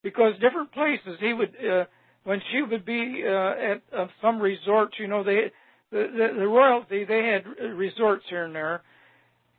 because 0.02 0.34
different 0.40 0.72
places 0.72 1.18
he 1.18 1.32
would 1.32 1.54
uh, 1.56 1.84
when 2.24 2.40
she 2.52 2.62
would 2.62 2.84
be 2.84 3.22
uh, 3.26 3.30
at 3.30 3.82
uh, 3.96 4.06
some 4.22 4.40
resorts. 4.40 4.94
You 4.98 5.08
know, 5.08 5.24
they 5.24 5.50
the, 5.90 6.06
the 6.12 6.40
the 6.40 6.46
royalty 6.46 7.04
they 7.04 7.24
had 7.24 7.44
resorts 7.76 8.24
here 8.28 8.44
and 8.44 8.54
there, 8.54 8.82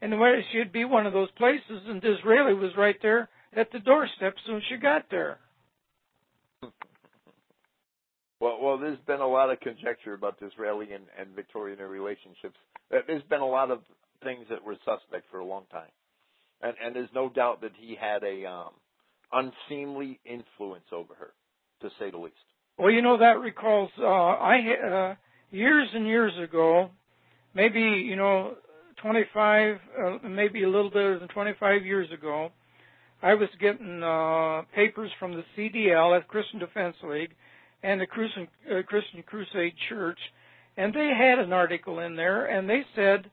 and 0.02 0.12
the 0.12 0.18
way 0.18 0.46
she'd 0.52 0.72
be 0.72 0.86
one 0.86 1.06
of 1.06 1.14
those 1.14 1.32
places, 1.32 1.82
and 1.88 2.02
Disraeli 2.02 2.54
was 2.54 2.72
right 2.78 2.98
there 3.02 3.30
at 3.56 3.72
the 3.72 3.80
doorstep 3.80 4.36
soon 4.46 4.58
as 4.58 4.64
she 4.70 4.78
got 4.78 5.06
there. 5.12 5.40
Well, 8.40 8.58
well, 8.60 8.78
there's 8.80 8.98
been 9.06 9.20
a 9.20 9.28
lot 9.28 9.52
of 9.52 9.60
conjecture 9.60 10.16
about 10.16 10.40
Disraeli 10.40 10.94
and, 10.94 11.04
and 11.20 11.36
Victoria 11.36 11.74
and 11.74 11.80
their 11.80 11.88
relationships. 11.88 12.58
Uh, 12.92 12.98
There's 13.06 13.22
been 13.24 13.42
a 13.42 13.46
lot 13.46 13.70
of 13.70 13.82
things 14.24 14.46
that 14.50 14.64
were 14.64 14.76
suspect 14.84 15.26
for 15.30 15.40
a 15.40 15.46
long 15.46 15.66
time, 15.72 15.92
and 16.62 16.74
and 16.84 16.96
there's 16.96 17.10
no 17.14 17.30
doubt 17.30 17.62
that 17.62 17.72
he 17.80 17.96
had 18.00 18.24
a 18.24 18.46
um, 18.50 18.72
unseemly 19.32 20.20
influence 20.26 20.86
over 20.92 21.14
her, 21.14 21.34
to 21.82 21.90
say 22.00 22.10
the 22.10 22.18
least. 22.18 22.36
Well, 22.78 22.90
you 22.90 23.04
know 23.04 23.18
that 23.20 23.40
recalls 23.40 23.92
uh, 24.00 24.06
I 24.06 24.58
uh, 24.92 25.16
years 25.52 25.88
and 25.94 26.08
years 26.08 26.34
ago, 26.42 26.90
maybe 27.54 27.80
you 27.80 28.16
know 28.16 28.56
25, 29.02 29.76
uh, 30.00 30.28
maybe 30.28 30.64
a 30.64 30.70
little 30.70 30.90
better 30.90 31.20
than 31.20 31.28
25 31.30 31.86
years 31.86 32.08
ago. 32.12 32.50
I 33.24 33.36
was 33.36 33.50
getting 33.60 34.02
uh, 34.02 34.64
papers 34.76 35.12
from 35.20 35.34
the 35.34 35.44
CDL, 35.56 36.16
that's 36.16 36.30
Christian 36.30 36.60
Defense 36.60 36.96
League, 37.04 37.32
and 37.84 38.02
the 38.02 38.08
Christian, 38.08 38.48
uh, 38.70 38.82
Christian 38.88 39.24
Crusade 39.24 39.74
Church, 39.90 40.18
and 40.78 40.94
they 40.94 41.12
had 41.16 41.38
an 41.38 41.54
article 41.54 42.00
in 42.00 42.16
there, 42.16 42.46
and 42.46 42.68
they 42.68 42.82
said 42.96 43.30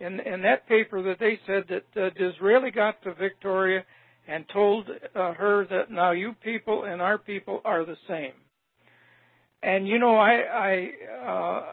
in 0.00 0.20
in 0.20 0.42
that 0.42 0.68
paper 0.68 1.02
that 1.02 1.18
they 1.18 1.38
said 1.46 1.64
that 1.68 2.02
uh, 2.02 2.10
Disraeli 2.18 2.70
got 2.70 3.02
to 3.02 3.14
Victoria 3.14 3.84
and 4.28 4.44
told 4.52 4.88
uh, 4.88 5.32
her 5.34 5.66
that 5.70 5.90
now 5.90 6.12
you 6.12 6.34
people 6.42 6.84
and 6.84 7.00
our 7.00 7.18
people 7.18 7.60
are 7.64 7.84
the 7.84 7.96
same. 8.08 8.32
And 9.62 9.88
you 9.88 9.98
know, 9.98 10.16
I, 10.16 10.32
I 10.32 10.90
uh, 11.26 11.72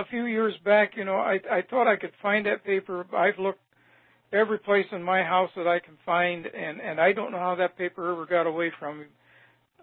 a 0.00 0.04
few 0.10 0.26
years 0.26 0.54
back, 0.64 0.92
you 0.96 1.04
know, 1.04 1.16
I, 1.16 1.38
I 1.50 1.62
thought 1.68 1.86
I 1.90 1.96
could 1.96 2.12
find 2.22 2.46
that 2.46 2.64
paper. 2.64 3.04
I've 3.14 3.38
looked 3.38 3.60
every 4.32 4.58
place 4.58 4.86
in 4.92 5.02
my 5.02 5.22
house 5.22 5.50
that 5.56 5.66
I 5.66 5.80
can 5.80 5.96
find, 6.04 6.46
and 6.46 6.80
and 6.80 7.00
I 7.00 7.12
don't 7.12 7.32
know 7.32 7.38
how 7.38 7.54
that 7.56 7.76
paper 7.76 8.12
ever 8.12 8.26
got 8.26 8.46
away 8.46 8.72
from 8.78 9.00
me. 9.00 9.04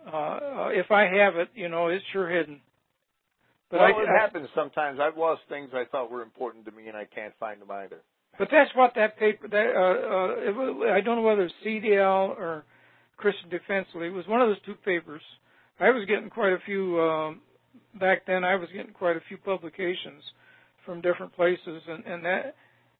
Uh, 0.05 0.15
uh, 0.15 0.69
if 0.71 0.91
I 0.91 1.03
have 1.03 1.35
it, 1.35 1.49
you 1.55 1.67
know, 1.67 1.87
it's 1.87 2.05
sure 2.13 2.29
hidden. 2.29 2.61
But 3.71 3.79
well, 3.79 3.87
I, 3.87 4.03
it 4.03 4.09
I- 4.09 4.21
happens 4.21 4.47
sometimes. 4.55 4.99
I've 5.01 5.17
lost 5.17 5.41
things 5.49 5.71
I 5.73 5.85
thought 5.91 6.11
were 6.11 6.21
important 6.21 6.65
to 6.65 6.71
me, 6.71 6.87
and 6.87 6.95
I 6.95 7.05
can't 7.05 7.33
find 7.39 7.59
them 7.61 7.71
either. 7.71 8.01
But 8.37 8.49
that's 8.51 8.69
what 8.75 8.93
that 8.95 9.17
paper. 9.17 9.47
That 9.47 9.67
uh, 9.75 10.51
uh, 10.51 10.87
it, 10.89 10.91
I 10.91 11.01
don't 11.01 11.15
know 11.17 11.21
whether 11.21 11.43
it's 11.43 11.53
CDL 11.65 12.29
or 12.37 12.65
Christian 13.17 13.49
Defense 13.49 13.87
League. 13.95 14.11
It 14.11 14.15
was 14.15 14.27
one 14.27 14.41
of 14.41 14.49
those 14.49 14.61
two 14.65 14.75
papers. 14.75 15.21
I 15.79 15.89
was 15.89 16.05
getting 16.07 16.29
quite 16.29 16.53
a 16.53 16.59
few 16.65 16.99
um, 17.01 17.41
back 17.99 18.25
then. 18.25 18.43
I 18.43 18.55
was 18.55 18.69
getting 18.73 18.93
quite 18.93 19.17
a 19.17 19.21
few 19.27 19.37
publications 19.37 20.23
from 20.85 21.01
different 21.01 21.35
places, 21.35 21.81
and 21.87 22.05
and 22.05 22.25
that 22.25 22.55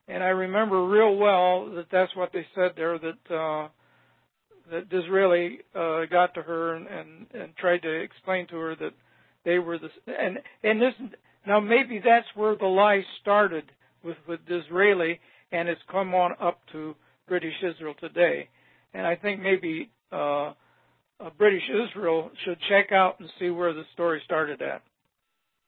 and 0.08 0.24
I 0.24 0.28
remember 0.28 0.86
real 0.86 1.16
well 1.16 1.72
that 1.76 1.88
that's 1.92 2.16
what 2.16 2.32
they 2.34 2.46
said 2.54 2.72
there 2.76 3.00
that 3.00 3.36
uh, 3.36 3.68
that 4.72 4.90
Disraeli 4.90 5.60
uh, 5.74 6.06
got 6.06 6.34
to 6.36 6.42
her 6.42 6.76
and, 6.76 6.88
and 6.88 7.28
and 7.34 7.56
tried 7.58 7.82
to 7.84 8.02
explain 8.02 8.48
to 8.48 8.58
her 8.58 8.76
that 8.76 8.94
they 9.46 9.60
were 9.60 9.78
the 9.78 9.90
and 10.08 10.40
and 10.64 10.82
this 10.82 10.94
now 11.48 11.60
maybe 11.60 12.02
that's 12.04 12.28
where 12.36 12.56
the 12.56 12.66
lie 12.66 13.02
started 13.22 13.72
with 14.04 14.18
with 14.28 14.40
Disraeli, 14.48 15.20
and 15.52 15.70
it's 15.70 15.82
come 15.92 16.14
on 16.14 16.34
up 16.42 16.60
to 16.74 16.96
British 17.28 17.56
Israel 17.64 17.96
today. 18.00 18.50
And 18.94 19.06
I 19.06 19.16
think 19.16 19.42
maybe 19.42 19.90
uh, 20.12 20.54
uh, 21.20 21.30
British 21.38 21.64
Israel 21.70 22.32
should 22.44 22.58
check 22.70 22.92
out 22.92 23.20
and 23.20 23.30
see 23.40 23.50
where 23.50 23.74
the 23.74 23.84
story 23.94 24.22
started 24.26 24.62
at. 24.62 24.82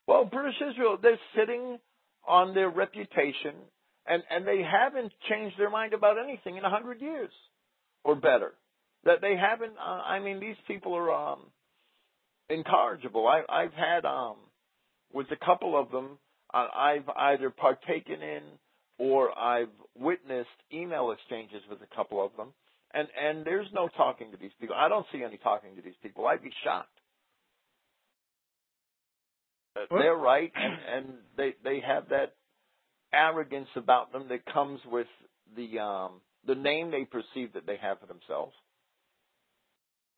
Well, 0.08 0.26
British 0.26 0.62
Israel, 0.72 0.98
they're 1.02 1.20
sitting 1.36 1.80
on 2.28 2.54
their 2.54 2.70
reputation, 2.70 3.54
and 4.06 4.24
and 4.30 4.48
they 4.48 4.62
haven't 4.62 5.12
changed 5.30 5.58
their 5.58 5.70
mind 5.70 5.94
about 5.94 6.18
anything 6.18 6.58
in 6.58 6.64
a 6.64 6.70
hundred 6.70 7.02
years 7.02 7.32
or 8.04 8.16
better. 8.16 8.54
That 9.04 9.22
they 9.22 9.36
haven't. 9.36 9.74
Uh, 9.78 10.02
I 10.06 10.20
mean, 10.20 10.40
these 10.40 10.56
people 10.68 10.96
are 10.96 11.12
um, 11.14 11.40
incorrigible. 12.50 13.28
I, 13.28 13.42
I've 13.50 13.74
had 13.74 14.06
um, 14.06 14.36
with 15.14 15.28
a 15.32 15.46
couple 15.46 15.80
of 15.80 15.92
them, 15.92 16.18
uh, 16.54 16.68
I've 16.76 17.08
either 17.16 17.50
partaken 17.50 18.22
in 18.22 18.42
or 18.98 19.38
I've 19.38 19.70
witnessed 19.98 20.50
email 20.74 21.12
exchanges 21.12 21.62
with 21.70 21.80
a 21.82 21.96
couple 21.96 22.24
of 22.24 22.32
them, 22.36 22.50
and 22.94 23.08
and 23.22 23.46
there's 23.46 23.68
no 23.74 23.90
talking 23.98 24.32
to 24.32 24.38
these 24.38 24.52
people. 24.60 24.76
I 24.78 24.90
don't 24.90 25.06
see 25.12 25.24
any 25.24 25.38
talking 25.38 25.76
to 25.76 25.82
these 25.82 25.98
people. 26.02 26.26
I'd 26.28 26.44
be 26.44 26.52
shocked. 26.64 26.90
Well- 29.76 30.02
They're 30.02 30.16
right, 30.16 30.52
and 30.56 30.74
and 30.96 31.14
they 31.36 31.56
they 31.64 31.80
have 31.82 32.10
that 32.10 32.34
arrogance 33.14 33.70
about 33.76 34.12
them 34.12 34.28
that 34.30 34.46
comes 34.52 34.80
with 34.92 35.08
the 35.56 35.80
um 35.80 36.22
the 36.46 36.56
name 36.56 36.92
they 36.92 37.06
perceive 37.06 37.54
that 37.54 37.66
they 37.66 37.78
have 37.78 38.00
for 38.00 38.06
themselves. 38.08 38.54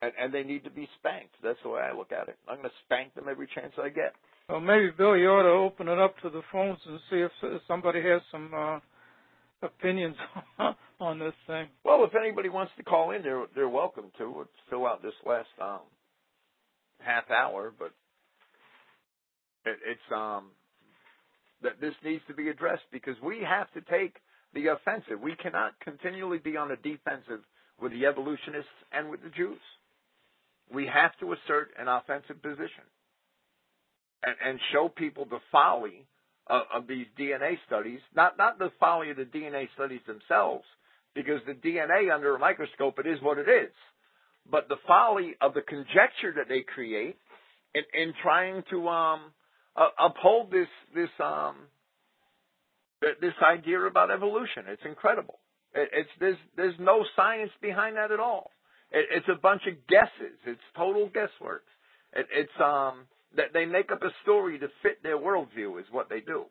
And 0.02 0.12
and 0.18 0.32
they 0.32 0.42
need 0.44 0.64
to 0.64 0.70
be 0.70 0.88
spanked. 0.98 1.34
That's 1.42 1.58
the 1.62 1.68
way 1.70 1.82
I 1.82 1.92
look 1.94 2.10
at 2.12 2.28
it. 2.28 2.38
I'm 2.48 2.56
going 2.56 2.68
to 2.68 2.74
spank 2.86 3.14
them 3.14 3.26
every 3.30 3.46
chance 3.54 3.72
I 3.82 3.90
get. 3.90 4.14
Well, 4.48 4.60
maybe 4.60 4.90
Bill, 4.96 5.16
you 5.16 5.28
ought 5.28 5.42
to 5.44 5.50
open 5.50 5.88
it 5.88 5.98
up 5.98 6.18
to 6.22 6.30
the 6.30 6.42
phones 6.50 6.78
and 6.86 6.98
see 7.10 7.16
if 7.18 7.30
if 7.42 7.62
somebody 7.68 8.02
has 8.02 8.22
some 8.32 8.50
uh, 8.56 8.78
opinions 9.62 10.16
on 11.00 11.18
this 11.18 11.34
thing. 11.46 11.66
Well, 11.84 12.04
if 12.04 12.14
anybody 12.14 12.48
wants 12.48 12.72
to 12.76 12.82
call 12.82 13.10
in, 13.12 13.22
they're 13.22 13.44
they're 13.54 13.68
welcome 13.68 14.10
to. 14.18 14.34
Let's 14.38 14.50
fill 14.68 14.86
out 14.86 15.02
this 15.02 15.14
last 15.26 15.48
um 15.60 15.80
half 16.98 17.30
hour, 17.30 17.72
but 17.78 17.92
it, 19.64 19.78
it's 19.86 20.14
um 20.14 20.50
that 21.62 21.80
this 21.80 21.94
needs 22.04 22.22
to 22.28 22.34
be 22.34 22.48
addressed 22.48 22.84
because 22.92 23.16
we 23.22 23.42
have 23.46 23.70
to 23.72 23.80
take 23.90 24.16
the 24.54 24.68
offensive. 24.68 25.20
We 25.22 25.36
cannot 25.36 25.78
continually 25.80 26.38
be 26.38 26.56
on 26.56 26.68
the 26.68 26.76
defensive 26.76 27.44
with 27.80 27.92
the 27.92 28.06
evolutionists 28.06 28.70
and 28.92 29.10
with 29.10 29.22
the 29.22 29.30
Jews. 29.30 29.60
We 30.72 30.86
have 30.92 31.12
to 31.20 31.32
assert 31.32 31.70
an 31.78 31.88
offensive 31.88 32.40
position 32.42 32.86
and, 34.22 34.34
and 34.44 34.60
show 34.72 34.88
people 34.88 35.26
the 35.28 35.40
folly 35.50 36.06
of, 36.50 36.62
of 36.74 36.86
these 36.86 37.06
DNA 37.18 37.54
studies. 37.66 38.00
Not 38.14 38.36
not 38.36 38.58
the 38.58 38.70
folly 38.80 39.10
of 39.10 39.16
the 39.16 39.24
DNA 39.24 39.68
studies 39.74 40.00
themselves, 40.06 40.64
because 41.14 41.40
the 41.46 41.54
DNA 41.54 42.14
under 42.14 42.34
a 42.34 42.38
microscope 42.38 42.98
it 42.98 43.06
is 43.06 43.22
what 43.22 43.38
it 43.38 43.48
is, 43.48 43.72
but 44.50 44.68
the 44.68 44.76
folly 44.86 45.36
of 45.40 45.54
the 45.54 45.62
conjecture 45.62 46.32
that 46.36 46.48
they 46.48 46.62
create 46.62 47.16
in, 47.74 47.82
in 47.94 48.12
trying 48.22 48.62
to 48.70 48.88
um, 48.88 49.20
uh, 49.76 49.88
uphold 49.98 50.50
this 50.50 50.68
this 50.94 51.10
um, 51.22 51.56
this 53.00 53.34
idea 53.42 53.80
about 53.80 54.10
evolution. 54.10 54.64
It's 54.68 54.82
incredible. 54.84 55.38
It, 55.74 55.88
it's 55.92 56.10
there's 56.18 56.38
there's 56.56 56.74
no 56.78 57.04
science 57.16 57.52
behind 57.62 57.96
that 57.96 58.10
at 58.10 58.20
all. 58.20 58.50
It, 58.90 59.06
it's 59.14 59.28
a 59.28 59.40
bunch 59.40 59.62
of 59.66 59.74
guesses. 59.86 60.36
It's 60.46 60.60
total 60.76 61.06
guesswork. 61.06 61.64
It, 62.12 62.26
it's 62.32 62.60
um 62.62 63.06
they 63.52 63.64
make 63.64 63.92
up 63.92 64.02
a 64.02 64.10
story 64.22 64.58
to 64.58 64.68
fit 64.82 65.02
their 65.02 65.18
worldview 65.18 65.80
is 65.80 65.86
what 65.90 66.08
they 66.08 66.20
do. 66.20 66.44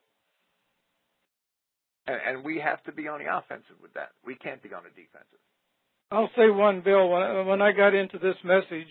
And, 2.07 2.19
and 2.27 2.43
we 2.43 2.59
have 2.59 2.83
to 2.83 2.91
be 2.91 3.07
on 3.07 3.19
the 3.19 3.35
offensive 3.35 3.75
with 3.81 3.93
that. 3.93 4.09
We 4.25 4.35
can't 4.35 4.61
be 4.63 4.73
on 4.73 4.83
the 4.83 4.89
defensive. 4.89 5.39
I'll 6.11 6.29
say 6.35 6.49
one, 6.49 6.81
Bill. 6.81 7.09
When 7.09 7.45
when 7.45 7.61
I 7.61 7.71
got 7.71 7.93
into 7.93 8.17
this 8.17 8.35
message, 8.43 8.87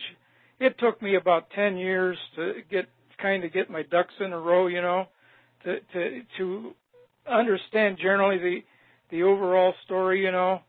it 0.60 0.78
took 0.78 1.02
me 1.02 1.16
about 1.16 1.50
ten 1.50 1.76
years 1.76 2.16
to 2.36 2.54
get 2.70 2.86
kind 3.20 3.42
of 3.44 3.52
get 3.52 3.70
my 3.70 3.82
ducks 3.82 4.14
in 4.20 4.32
a 4.32 4.38
row, 4.38 4.68
you 4.68 4.80
know, 4.80 5.06
to 5.64 5.80
to 5.92 6.22
to 6.38 6.74
understand 7.28 7.98
generally 8.00 8.38
the 8.38 8.58
the 9.10 9.22
overall 9.24 9.74
story, 9.84 10.22
you 10.22 10.30
know. 10.30 10.60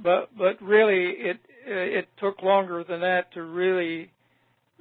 But 0.00 0.30
but 0.38 0.62
really, 0.62 1.10
it 1.10 1.40
it 1.66 2.08
took 2.18 2.40
longer 2.42 2.84
than 2.84 3.00
that 3.00 3.32
to 3.34 3.42
really 3.42 4.12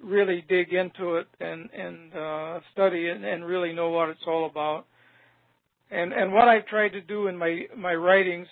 really 0.04 0.44
dig 0.48 0.74
into 0.74 1.16
it 1.16 1.28
and 1.40 1.70
and 1.72 2.14
uh, 2.14 2.60
study 2.74 3.08
it 3.08 3.24
and 3.24 3.46
really 3.46 3.74
know 3.74 3.90
what 3.90 4.10
it's 4.10 4.28
all 4.28 4.46
about. 4.46 4.86
And 5.92 6.14
and 6.14 6.34
what 6.34 6.48
I've 6.48 6.66
tried 6.68 6.90
to 6.90 7.02
do 7.02 7.28
in 7.28 7.38
my 7.38 7.64
my 7.78 7.94
writings 7.94 8.48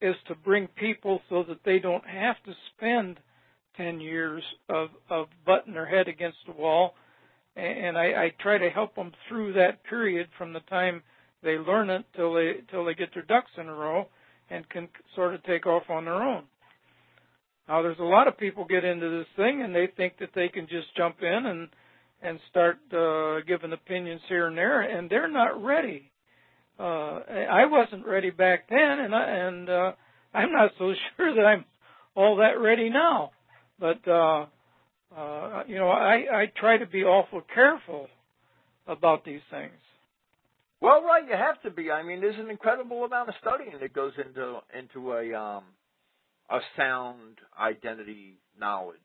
is 0.00 0.14
to 0.28 0.34
bring 0.34 0.68
people 0.68 1.20
so 1.30 1.44
that 1.48 1.60
they 1.64 1.78
don't 1.78 2.06
have 2.06 2.36
to 2.44 2.52
spend 2.76 3.18
10 3.76 4.00
years 4.00 4.42
of, 4.68 4.88
of 5.10 5.26
butting 5.46 5.72
their 5.72 5.86
head 5.86 6.08
against 6.08 6.38
the 6.46 6.52
wall. 6.52 6.94
And 7.56 7.96
I, 7.96 8.04
I 8.24 8.32
try 8.40 8.58
to 8.58 8.68
help 8.68 8.94
them 8.96 9.12
through 9.28 9.52
that 9.54 9.84
period 9.84 10.28
from 10.36 10.52
the 10.52 10.60
time 10.60 11.02
they 11.42 11.56
learn 11.56 11.88
it 11.90 12.04
till 12.16 12.34
they, 12.34 12.54
till 12.70 12.84
they 12.84 12.94
get 12.94 13.14
their 13.14 13.22
ducks 13.22 13.50
in 13.56 13.68
a 13.68 13.74
row 13.74 14.08
and 14.50 14.68
can 14.68 14.88
sort 15.14 15.34
of 15.34 15.42
take 15.44 15.66
off 15.66 15.84
on 15.88 16.04
their 16.04 16.22
own. 16.22 16.44
Now 17.68 17.82
there's 17.82 17.98
a 17.98 18.04
lot 18.04 18.28
of 18.28 18.38
people 18.38 18.64
get 18.64 18.84
into 18.84 19.08
this 19.08 19.26
thing 19.36 19.62
and 19.62 19.74
they 19.74 19.88
think 19.96 20.18
that 20.18 20.30
they 20.34 20.48
can 20.48 20.66
just 20.66 20.94
jump 20.96 21.16
in 21.22 21.46
and, 21.46 21.68
and 22.22 22.38
start, 22.50 22.78
uh, 22.92 23.40
giving 23.46 23.72
opinions 23.72 24.20
here 24.28 24.46
and 24.46 24.56
there 24.56 24.82
and 24.82 25.08
they're 25.10 25.30
not 25.30 25.62
ready 25.62 26.10
uh, 26.78 26.82
I 26.82 27.66
wasn't 27.66 28.06
ready 28.06 28.30
back 28.30 28.68
then, 28.68 28.78
and 28.78 29.14
I, 29.14 29.30
and 29.30 29.70
uh, 29.70 29.92
I'm 30.32 30.52
not 30.52 30.72
so 30.78 30.92
sure 31.16 31.34
that 31.34 31.44
I'm 31.44 31.64
all 32.16 32.36
that 32.36 32.60
ready 32.60 32.90
now. 32.90 33.30
But 33.78 34.06
uh, 34.08 34.46
uh, 35.16 35.62
you 35.66 35.76
know, 35.76 35.88
I, 35.88 36.24
I 36.32 36.52
try 36.56 36.78
to 36.78 36.86
be 36.86 37.04
awful 37.04 37.42
careful 37.54 38.08
about 38.86 39.24
these 39.24 39.40
things. 39.50 39.72
Well, 40.80 41.02
right, 41.02 41.24
you 41.26 41.34
have 41.34 41.62
to 41.62 41.70
be. 41.70 41.90
I 41.90 42.02
mean, 42.02 42.20
there's 42.20 42.38
an 42.38 42.50
incredible 42.50 43.04
amount 43.04 43.28
of 43.28 43.34
studying 43.40 43.78
that 43.80 43.92
goes 43.92 44.12
into 44.18 44.58
into 44.76 45.12
a 45.12 45.32
um, 45.34 45.64
a 46.50 46.58
sound 46.76 47.38
identity 47.58 48.38
knowledge. 48.58 48.98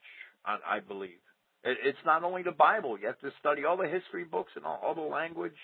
I, 0.45 0.79
believe 0.79 1.19
it, 1.63 1.77
it's 1.83 1.97
not 2.05 2.23
only 2.23 2.41
the 2.41 2.51
Bible. 2.51 2.97
You 2.97 3.07
have 3.07 3.19
to 3.19 3.29
study 3.39 3.65
all 3.65 3.77
the 3.77 3.87
history 3.87 4.23
books 4.23 4.51
and 4.55 4.65
all, 4.65 4.79
all 4.81 4.95
the 4.95 5.01
language, 5.01 5.59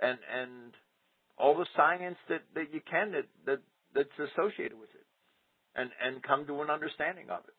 and 0.00 0.18
and 0.32 0.72
all 1.38 1.56
the 1.56 1.66
science 1.76 2.16
that, 2.28 2.40
that 2.54 2.72
you 2.72 2.80
can 2.90 3.12
that, 3.12 3.26
that 3.44 3.60
that's 3.94 4.30
associated 4.32 4.78
with 4.78 4.88
it 4.94 5.06
and, 5.76 5.90
and 6.02 6.22
come 6.22 6.46
to 6.46 6.62
an 6.62 6.70
understanding 6.70 7.30
of 7.30 7.40
it. 7.46 7.54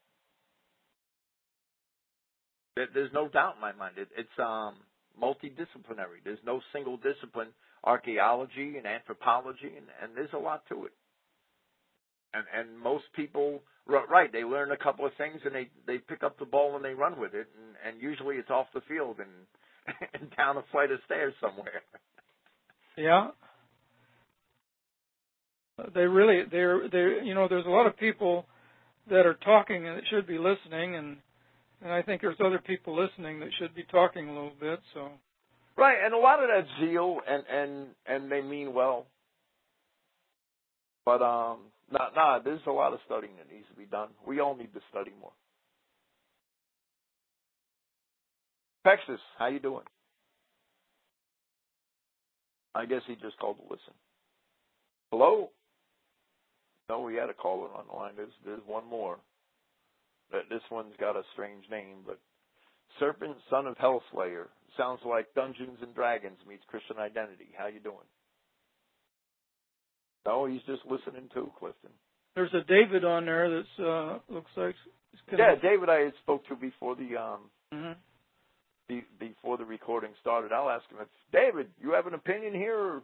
There's 2.93 3.13
no 3.13 3.27
doubt 3.27 3.55
in 3.55 3.61
my 3.61 3.73
mind. 3.73 3.95
It, 3.97 4.07
it's 4.17 4.39
um, 4.39 4.75
multidisciplinary. 5.19 6.21
There's 6.23 6.39
no 6.45 6.61
single 6.73 6.97
discipline, 6.97 7.49
archaeology 7.83 8.77
and 8.77 8.85
anthropology, 8.85 9.73
and, 9.75 9.87
and 10.01 10.15
there's 10.15 10.33
a 10.33 10.37
lot 10.37 10.63
to 10.69 10.85
it. 10.85 10.91
And, 12.33 12.45
and 12.55 12.79
most 12.79 13.05
people, 13.15 13.61
right, 13.87 14.31
they 14.31 14.43
learn 14.43 14.71
a 14.71 14.77
couple 14.77 15.05
of 15.05 15.11
things 15.17 15.39
and 15.45 15.55
they, 15.55 15.69
they 15.87 15.97
pick 15.97 16.23
up 16.23 16.37
the 16.37 16.45
ball 16.45 16.75
and 16.75 16.83
they 16.83 16.93
run 16.93 17.19
with 17.19 17.33
it, 17.33 17.47
and, 17.55 17.93
and 17.93 18.01
usually 18.01 18.35
it's 18.35 18.49
off 18.49 18.67
the 18.73 18.81
field 18.87 19.17
and, 19.19 20.09
and 20.21 20.29
down 20.35 20.57
a 20.57 20.63
flight 20.71 20.91
of 20.91 20.99
stairs 21.05 21.33
somewhere. 21.41 21.81
Yeah, 22.97 23.29
they 25.93 26.01
really 26.01 26.43
they're 26.51 26.89
they 26.89 27.25
you 27.25 27.33
know 27.33 27.47
there's 27.47 27.65
a 27.65 27.69
lot 27.69 27.85
of 27.85 27.97
people 27.97 28.45
that 29.09 29.25
are 29.25 29.35
talking 29.35 29.87
and 29.87 29.97
that 29.97 30.03
should 30.09 30.27
be 30.27 30.37
listening. 30.37 30.95
And 30.95 31.17
and 31.81 31.91
I 31.91 32.01
think 32.01 32.21
there's 32.21 32.37
other 32.43 32.59
people 32.59 32.99
listening 32.99 33.39
that 33.39 33.49
should 33.59 33.75
be 33.75 33.83
talking 33.83 34.27
a 34.27 34.33
little 34.33 34.53
bit 34.59 34.79
so. 34.93 35.09
Right. 35.77 35.97
And 36.03 36.13
a 36.13 36.17
lot 36.17 36.41
of 36.41 36.49
that 36.49 36.65
zeal 36.79 37.19
and 37.27 37.43
and 37.51 37.87
and 38.07 38.31
they 38.31 38.41
mean 38.41 38.73
well. 38.73 39.05
But 41.05 41.21
um 41.21 41.59
nah 41.91 42.09
nah 42.15 42.39
there's 42.39 42.61
a 42.67 42.71
lot 42.71 42.93
of 42.93 42.99
studying 43.05 43.33
that 43.37 43.51
needs 43.53 43.67
to 43.69 43.77
be 43.77 43.85
done 43.85 44.09
we 44.25 44.39
all 44.39 44.55
need 44.55 44.73
to 44.73 44.81
study 44.89 45.11
more 45.19 45.31
Texas 48.85 49.19
how 49.37 49.47
you 49.47 49.59
doing 49.59 49.85
I 52.75 52.85
guess 52.85 53.01
he 53.07 53.15
just 53.15 53.37
called 53.39 53.57
to 53.57 53.63
listen 53.63 53.93
hello 55.11 55.49
no, 56.89 57.01
we 57.01 57.15
had 57.15 57.29
a 57.29 57.33
caller 57.33 57.67
on 57.75 57.85
the 57.87 57.95
line. 57.95 58.13
There's 58.15 58.33
there's 58.45 58.61
one 58.65 58.87
more. 58.87 59.17
This 60.49 60.61
one's 60.71 60.95
got 60.99 61.15
a 61.15 61.23
strange 61.33 61.63
name, 61.69 62.03
but 62.05 62.19
Serpent, 62.99 63.35
son 63.49 63.67
of 63.67 63.77
Hellslayer. 63.77 64.47
Sounds 64.77 64.99
like 65.05 65.33
Dungeons 65.33 65.79
and 65.81 65.95
Dragons 65.95 66.37
meets 66.47 66.63
Christian 66.67 66.97
Identity. 66.97 67.47
How 67.57 67.67
you 67.67 67.79
doing? 67.79 68.07
No, 70.27 70.45
he's 70.45 70.61
just 70.67 70.81
listening 70.85 71.29
too, 71.33 71.49
Clifton. 71.57 71.89
There's 72.35 72.53
a 72.53 72.61
David 72.67 73.05
on 73.05 73.25
there 73.25 73.49
that's 73.49 73.79
uh 73.79 74.19
looks 74.29 74.51
like 74.57 74.75
yeah, 75.31 75.55
David 75.61 75.89
I 75.89 76.01
had 76.01 76.13
spoke 76.21 76.45
to 76.47 76.55
before 76.55 76.95
the 76.95 77.17
um 77.17 77.39
mm-hmm. 77.73 77.93
be, 78.89 79.03
before 79.19 79.57
the 79.57 79.65
recording 79.65 80.11
started. 80.21 80.51
I'll 80.51 80.69
ask 80.69 80.83
him 80.91 80.97
if 81.01 81.07
David, 81.31 81.67
you 81.81 81.93
have 81.93 82.07
an 82.07 82.13
opinion 82.13 82.53
here? 82.53 82.77
Or... 82.77 83.01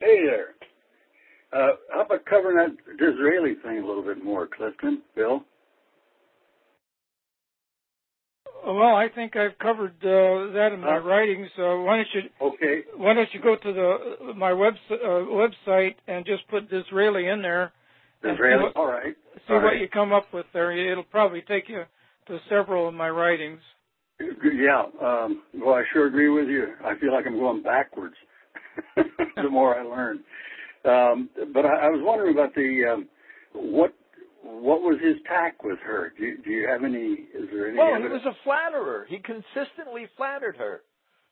Hey 0.00 0.24
there. 0.26 0.54
Uh, 1.50 1.76
how 1.90 2.02
about 2.02 2.26
covering 2.26 2.56
that 2.58 2.98
Disraeli 2.98 3.54
thing 3.62 3.78
a 3.78 3.86
little 3.86 4.02
bit 4.02 4.22
more, 4.22 4.46
Clifton, 4.46 5.00
Bill? 5.16 5.42
Well, 8.66 8.94
I 8.94 9.08
think 9.14 9.36
I've 9.36 9.58
covered 9.58 9.94
uh, 10.02 10.52
that 10.52 10.70
in 10.74 10.80
my 10.80 10.96
uh, 10.96 11.00
writings. 11.00 11.48
Uh, 11.58 11.76
why 11.78 11.96
don't 11.96 12.06
you? 12.14 12.20
Okay. 12.40 12.82
Why 12.96 13.14
don't 13.14 13.28
you 13.32 13.40
go 13.40 13.56
to 13.56 13.72
the 13.72 14.34
my 14.34 14.52
web 14.52 14.74
uh, 14.90 14.94
website 14.96 15.94
and 16.06 16.26
just 16.26 16.46
put 16.48 16.68
Disraeli 16.68 17.28
in 17.28 17.42
there? 17.42 17.72
Disraeli. 18.22 18.64
What, 18.64 18.76
all 18.76 18.86
right. 18.86 19.14
See 19.46 19.54
all 19.54 19.62
what 19.62 19.68
right. 19.68 19.80
you 19.80 19.88
come 19.88 20.12
up 20.12 20.32
with 20.32 20.46
there. 20.52 20.72
It'll 20.72 21.04
probably 21.04 21.42
take 21.42 21.68
you 21.68 21.84
to 22.26 22.38
several 22.48 22.88
of 22.88 22.94
my 22.94 23.08
writings. 23.08 23.60
Yeah. 24.20 24.84
Um, 25.00 25.42
well, 25.54 25.74
I 25.74 25.84
sure 25.92 26.06
agree 26.06 26.28
with 26.28 26.48
you. 26.48 26.74
I 26.84 26.98
feel 26.98 27.12
like 27.12 27.26
I'm 27.26 27.38
going 27.38 27.62
backwards 27.62 28.16
the 28.96 29.50
more 29.50 29.78
I 29.78 29.82
learn. 29.82 30.18
Um, 30.84 31.30
but 31.52 31.64
I, 31.64 31.86
I 31.86 31.88
was 31.88 32.00
wondering 32.02 32.34
about 32.34 32.54
the 32.54 32.92
um, 32.92 33.08
what 33.54 33.94
what 34.42 34.82
was 34.82 34.98
his 35.02 35.16
tack 35.26 35.62
with 35.62 35.78
her? 35.84 36.12
Do 36.16 36.24
you, 36.24 36.38
do 36.42 36.50
you 36.50 36.68
have 36.68 36.84
any? 36.84 37.26
Is 37.34 37.48
there 37.52 37.68
any? 37.68 37.78
Well, 37.78 37.94
evidence? 37.94 38.22
he 38.22 38.28
was 38.28 38.36
a 38.36 38.44
flatterer. 38.44 39.06
He 39.08 39.18
consistently 39.18 40.06
flattered 40.16 40.56
her. 40.56 40.82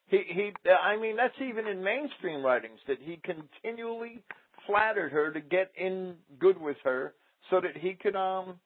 He 0.08 0.22
he. 0.28 0.52
I 0.70 0.96
mean, 0.96 1.16
that's 1.16 1.34
even 1.40 1.66
in 1.66 1.82
mainstream 1.82 2.44
writings 2.44 2.78
that 2.88 2.98
he 3.00 3.20
continually 3.24 4.22
flattered 4.66 5.12
her 5.12 5.32
to 5.32 5.40
get 5.40 5.70
in 5.76 6.14
good 6.38 6.60
with 6.60 6.76
her, 6.84 7.14
so 7.50 7.60
that 7.60 7.76
he 7.76 7.94
could 7.94 8.16
um 8.16 8.58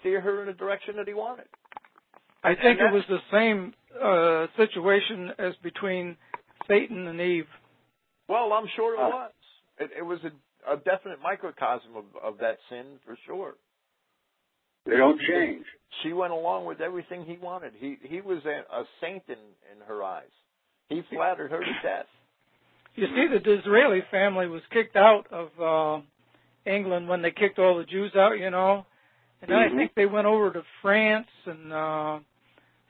steer 0.00 0.20
her 0.20 0.42
in 0.42 0.48
a 0.48 0.54
direction 0.54 0.96
that 0.96 1.08
he 1.08 1.14
wanted. 1.14 1.46
I 2.42 2.54
think 2.54 2.78
it 2.80 2.92
was 2.92 3.02
the 3.08 3.18
same 3.32 3.74
uh, 4.00 4.46
situation 4.56 5.32
as 5.38 5.54
between 5.62 6.16
Satan 6.68 7.08
and 7.08 7.20
Eve. 7.20 7.46
Well, 8.28 8.52
I'm 8.52 8.68
sure 8.76 8.94
it 8.94 8.98
was. 8.98 9.32
It, 9.78 9.90
it 9.98 10.02
was 10.02 10.20
a, 10.24 10.72
a 10.72 10.76
definite 10.76 11.20
microcosm 11.22 11.96
of, 11.96 12.04
of 12.22 12.38
that 12.38 12.58
sin 12.68 12.84
for 13.04 13.16
sure. 13.26 13.54
They 14.86 14.96
don't 14.96 15.20
change. 15.20 15.64
She 16.02 16.12
went 16.12 16.32
along 16.32 16.66
with 16.66 16.80
everything 16.80 17.24
he 17.24 17.38
wanted. 17.38 17.72
He 17.78 17.96
he 18.02 18.20
was 18.20 18.38
a, 18.44 18.74
a 18.74 18.84
saint 19.00 19.22
in 19.28 19.34
in 19.72 19.86
her 19.86 20.02
eyes. 20.02 20.24
He 20.88 21.02
flattered 21.12 21.50
her 21.50 21.58
to 21.58 21.72
death. 21.82 22.06
You 22.94 23.06
see, 23.08 23.26
the 23.32 23.40
Disraeli 23.40 24.02
family 24.10 24.46
was 24.46 24.62
kicked 24.72 24.96
out 24.96 25.26
of 25.30 25.48
uh, 25.60 26.02
England 26.70 27.08
when 27.08 27.22
they 27.22 27.30
kicked 27.30 27.58
all 27.58 27.76
the 27.78 27.84
Jews 27.84 28.12
out. 28.16 28.38
You 28.38 28.50
know, 28.50 28.86
and 29.42 29.50
mm-hmm. 29.50 29.74
I 29.74 29.76
think 29.76 29.92
they 29.96 30.06
went 30.06 30.26
over 30.26 30.52
to 30.52 30.62
France 30.82 31.26
and 31.46 31.72
uh, 31.72 32.18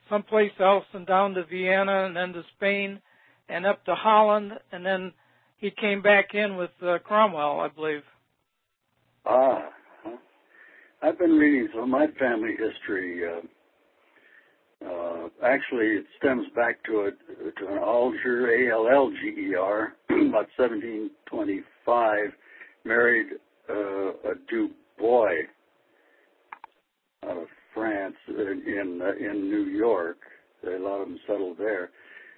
someplace 0.09 0.51
else, 0.59 0.85
and 0.93 1.07
down 1.07 1.33
to 1.33 1.45
Vienna, 1.45 2.05
and 2.05 2.15
then 2.15 2.33
to 2.33 2.43
Spain, 2.55 3.01
and 3.49 3.65
up 3.65 3.83
to 3.85 3.95
Holland, 3.95 4.53
and 4.71 4.85
then 4.85 5.13
he 5.57 5.71
came 5.71 6.01
back 6.01 6.33
in 6.33 6.57
with 6.57 6.71
uh, 6.81 6.99
Cromwell, 7.03 7.59
I 7.59 7.69
believe. 7.69 8.03
Ah, 9.25 9.69
I've 11.01 11.19
been 11.19 11.37
reading 11.37 11.69
some 11.73 11.83
of 11.83 11.89
my 11.89 12.07
family 12.19 12.55
history. 12.57 13.21
Uh, 13.25 13.41
uh, 14.85 15.29
actually, 15.43 15.87
it 15.87 16.05
stems 16.17 16.47
back 16.55 16.83
to 16.85 17.01
a 17.01 17.11
to 17.11 17.67
an 17.67 17.79
Allger, 17.79 18.49
A 18.49 18.71
L 18.71 18.87
L 18.87 19.11
G 19.11 19.49
E 19.49 19.55
R, 19.55 19.93
about 20.09 20.47
1725. 20.57 22.17
Married 22.85 23.27
uh, 23.69 23.73
a 23.73 24.35
Du 24.49 24.69
Bois 24.97 25.43
out 27.25 27.37
of 27.37 27.47
France 27.73 28.15
in 28.27 28.63
in, 28.65 29.01
uh, 29.01 29.11
in 29.19 29.49
New 29.49 29.65
York. 29.65 30.17
A 30.65 30.79
lot 30.79 31.01
of 31.01 31.07
them 31.07 31.19
settled 31.27 31.57
there. 31.57 31.91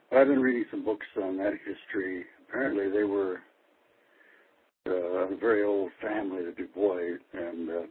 But 0.09 0.19
I've 0.19 0.27
been 0.27 0.41
reading 0.41 0.65
some 0.71 0.83
books 0.83 1.05
on 1.21 1.37
that 1.37 1.53
history 1.65 2.25
apparently 2.49 2.89
they 2.89 3.03
were 3.03 3.39
uh, 4.87 4.91
a 4.91 5.35
very 5.37 5.63
old 5.63 5.91
family, 6.01 6.43
the 6.43 6.51
Du 6.51 6.67
Bois, 6.67 7.17
and 7.33 7.69
uh, 7.69 7.81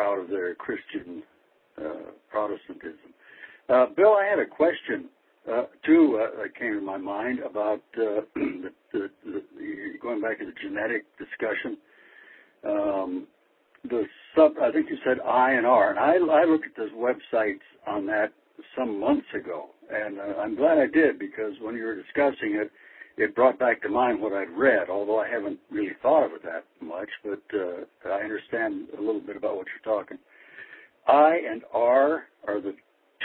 proud 0.00 0.18
of 0.18 0.30
their 0.30 0.54
Christian 0.54 1.22
uh, 1.78 2.12
Protestantism. 2.30 3.12
Uh, 3.68 3.84
Bill, 3.94 4.14
I 4.14 4.24
had 4.24 4.38
a 4.38 4.46
question 4.46 5.10
uh, 5.46 5.64
too 5.84 6.18
uh, 6.18 6.40
that 6.40 6.58
came 6.58 6.72
to 6.72 6.80
my 6.80 6.96
mind 6.96 7.40
about 7.40 7.82
uh, 7.98 8.22
the, 8.34 8.70
the, 8.94 9.10
the, 9.24 9.42
going 10.00 10.22
back 10.22 10.38
to 10.38 10.46
the 10.46 10.54
genetic 10.62 11.04
discussion. 11.18 11.76
Um, 12.64 13.26
the 13.84 14.04
sub, 14.34 14.52
I 14.62 14.72
think 14.72 14.88
you 14.88 14.96
said 15.04 15.20
I 15.20 15.52
and 15.52 15.66
R, 15.66 15.90
and 15.90 15.98
I, 15.98 16.14
I 16.34 16.44
looked 16.44 16.64
at 16.64 16.76
those 16.78 16.92
websites 16.92 17.60
on 17.86 18.06
that 18.06 18.32
some 18.76 18.98
months 18.98 19.26
ago, 19.34 19.68
and 19.92 20.18
uh, 20.18 20.40
I'm 20.40 20.56
glad 20.56 20.78
I 20.78 20.86
did 20.86 21.18
because 21.18 21.52
when 21.60 21.76
you 21.76 21.84
were 21.84 21.94
discussing 21.94 22.54
it, 22.54 22.70
it 23.20 23.34
brought 23.34 23.58
back 23.58 23.82
to 23.82 23.88
mind 23.90 24.20
what 24.20 24.32
I'd 24.32 24.48
read, 24.50 24.88
although 24.88 25.20
I 25.20 25.28
haven't 25.28 25.58
really 25.70 25.92
thought 26.02 26.24
of 26.24 26.32
it 26.32 26.42
that 26.42 26.64
much, 26.80 27.10
but 27.22 27.42
uh, 27.54 28.08
I 28.08 28.22
understand 28.22 28.86
a 28.96 29.00
little 29.00 29.20
bit 29.20 29.36
about 29.36 29.56
what 29.56 29.66
you're 29.66 29.94
talking. 29.94 30.16
I 31.06 31.38
and 31.50 31.62
R 31.72 32.24
are 32.48 32.60
the 32.62 32.74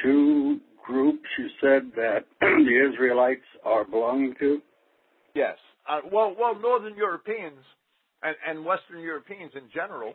two 0.03 0.59
groups 0.85 1.23
you 1.39 1.47
said 1.61 1.91
that 1.95 2.25
the 2.41 2.91
Israelites 2.91 3.45
are 3.63 3.85
belonging 3.85 4.35
to? 4.39 4.61
Yes. 5.33 5.55
Uh, 5.89 6.01
well, 6.11 6.35
well, 6.37 6.59
Northern 6.59 6.97
Europeans 6.97 7.63
and, 8.21 8.35
and 8.45 8.65
Western 8.65 8.99
Europeans 8.99 9.53
in 9.55 9.63
general 9.73 10.13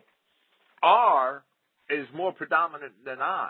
R 0.83 1.43
is 1.89 2.05
more 2.15 2.33
predominant 2.33 2.93
than 3.03 3.19
I. 3.19 3.49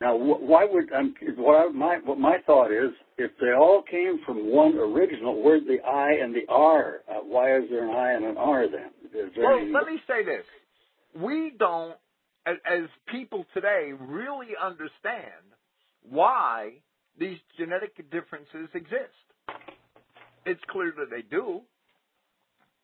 Now, 0.00 0.14
why 0.14 0.66
would 0.70 0.92
um, 0.92 1.14
what 1.38 1.54
I, 1.54 1.68
my 1.70 1.98
what 2.04 2.18
my 2.18 2.36
thought 2.44 2.70
is, 2.70 2.90
if 3.16 3.30
they 3.40 3.52
all 3.52 3.82
came 3.82 4.20
from 4.26 4.52
one 4.52 4.76
original, 4.76 5.42
where's 5.42 5.62
the 5.66 5.78
I 5.86 6.12
and 6.22 6.34
the 6.34 6.44
R? 6.50 6.96
Uh, 7.08 7.20
why 7.22 7.56
is 7.56 7.64
there 7.70 7.88
an 7.88 7.96
I 7.96 8.12
and 8.12 8.24
an 8.26 8.36
R 8.36 8.66
then? 8.68 8.90
well, 9.38 9.58
any... 9.58 9.72
let 9.72 9.86
me 9.86 9.98
say 10.06 10.22
this: 10.22 10.44
we 11.18 11.54
don't, 11.58 11.96
as, 12.46 12.56
as 12.70 12.82
people 13.10 13.46
today, 13.54 13.92
really 13.98 14.48
understand 14.62 15.32
why 16.06 16.72
these 17.18 17.38
genetic 17.58 17.96
differences 18.10 18.68
exist. 18.74 19.16
It's 20.44 20.60
clear 20.68 20.92
that 20.98 21.10
they 21.10 21.22
do. 21.22 21.62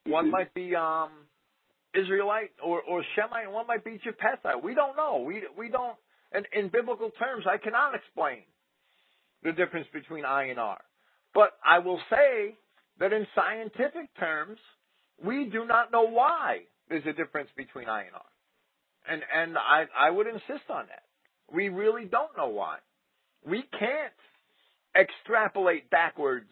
One 0.06 0.24
mm-hmm. 0.24 0.32
might 0.32 0.54
be 0.54 0.74
um, 0.74 1.10
Israelite 1.94 2.52
or, 2.64 2.80
or 2.82 3.04
Shemite, 3.14 3.44
and 3.44 3.52
one 3.52 3.66
might 3.66 3.84
be 3.84 4.00
Japhethite. 4.04 4.62
We 4.62 4.74
don't 4.74 4.96
know. 4.96 5.22
We 5.26 5.42
we 5.58 5.68
don't 5.68 5.96
and 6.34 6.46
in 6.52 6.68
biblical 6.68 7.10
terms, 7.18 7.44
I 7.48 7.58
cannot 7.58 7.94
explain 7.94 8.42
the 9.42 9.52
difference 9.52 9.86
between 9.92 10.24
I 10.24 10.44
and 10.44 10.58
R. 10.58 10.80
But 11.34 11.52
I 11.64 11.78
will 11.78 12.00
say 12.10 12.54
that 13.00 13.12
in 13.12 13.26
scientific 13.34 14.14
terms, 14.18 14.58
we 15.24 15.46
do 15.46 15.64
not 15.66 15.90
know 15.90 16.08
why 16.08 16.60
there's 16.88 17.06
a 17.06 17.12
difference 17.12 17.50
between 17.56 17.88
I 17.88 18.02
and 18.02 18.14
R. 18.14 18.22
And, 19.08 19.22
and 19.34 19.58
I, 19.58 19.84
I 19.98 20.10
would 20.10 20.26
insist 20.26 20.68
on 20.70 20.86
that. 20.86 21.02
We 21.52 21.68
really 21.68 22.04
don't 22.04 22.36
know 22.36 22.48
why. 22.48 22.78
We 23.46 23.64
can't 23.78 24.12
extrapolate 24.96 25.90
backwards 25.90 26.50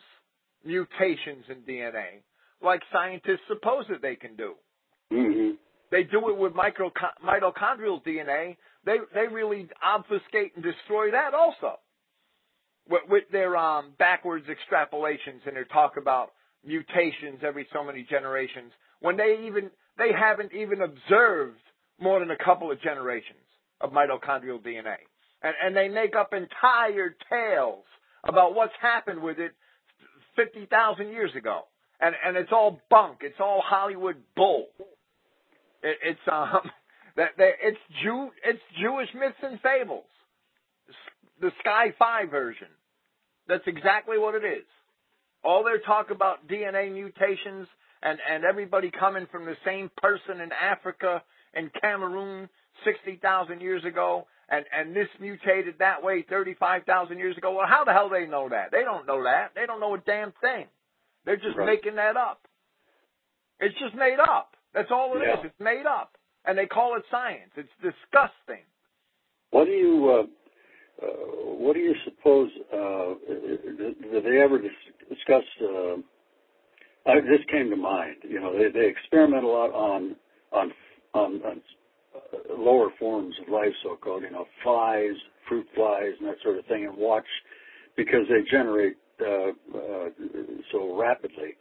mutations 0.64 1.44
in 1.48 1.56
DNA 1.68 2.22
like 2.62 2.82
scientists 2.92 3.40
suppose 3.48 3.84
that 3.88 4.02
they 4.02 4.16
can 4.16 4.36
do. 4.36 4.54
Mm-hmm. 5.12 5.54
They 5.90 6.04
do 6.04 6.28
it 6.28 6.36
with 6.36 6.54
micro, 6.54 6.90
mitochondrial 7.24 8.04
DNA 8.04 8.56
they 8.84 8.96
they 9.14 9.26
really 9.32 9.68
obfuscate 9.82 10.54
and 10.54 10.64
destroy 10.64 11.10
that 11.12 11.34
also. 11.34 11.78
With, 12.88 13.02
with 13.08 13.24
their 13.30 13.56
um, 13.56 13.92
backwards 13.98 14.46
extrapolations 14.46 15.46
and 15.46 15.54
their 15.54 15.66
talk 15.66 15.96
about 15.96 16.30
mutations 16.64 17.40
every 17.46 17.66
so 17.72 17.84
many 17.84 18.06
generations 18.08 18.72
when 19.00 19.16
they 19.16 19.44
even 19.46 19.70
they 19.96 20.10
haven't 20.12 20.52
even 20.52 20.82
observed 20.82 21.60
more 22.00 22.18
than 22.20 22.30
a 22.30 22.44
couple 22.44 22.70
of 22.70 22.80
generations 22.82 23.38
of 23.80 23.92
mitochondrial 23.92 24.60
DNA 24.60 24.96
and 25.42 25.54
and 25.62 25.76
they 25.76 25.88
make 25.88 26.14
up 26.16 26.32
entire 26.32 27.14
tales 27.30 27.84
about 28.24 28.54
what's 28.54 28.72
happened 28.80 29.22
with 29.22 29.38
it 29.38 29.52
50,000 30.36 31.08
years 31.08 31.30
ago. 31.36 31.62
And 32.00 32.14
and 32.24 32.36
it's 32.36 32.52
all 32.52 32.80
bunk. 32.88 33.18
It's 33.20 33.40
all 33.40 33.62
Hollywood 33.64 34.16
bull. 34.34 34.66
It, 35.82 35.98
it's 36.02 36.20
um 36.30 36.70
that, 37.20 37.36
that 37.36 37.52
it's 37.62 37.78
Jew, 38.02 38.30
it's 38.42 38.62
Jewish 38.80 39.08
myths 39.12 39.36
and 39.42 39.60
fables. 39.60 40.08
The 41.40 41.52
Sky 41.60 41.92
Five 41.98 42.30
version. 42.30 42.72
That's 43.46 43.66
exactly 43.66 44.16
what 44.18 44.34
it 44.34 44.44
is. 44.46 44.64
All 45.44 45.62
their 45.62 45.80
talk 45.80 46.10
about 46.10 46.48
DNA 46.48 46.90
mutations 46.90 47.68
and, 48.02 48.18
and 48.24 48.44
everybody 48.44 48.90
coming 48.90 49.26
from 49.30 49.44
the 49.44 49.56
same 49.66 49.90
person 49.98 50.40
in 50.40 50.50
Africa 50.52 51.22
and 51.52 51.70
Cameroon 51.82 52.48
60,000 52.84 53.60
years 53.60 53.84
ago 53.84 54.26
and, 54.48 54.64
and 54.72 54.96
this 54.96 55.08
mutated 55.20 55.74
that 55.80 56.02
way 56.02 56.24
35,000 56.28 57.18
years 57.18 57.36
ago. 57.36 57.52
Well, 57.52 57.66
how 57.68 57.84
the 57.84 57.92
hell 57.92 58.08
they 58.08 58.26
know 58.26 58.48
that? 58.48 58.70
They 58.70 58.82
don't 58.82 59.06
know 59.06 59.24
that. 59.24 59.52
They 59.54 59.66
don't 59.66 59.80
know 59.80 59.94
a 59.94 59.98
damn 59.98 60.32
thing. 60.40 60.66
They're 61.26 61.36
just 61.36 61.56
right. 61.56 61.66
making 61.66 61.96
that 61.96 62.16
up. 62.16 62.40
It's 63.58 63.78
just 63.78 63.94
made 63.94 64.18
up. 64.20 64.54
That's 64.72 64.90
all 64.90 65.16
it 65.16 65.22
yeah. 65.26 65.34
is. 65.34 65.40
It's 65.46 65.60
made 65.60 65.84
up 65.86 66.16
and 66.44 66.56
they 66.56 66.66
call 66.66 66.96
it 66.96 67.02
science. 67.10 67.50
It's 67.56 67.68
disgusting. 67.82 68.64
What 69.50 69.64
do 69.66 69.72
you 69.72 70.10
uh, 70.10 71.04
uh, 71.04 71.06
what 71.58 71.74
do 71.74 71.80
you 71.80 71.94
suppose? 72.04 72.50
Uh, 72.72 73.14
did 73.28 74.24
they 74.24 74.40
ever 74.40 74.58
discuss? 75.08 75.44
Uh, 75.60 75.96
this 77.06 77.40
came 77.50 77.70
to 77.70 77.76
mind. 77.76 78.16
You 78.28 78.40
know, 78.40 78.56
they, 78.56 78.70
they 78.70 78.86
experiment 78.86 79.44
a 79.44 79.48
lot 79.48 79.70
on 79.72 80.16
on 80.52 80.72
on, 81.14 81.42
on 81.42 81.60
uh, 82.14 82.54
lower 82.56 82.90
forms 82.98 83.34
of 83.42 83.52
life, 83.52 83.72
so-called, 83.82 84.22
you 84.22 84.30
know, 84.30 84.46
flies, 84.62 85.14
fruit 85.48 85.66
flies, 85.74 86.12
and 86.20 86.28
that 86.28 86.36
sort 86.42 86.58
of 86.58 86.64
thing, 86.66 86.84
and 86.84 86.96
watch 86.96 87.26
because 87.96 88.26
they 88.28 88.48
generate 88.50 88.96
uh, 89.20 89.50
uh, 89.76 90.08
so 90.72 90.96
rapidly, 90.96 91.56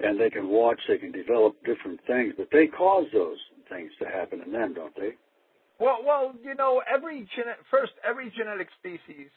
and 0.00 0.20
they 0.20 0.30
can 0.30 0.48
watch, 0.48 0.78
they 0.88 0.98
can 0.98 1.12
develop 1.12 1.56
different 1.64 2.00
things, 2.06 2.34
but 2.36 2.48
they 2.52 2.66
cause 2.66 3.06
those 3.12 3.38
things 3.68 3.90
to 4.00 4.06
happen 4.06 4.40
in 4.44 4.52
them, 4.52 4.74
don't 4.74 4.94
they? 4.96 5.12
Well, 5.78 5.98
well, 6.06 6.34
you 6.44 6.54
know, 6.54 6.82
every 6.92 7.20
gene- 7.34 7.64
first 7.70 7.92
every 8.04 8.30
genetic 8.30 8.68
species 8.78 9.30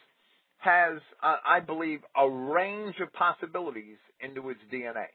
has, 0.58 1.00
uh, 1.22 1.38
I 1.46 1.60
believe, 1.60 2.02
a 2.16 2.30
range 2.30 2.96
of 3.00 3.12
possibilities 3.14 3.98
into 4.20 4.50
its 4.50 4.60
DNA. 4.72 5.08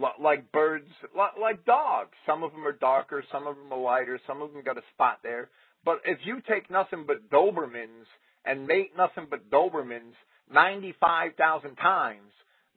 L- 0.00 0.14
like 0.20 0.50
birds, 0.52 0.88
l- 1.16 1.40
like 1.40 1.64
dogs. 1.64 2.12
Some 2.26 2.42
of 2.42 2.52
them 2.52 2.66
are 2.66 2.72
darker, 2.72 3.24
some 3.32 3.46
of 3.46 3.56
them 3.56 3.72
are 3.72 3.78
lighter, 3.78 4.20
some 4.26 4.42
of 4.42 4.52
them 4.52 4.62
got 4.62 4.78
a 4.78 4.82
spot 4.94 5.20
there. 5.22 5.50
But 5.84 6.00
if 6.04 6.18
you 6.24 6.40
take 6.48 6.70
nothing 6.70 7.04
but 7.06 7.30
Dobermans 7.30 8.06
and 8.44 8.66
mate 8.66 8.92
nothing 8.96 9.26
but 9.30 9.50
Dobermans 9.50 10.14
95,000 10.52 11.76
times, 11.76 12.32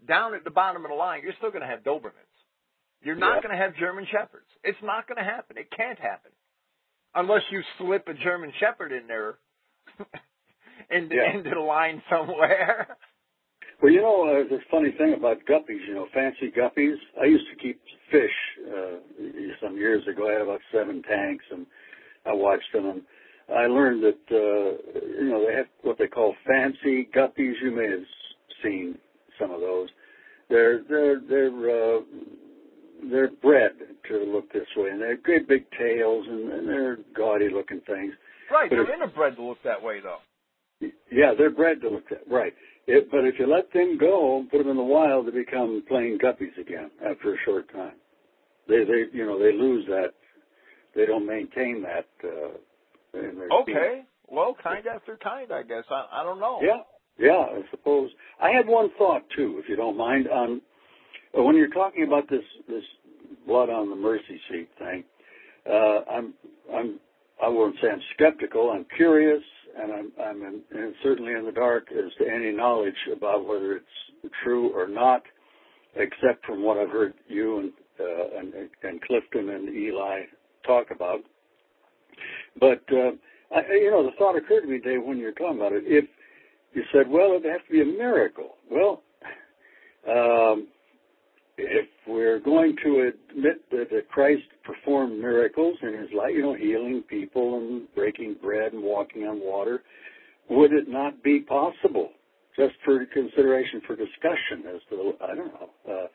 down 0.08 0.34
at 0.34 0.44
the 0.44 0.52
bottom 0.52 0.86
of 0.86 0.90
the 0.90 0.96
line, 0.96 1.22
you're 1.24 1.34
still 1.38 1.52
going 1.52 1.62
to 1.62 1.68
have 1.68 1.84
Dobermans. 1.84 2.29
You're 3.02 3.16
not 3.16 3.36
yeah. 3.38 3.48
going 3.48 3.58
to 3.58 3.64
have 3.64 3.76
German 3.78 4.06
Shepherds. 4.12 4.48
It's 4.64 4.78
not 4.84 5.08
going 5.08 5.18
to 5.18 5.24
happen. 5.24 5.58
It 5.58 5.70
can't 5.76 6.00
happen. 6.00 6.32
Unless 7.16 7.44
you 7.52 7.62
slip 7.78 8.08
a 8.08 8.14
German 8.14 8.52
Shepherd 8.60 8.92
in 8.92 9.08
there 9.08 9.38
into, 10.92 11.16
yeah. 11.16 11.38
into 11.38 11.50
the 11.52 11.60
line 11.60 12.02
somewhere. 12.10 12.98
Well, 13.82 13.94
you 13.94 14.02
know, 14.02 14.28
uh, 14.28 14.50
there's 14.50 14.62
a 14.62 14.70
funny 14.70 14.92
thing 14.98 15.14
about 15.18 15.38
guppies, 15.50 15.88
you 15.88 15.96
know, 15.96 16.08
fancy 16.14 16.52
guppies. 16.52 16.96
I 17.22 17.26
used 17.26 17.46
to 17.50 17.64
keep 17.64 17.80
fish 18.12 18.30
uh, 18.68 18.98
some 19.62 19.78
years 19.78 20.06
ago. 20.06 20.28
I 20.28 20.34
had 20.34 20.42
about 20.42 20.60
seven 20.74 21.02
tanks, 21.02 21.46
and 21.50 21.66
I 22.26 22.34
watched 22.34 22.74
them, 22.74 22.88
and 22.88 23.02
I 23.56 23.68
learned 23.68 24.04
that, 24.04 24.20
uh, 24.30 25.00
you 25.22 25.30
know, 25.30 25.46
they 25.48 25.56
have 25.56 25.68
what 25.84 25.98
they 25.98 26.08
call 26.08 26.36
fancy 26.46 27.08
guppies. 27.16 27.54
You 27.64 27.72
may 27.72 27.90
have 27.90 28.06
seen 28.62 28.98
some 29.40 29.52
of 29.52 29.62
those. 29.62 29.88
They're, 30.50 30.84
they're, 30.84 31.22
they're, 31.22 31.96
uh, 31.96 32.02
they're 33.12 33.32
bred 33.32 33.72
to 34.10 34.18
look 34.24 34.52
this 34.52 34.68
way, 34.76 34.90
and 34.90 35.02
they 35.02 35.10
have 35.10 35.24
great 35.24 35.48
big 35.48 35.66
tails, 35.78 36.26
and, 36.28 36.52
and 36.52 36.68
they're 36.68 36.98
gaudy 37.16 37.50
looking 37.50 37.82
things. 37.88 38.14
Right, 38.52 38.70
but 38.70 38.76
they're 38.76 39.04
if, 39.04 39.14
interbred 39.14 39.36
to 39.36 39.44
look 39.44 39.62
that 39.64 39.82
way, 39.82 40.00
though. 40.02 40.18
Yeah, 41.12 41.34
they're 41.38 41.52
bred 41.52 41.82
to 41.82 41.90
look 41.90 42.10
that 42.10 42.22
right. 42.30 42.54
It, 42.88 43.12
but 43.12 43.26
if 43.26 43.36
you 43.38 43.48
let 43.48 43.72
them 43.74 43.98
go, 44.00 44.40
and 44.40 44.50
put 44.50 44.60
them 44.60 44.70
in 44.70 44.78
the 44.78 44.84
wild, 44.84 45.28
they 45.28 45.32
become 45.32 45.84
plain 45.88 46.18
guppies 46.18 46.58
again 46.60 46.90
after 47.06 47.34
a 47.34 47.38
short 47.46 47.72
time. 47.72 47.94
They, 48.68 48.84
they, 48.84 49.06
you 49.12 49.26
know, 49.26 49.38
they 49.38 49.52
lose 49.52 49.86
that. 49.88 50.14
They 50.96 51.06
don't 51.06 51.28
maintain 51.28 51.84
that. 51.84 52.08
Uh, 52.24 53.58
okay. 53.62 54.04
Well, 54.28 54.56
kind 54.62 54.86
after 54.88 55.18
kind, 55.18 55.52
I 55.52 55.64
guess. 55.64 55.84
I, 55.90 56.22
I 56.22 56.24
don't 56.24 56.40
know. 56.40 56.60
Yeah, 56.62 56.82
yeah. 57.20 57.46
I 57.58 57.62
suppose 57.72 58.10
I 58.42 58.50
had 58.52 58.68
one 58.68 58.90
thought 58.98 59.24
too, 59.36 59.60
if 59.62 59.70
you 59.70 59.76
don't 59.76 59.98
mind, 59.98 60.28
on 60.28 60.62
but 61.34 61.44
when 61.44 61.56
you're 61.56 61.70
talking 61.70 62.04
about 62.04 62.30
this 62.30 62.44
this 62.68 62.84
blood 63.48 63.70
on 63.70 63.90
the 63.90 63.96
mercy 63.96 64.40
seat 64.50 64.70
thing, 64.78 65.04
uh, 65.70 66.02
I'm 66.12 66.34
I'm 66.74 67.00
I 67.44 67.48
won't 67.48 67.76
say 67.82 67.90
I'm 67.90 68.02
skeptical. 68.16 68.72
I'm 68.72 68.86
curious, 68.96 69.44
and 69.78 69.92
I'm 69.92 70.12
I'm 70.22 70.42
in, 70.44 70.62
and 70.72 70.94
certainly 71.04 71.34
in 71.34 71.46
the 71.46 71.52
dark 71.52 71.88
as 71.92 72.12
to 72.20 72.30
any 72.30 72.52
knowledge 72.52 72.96
about 73.16 73.48
whether 73.48 73.78
it's 73.78 74.34
true 74.44 74.70
or 74.76 74.88
not, 74.88 75.24
except 75.96 76.46
from 76.46 76.64
what 76.64 76.78
I've 76.78 76.90
heard 76.90 77.14
you 77.28 77.60
and 77.60 77.72
uh, 78.00 78.40
and, 78.40 78.54
and 78.84 79.02
Clifton 79.02 79.50
and 79.50 79.70
Eli 79.76 80.22
talk 80.66 80.88
about. 80.92 81.20
But 82.60 82.84
uh, 82.92 83.12
I, 83.56 83.62
you 83.74 83.92
know, 83.92 84.04
the 84.04 84.16
thought 84.18 84.36
occurred 84.36 84.62
to 84.62 84.68
me, 84.68 84.80
Dave, 84.80 85.04
when 85.04 85.18
you 85.18 85.26
were 85.26 85.32
talking 85.32 85.58
about 85.58 85.74
it. 85.74 85.84
If 85.86 86.06
you 86.74 86.84
said, 86.94 87.10
well, 87.10 87.34
it 87.34 87.46
has 87.46 87.62
to 87.68 87.72
be 87.72 87.82
a 87.82 87.86
miracle. 87.86 88.56
Well, 88.70 89.02
um, 90.08 90.68
if 91.60 91.88
we're 92.08 92.40
going 92.40 92.76
to 92.84 93.12
admit 93.12 93.70
that, 93.72 93.90
that 93.92 94.10
Christ 94.10 94.44
performed 94.64 95.20
miracles 95.20 95.78
in 95.82 95.94
his 95.94 96.10
life, 96.16 96.32
you 96.34 96.42
know, 96.42 96.54
healing 96.54 97.04
people 97.10 97.58
and 97.58 97.94
breaking 97.94 98.38
bread 98.42 98.74
and 98.74 98.82
walking 98.82 99.24
on 99.24 99.40
water, 99.42 99.84
would 100.50 100.72
it 100.72 100.88
not 100.88 101.22
be 101.22 101.42
possible, 101.42 102.10
just 102.56 102.76
for 102.86 103.06
consideration 103.06 103.82
for 103.86 103.96
discussion 103.96 104.74
as 104.74 104.82
to, 104.90 105.14
I 105.22 105.36
don't 105.36 105.54
know, 105.54 105.70
uh, 105.88 106.08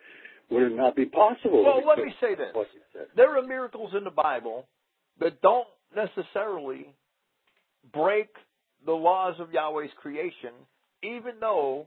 would 0.50 0.62
it 0.64 0.76
not 0.76 0.96
be 0.96 1.06
possible? 1.06 1.64
Well, 1.64 1.82
let 1.86 1.98
me 1.98 2.12
say 2.20 2.34
this. 2.34 2.54
There 3.16 3.38
are 3.38 3.42
miracles 3.42 3.92
in 3.96 4.04
the 4.04 4.10
Bible 4.10 4.66
that 5.20 5.40
don't 5.42 5.68
necessarily 5.94 6.86
break 7.92 8.28
the 8.84 8.92
laws 8.92 9.36
of 9.38 9.52
Yahweh's 9.52 9.90
creation, 10.00 10.52
even 11.02 11.34
though 11.40 11.86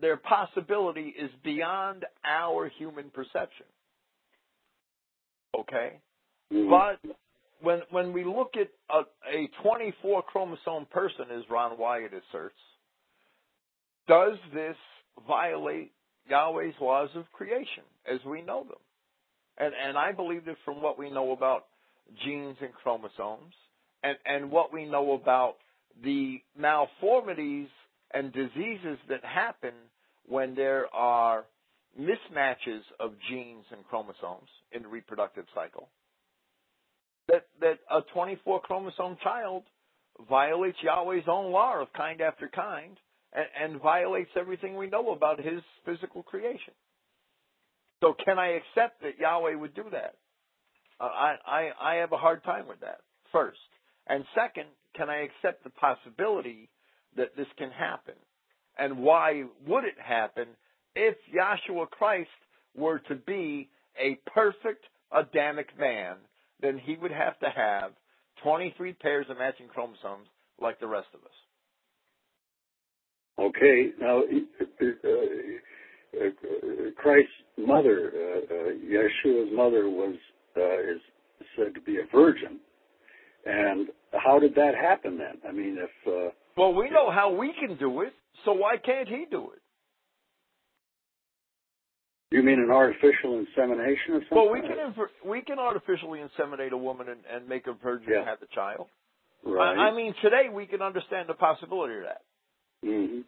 their 0.00 0.16
possibility 0.16 1.14
is 1.18 1.30
beyond 1.42 2.04
our 2.24 2.68
human 2.78 3.10
perception. 3.10 3.66
Okay? 5.58 6.00
Mm-hmm. 6.52 6.70
But 6.70 7.16
when 7.62 7.80
when 7.90 8.12
we 8.12 8.24
look 8.24 8.52
at 8.54 8.68
a, 8.90 9.00
a 9.34 9.48
24 9.62 10.22
chromosome 10.22 10.86
person, 10.90 11.26
as 11.36 11.42
Ron 11.50 11.78
Wyatt 11.78 12.12
asserts, 12.12 12.54
does 14.06 14.36
this 14.52 14.76
violate 15.26 15.92
Yahweh's 16.28 16.74
laws 16.80 17.08
of 17.14 17.24
creation 17.32 17.84
as 18.10 18.20
we 18.24 18.42
know 18.42 18.64
them? 18.64 18.78
And 19.58 19.72
and 19.74 19.96
I 19.96 20.12
believe 20.12 20.44
that 20.44 20.56
from 20.64 20.82
what 20.82 20.98
we 20.98 21.10
know 21.10 21.32
about 21.32 21.66
genes 22.24 22.56
and 22.60 22.72
chromosomes, 22.74 23.54
and 24.02 24.16
and 24.26 24.50
what 24.50 24.72
we 24.72 24.84
know 24.84 25.12
about 25.12 25.56
the 26.04 26.40
malformities 26.58 27.68
and 28.12 28.32
diseases 28.32 28.98
that 29.08 29.24
happen 29.24 29.72
when 30.26 30.54
there 30.54 30.86
are 30.94 31.44
mismatches 31.98 32.82
of 33.00 33.12
genes 33.30 33.64
and 33.72 33.84
chromosomes 33.88 34.48
in 34.72 34.82
the 34.82 34.88
reproductive 34.88 35.46
cycle. 35.54 35.88
That 37.28 37.46
that 37.60 37.78
a 37.90 38.02
24 38.12 38.60
chromosome 38.60 39.16
child 39.22 39.64
violates 40.28 40.78
Yahweh's 40.82 41.24
own 41.28 41.50
law 41.52 41.80
of 41.80 41.92
kind 41.92 42.20
after 42.20 42.48
kind 42.48 42.96
and, 43.32 43.72
and 43.72 43.82
violates 43.82 44.30
everything 44.36 44.76
we 44.76 44.88
know 44.88 45.12
about 45.12 45.38
his 45.38 45.60
physical 45.84 46.22
creation. 46.22 46.74
So 48.00 48.14
can 48.24 48.38
I 48.38 48.58
accept 48.58 49.02
that 49.02 49.18
Yahweh 49.18 49.54
would 49.56 49.74
do 49.74 49.84
that? 49.90 50.14
Uh, 51.00 51.04
I, 51.04 51.36
I 51.46 51.70
I 51.80 51.94
have 51.96 52.12
a 52.12 52.16
hard 52.16 52.44
time 52.44 52.68
with 52.68 52.80
that. 52.80 53.00
First, 53.32 53.58
and 54.06 54.24
second, 54.34 54.66
can 54.94 55.10
I 55.10 55.26
accept 55.28 55.64
the 55.64 55.70
possibility 55.70 56.68
that 57.16 57.36
this 57.36 57.46
can 57.58 57.70
happen? 57.70 58.14
And 58.78 58.98
why 58.98 59.44
would 59.66 59.84
it 59.84 59.98
happen 60.02 60.48
if 60.94 61.16
Yahshua 61.34 61.90
Christ 61.90 62.28
were 62.76 62.98
to 63.00 63.14
be 63.14 63.68
a 63.98 64.18
perfect 64.30 64.84
Adamic 65.12 65.78
man? 65.78 66.16
Then 66.60 66.78
he 66.78 66.96
would 66.96 67.12
have 67.12 67.38
to 67.40 67.48
have 67.54 67.92
23 68.42 68.92
pairs 68.94 69.26
of 69.30 69.38
matching 69.38 69.68
chromosomes 69.68 70.28
like 70.60 70.80
the 70.80 70.86
rest 70.86 71.08
of 71.14 71.20
us. 71.20 71.30
Okay, 73.38 73.90
now 74.00 74.22
uh, 74.22 74.86
uh, 76.18 76.30
Christ's 76.96 77.30
mother, 77.58 78.12
uh, 78.14 78.54
uh, 78.54 78.72
Yeshua's 78.82 79.50
mother, 79.54 79.90
was 79.90 80.14
is 80.56 81.00
said 81.54 81.74
to 81.74 81.80
be 81.82 81.98
a 81.98 82.06
virgin, 82.10 82.58
and 83.44 83.88
how 84.14 84.38
did 84.38 84.54
that 84.54 84.74
happen 84.74 85.18
then? 85.18 85.34
I 85.46 85.52
mean, 85.52 85.76
if 85.78 86.32
well, 86.56 86.74
we 86.74 86.90
know 86.90 87.10
how 87.10 87.34
we 87.34 87.52
can 87.52 87.76
do 87.76 88.00
it, 88.02 88.12
so 88.44 88.52
why 88.52 88.76
can't 88.76 89.08
he 89.08 89.26
do 89.30 89.50
it? 89.54 89.60
You 92.30 92.42
mean 92.42 92.58
an 92.58 92.70
artificial 92.70 93.38
insemination 93.38 94.14
or 94.14 94.20
something? 94.22 94.36
Well, 94.36 94.50
we 94.50 94.60
can 94.60 94.94
we 95.24 95.42
can 95.42 95.58
artificially 95.58 96.20
inseminate 96.20 96.72
a 96.72 96.76
woman 96.76 97.08
and, 97.08 97.20
and 97.32 97.48
make 97.48 97.66
a 97.66 97.72
virgin 97.72 98.08
yeah. 98.10 98.24
have 98.24 98.42
a 98.42 98.54
child. 98.54 98.88
Right. 99.44 99.78
I, 99.78 99.88
I, 99.88 99.94
mean, 99.94 100.12
today 100.20 100.48
we 100.52 100.66
can 100.66 100.82
understand 100.82 101.28
the 101.28 101.34
possibility 101.34 101.94
of 101.94 102.02
that. 102.02 102.22
Mm-hmm. 102.84 103.20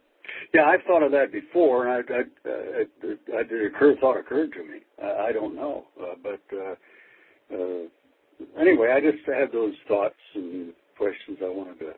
Yeah, 0.53 0.65
I've 0.65 0.83
thought 0.87 1.05
of 1.05 1.13
that 1.13 1.31
before, 1.31 1.87
and 1.87 2.05
I, 2.11 2.13
I, 2.13 2.21
I, 2.51 3.39
I 3.39 3.43
the 3.45 3.71
occur, 3.73 3.97
thought 4.01 4.19
occurred 4.19 4.53
to 4.53 4.65
me. 4.65 4.81
I, 5.03 5.29
I 5.29 5.33
don't 5.33 5.55
know, 5.55 5.85
uh, 6.01 6.15
but 6.23 6.43
uh, 6.53 7.55
uh, 7.55 8.61
anyway, 8.61 8.93
I 8.93 9.01
just 9.01 9.25
had 9.27 9.53
those 9.53 9.75
thoughts 9.87 10.17
and 10.35 10.73
questions 10.97 11.39
I 11.41 11.49
wanted 11.49 11.79
to 11.79 11.93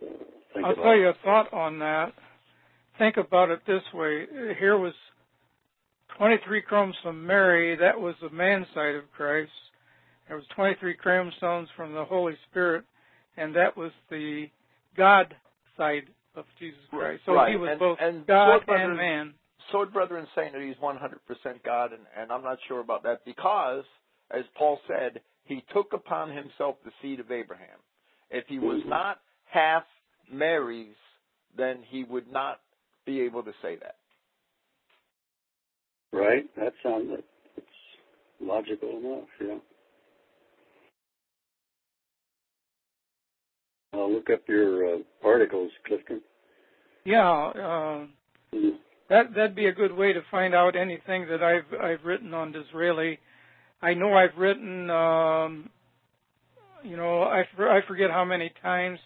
think 0.00 0.64
I'll 0.64 0.74
tell 0.74 0.96
you 0.96 1.08
a 1.08 1.14
thought 1.24 1.52
on 1.52 1.78
that. 1.80 2.12
Think 2.98 3.16
about 3.16 3.50
it 3.50 3.60
this 3.66 3.82
way: 3.92 4.26
here 4.58 4.78
was 4.78 4.94
23 6.18 6.62
chromosomes 6.62 6.96
from 7.02 7.26
Mary. 7.26 7.76
That 7.76 8.00
was 8.00 8.14
the 8.22 8.30
man 8.30 8.66
side 8.74 8.94
of 8.94 9.04
Christ. 9.16 9.50
There 10.28 10.36
was 10.36 10.46
23 10.56 10.94
chromosomes 10.94 11.68
from 11.76 11.92
the 11.92 12.04
Holy 12.04 12.34
Spirit, 12.50 12.84
and 13.36 13.54
that 13.56 13.76
was 13.76 13.90
the 14.10 14.46
God 14.96 15.34
side 15.76 16.04
of 16.34 16.44
Jesus 16.58 16.78
Christ. 16.90 17.22
So 17.26 17.34
right. 17.34 17.50
he 17.50 17.56
was 17.56 17.70
and, 17.72 17.78
both 17.78 17.98
and 18.00 18.26
God 18.26 18.60
Sword 18.66 18.80
and 18.80 18.96
man. 18.96 19.34
Sword 19.70 19.92
Brethren 19.92 20.26
saying 20.34 20.52
that 20.52 20.62
he's 20.62 20.76
100% 20.76 20.98
God, 21.64 21.92
and, 21.92 22.02
and 22.18 22.30
I'm 22.30 22.42
not 22.42 22.58
sure 22.68 22.80
about 22.80 23.02
that 23.04 23.24
because, 23.24 23.84
as 24.30 24.44
Paul 24.56 24.78
said, 24.86 25.20
he 25.44 25.64
took 25.72 25.92
upon 25.92 26.30
himself 26.30 26.76
the 26.84 26.90
seed 27.02 27.20
of 27.20 27.30
Abraham. 27.30 27.78
If 28.30 28.44
he 28.48 28.58
was 28.58 28.80
mm-hmm. 28.80 28.90
not 28.90 29.18
half 29.54 29.84
Mary's, 30.30 30.96
then 31.56 31.78
he 31.88 32.04
would 32.04 32.30
not 32.30 32.60
be 33.06 33.20
able 33.20 33.42
to 33.42 33.52
say 33.62 33.76
that. 33.76 33.96
Right. 36.12 36.44
That 36.56 36.72
sounds 36.82 37.10
it's 37.56 37.66
logical 38.40 38.90
enough. 38.98 39.28
Yeah. 39.40 39.58
I'll 43.92 44.12
look 44.12 44.28
up 44.30 44.40
your 44.48 44.94
uh, 44.94 44.98
articles, 45.24 45.70
Clifton. 45.86 46.20
Yeah, 47.04 47.20
uh, 47.20 48.06
mm-hmm. 48.52 48.68
that 49.08 49.34
that'd 49.34 49.54
be 49.54 49.66
a 49.66 49.72
good 49.72 49.92
way 49.92 50.12
to 50.12 50.20
find 50.30 50.54
out 50.54 50.74
anything 50.74 51.26
that 51.28 51.42
I've 51.42 51.80
I've 51.80 52.04
written 52.04 52.34
on 52.34 52.52
Disraeli. 52.52 53.18
I 53.82 53.94
know 53.94 54.14
I've 54.14 54.36
written, 54.38 54.90
um, 54.90 55.70
you 56.82 56.96
know, 56.96 57.22
I 57.22 57.44
I 57.58 57.80
forget 57.86 58.10
how 58.10 58.24
many 58.24 58.52
times. 58.62 58.98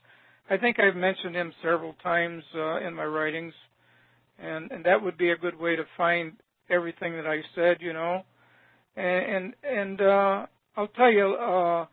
I 0.51 0.57
think 0.57 0.79
I've 0.81 0.97
mentioned 0.97 1.35
him 1.35 1.53
several 1.63 1.95
times 2.03 2.43
uh, 2.55 2.81
in 2.81 2.95
my 2.95 3.05
writings, 3.05 3.53
and 4.39 4.71
and 4.71 4.85
that 4.85 5.03
would 5.03 5.19
be 5.19 5.31
a 5.31 5.37
good 5.37 5.59
way 5.59 5.77
to 5.77 5.85
find 5.97 6.33
everything 6.71 7.13
that 7.15 7.27
I 7.27 7.41
said, 7.55 7.79
you 7.81 7.93
know, 7.93 8.23
and 8.97 9.05
and, 9.35 9.55
and 9.63 10.01
uh, 10.01 10.47
I'll 10.77 10.89
tell 10.89 11.13
you. 11.13 11.35
Uh, 11.35 11.87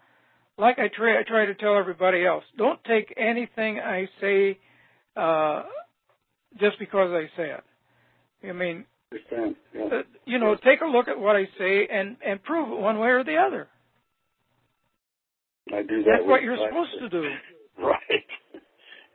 like 0.58 0.80
I 0.80 0.88
try, 0.96 1.20
I 1.20 1.24
try 1.28 1.46
to 1.46 1.54
tell 1.56 1.78
everybody 1.78 2.26
else, 2.26 2.46
don't 2.58 2.82
take 2.86 3.14
anything 3.18 3.78
I 3.78 4.08
say 4.22 4.58
uh, 5.18 5.64
just 6.58 6.80
because 6.80 7.12
I 7.12 7.26
say 7.36 7.52
it. 7.52 7.64
I 8.48 8.54
mean. 8.54 8.86
Yeah. 9.32 9.86
uh, 9.86 10.02
you 10.26 10.40
know, 10.40 10.56
take 10.56 10.82
a 10.82 10.86
look 10.86 11.08
at 11.08 11.18
what 11.18 11.36
I 11.38 11.46
say 11.58 11.88
and 11.90 12.18
and 12.26 12.44
prove 12.44 12.70
it 12.70 12.78
one 12.78 13.00
way 13.00 13.10
or 13.10 13.24
the 13.24 13.38
other. 13.38 13.70
I 15.72 15.84
do 15.84 16.04
that. 16.04 16.18
That's 16.18 16.28
what 16.28 16.42
you're 16.42 16.58
supposed 16.58 16.92
to 17.00 17.10
do. 17.10 17.30
Right. 17.78 18.25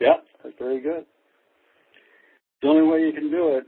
Yeah, 0.00 0.16
that's 0.42 0.56
very 0.58 0.80
good. 0.80 1.06
The 2.62 2.68
only 2.68 2.88
way 2.90 3.00
you 3.00 3.12
can 3.12 3.30
do 3.30 3.56
it. 3.56 3.64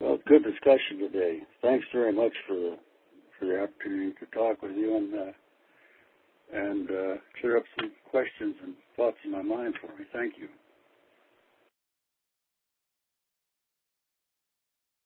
Well, 0.00 0.18
good 0.26 0.44
discussion 0.44 0.98
today. 1.00 1.40
Thanks 1.62 1.86
very 1.92 2.12
much 2.12 2.32
for 2.48 2.76
for 3.38 3.46
the 3.46 3.62
opportunity 3.62 4.14
to 4.20 4.26
talk 4.26 4.62
with 4.62 4.76
you 4.76 4.96
and 4.96 5.14
uh, 5.14 5.32
and 6.52 6.90
uh, 6.90 7.14
clear 7.40 7.56
up 7.58 7.64
some 7.80 7.92
questions 8.10 8.56
and 8.62 8.74
thoughts 8.96 9.18
in 9.24 9.32
my 9.32 9.42
mind 9.42 9.74
for 9.80 9.88
me. 9.98 10.04
Thank 10.12 10.34
you. 10.38 10.48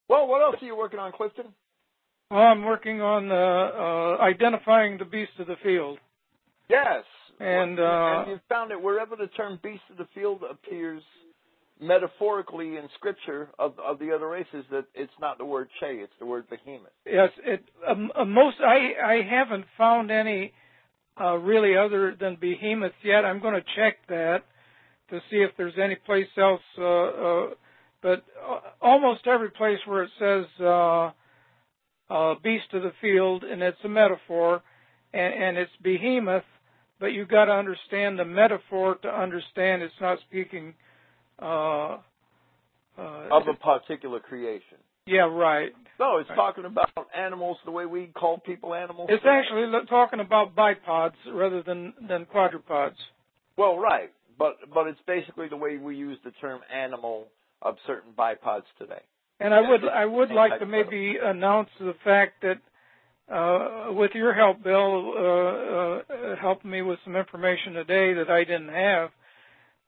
Well, 0.09 0.27
what 0.29 0.43
else 0.43 0.57
are 0.63 0.67
you 0.67 0.77
working 0.77 0.99
on, 1.01 1.13
Clifton? 1.13 1.47
I'm 2.31 2.65
working 2.65 3.01
on 3.01 3.31
uh, 3.31 3.35
uh, 3.35 4.23
identifying 4.23 4.99
the 4.99 5.05
beast 5.05 5.33
of 5.39 5.47
the 5.47 5.57
field. 5.63 5.99
Yes. 6.69 7.05
And, 7.41 7.79
uh, 7.79 8.23
and 8.23 8.31
you've 8.33 8.41
found 8.49 8.71
that 8.71 8.83
wherever 8.83 9.17
the 9.17 9.29
term 9.29 9.59
beast 9.63 9.83
of 9.91 9.97
the 9.97 10.07
field 10.15 10.43
appears 10.49 11.03
metaphorically 11.81 12.77
in 12.77 12.89
scripture 12.97 13.49
of, 13.59 13.75
of 13.79 13.99
the 13.99 14.11
other 14.13 14.29
races, 14.29 14.65
that 14.71 14.85
it's 14.95 15.13
not 15.21 15.39
the 15.39 15.45
word 15.45 15.69
che, 15.81 16.01
it's 16.03 16.13
the 16.19 16.27
word 16.27 16.49
behemoth. 16.51 16.91
Yes, 17.07 17.31
it 17.45 17.65
um, 17.89 18.11
uh, 18.19 18.25
most 18.25 18.57
I 18.61 18.95
I 19.03 19.21
haven't 19.23 19.65
found 19.79 20.11
any 20.11 20.53
uh, 21.21 21.37
really 21.37 21.77
other 21.77 22.17
than 22.19 22.37
behemoth 22.41 22.93
yet. 23.05 23.25
I'm 23.25 23.41
going 23.41 23.55
to 23.55 23.65
check 23.77 23.99
that 24.09 24.39
to 25.11 25.21
see 25.31 25.37
if 25.37 25.53
there's 25.57 25.75
any 25.83 25.95
place 25.95 26.27
else. 26.37 26.61
Uh, 26.77 26.85
uh, 26.85 27.47
but 28.03 28.25
uh, 28.49 28.61
almost 28.83 29.27
every 29.27 29.51
place 29.51 29.79
where 29.87 30.03
it 30.03 30.11
says 30.19 30.47
uh, 32.11 32.35
beast 32.43 32.67
of 32.73 32.83
the 32.83 32.93
field, 33.01 33.45
and 33.45 33.63
it's 33.63 33.79
a 33.85 33.89
metaphor, 33.89 34.63
and, 35.13 35.35
and 35.35 35.59
it's 35.59 35.71
behemoth, 35.83 36.45
but 37.01 37.07
you've 37.09 37.29
got 37.29 37.47
to 37.47 37.53
understand 37.53 38.19
the 38.19 38.25
metaphor 38.25 38.97
to 39.03 39.09
understand 39.09 39.83
it's 39.83 39.95
not 40.01 40.19
speaking 40.29 40.75
uh, 41.41 41.99
uh, 42.99 43.29
of 43.31 43.43
a 43.49 43.55
particular 43.63 44.21
creation. 44.21 44.79
Yeah, 45.07 45.21
right. 45.21 45.71
No, 45.99 46.19
it's 46.19 46.29
right. 46.29 46.37
talking 46.37 46.65
about 46.65 46.91
animals 47.17 47.57
the 47.65 47.71
way 47.71 47.87
we 47.87 48.07
call 48.07 48.39
people 48.39 48.75
animals. 48.75 49.09
It's 49.11 49.25
actually 49.27 49.71
talking 49.89 50.21
about 50.21 50.55
bipeds 50.55 51.17
rather 51.33 51.63
than 51.63 51.95
than 52.09 52.27
quadrupeds. 52.27 52.97
Well, 53.57 53.79
right, 53.79 54.11
but 54.39 54.57
but 54.73 54.87
it's 54.87 55.01
basically 55.07 55.49
the 55.49 55.57
way 55.57 55.77
we 55.79 55.97
use 55.97 56.19
the 56.25 56.31
term 56.41 56.61
animal 56.73 57.29
of 57.63 57.77
certain 57.87 58.13
bipeds 58.17 58.67
today. 58.79 59.03
And 59.41 59.55
I 59.55 59.61
would 59.61 59.85
I 59.85 60.05
would 60.05 60.31
like 60.31 60.59
to 60.59 60.67
maybe 60.67 61.17
announce 61.23 61.69
the 61.79 61.95
fact 62.05 62.43
that 62.43 62.59
uh, 63.33 63.93
with 63.93 64.13
your 64.15 64.35
help, 64.35 64.63
Bill, 64.65 65.13
uh, 65.17 66.13
uh, 66.13 66.37
helped 66.41 66.65
me 66.65 66.83
with 66.83 66.99
some 67.05 67.15
information 67.15 67.75
today 67.75 68.15
that 68.15 68.31
I 68.31 68.45
didn't 68.45 68.71
have. 68.71 69.11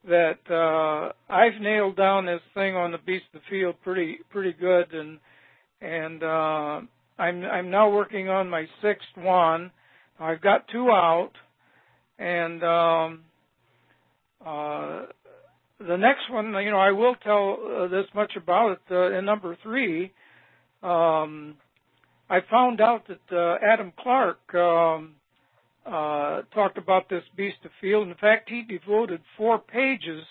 That 0.07 0.39
uh, 0.49 1.11
I've 1.31 1.59
nailed 1.61 1.97
down 1.97 2.25
this 2.25 2.41
thing 2.53 2.75
on 2.75 2.91
the 2.91 2.97
beast 2.99 3.25
of 3.33 3.41
the 3.41 3.45
field 3.49 3.75
pretty 3.83 4.19
pretty 4.29 4.53
good, 4.53 4.93
and 4.93 5.19
and 5.81 6.23
uh, 6.23 6.81
I'm 7.19 7.43
I'm 7.43 7.69
now 7.69 7.89
working 7.89 8.29
on 8.29 8.49
my 8.49 8.65
sixth 8.81 9.15
one. 9.15 9.71
I've 10.19 10.41
got 10.41 10.67
two 10.71 10.89
out, 10.89 11.31
and 12.17 12.63
um, 12.63 13.21
uh, 14.45 15.05
the 15.87 15.97
next 15.97 16.29
one, 16.29 16.53
you 16.63 16.71
know, 16.71 16.79
I 16.79 16.91
will 16.91 17.15
tell 17.15 17.57
uh, 17.59 17.87
this 17.87 18.05
much 18.13 18.33
about 18.35 18.73
it. 18.73 18.79
Uh, 18.89 19.17
in 19.17 19.25
number 19.25 19.57
three, 19.63 20.11
um, 20.83 21.55
I 22.29 22.39
found 22.49 22.81
out 22.81 23.07
that 23.07 23.35
uh, 23.35 23.57
Adam 23.65 23.91
Clarke 23.99 24.53
um, 24.55 25.15
uh, 25.85 26.41
talked 26.53 26.77
about 26.77 27.09
this 27.09 27.23
beast 27.35 27.57
of 27.65 27.71
field. 27.79 28.07
In 28.07 28.15
fact, 28.15 28.49
he 28.49 28.63
devoted 28.63 29.21
four 29.37 29.59
pages. 29.59 30.23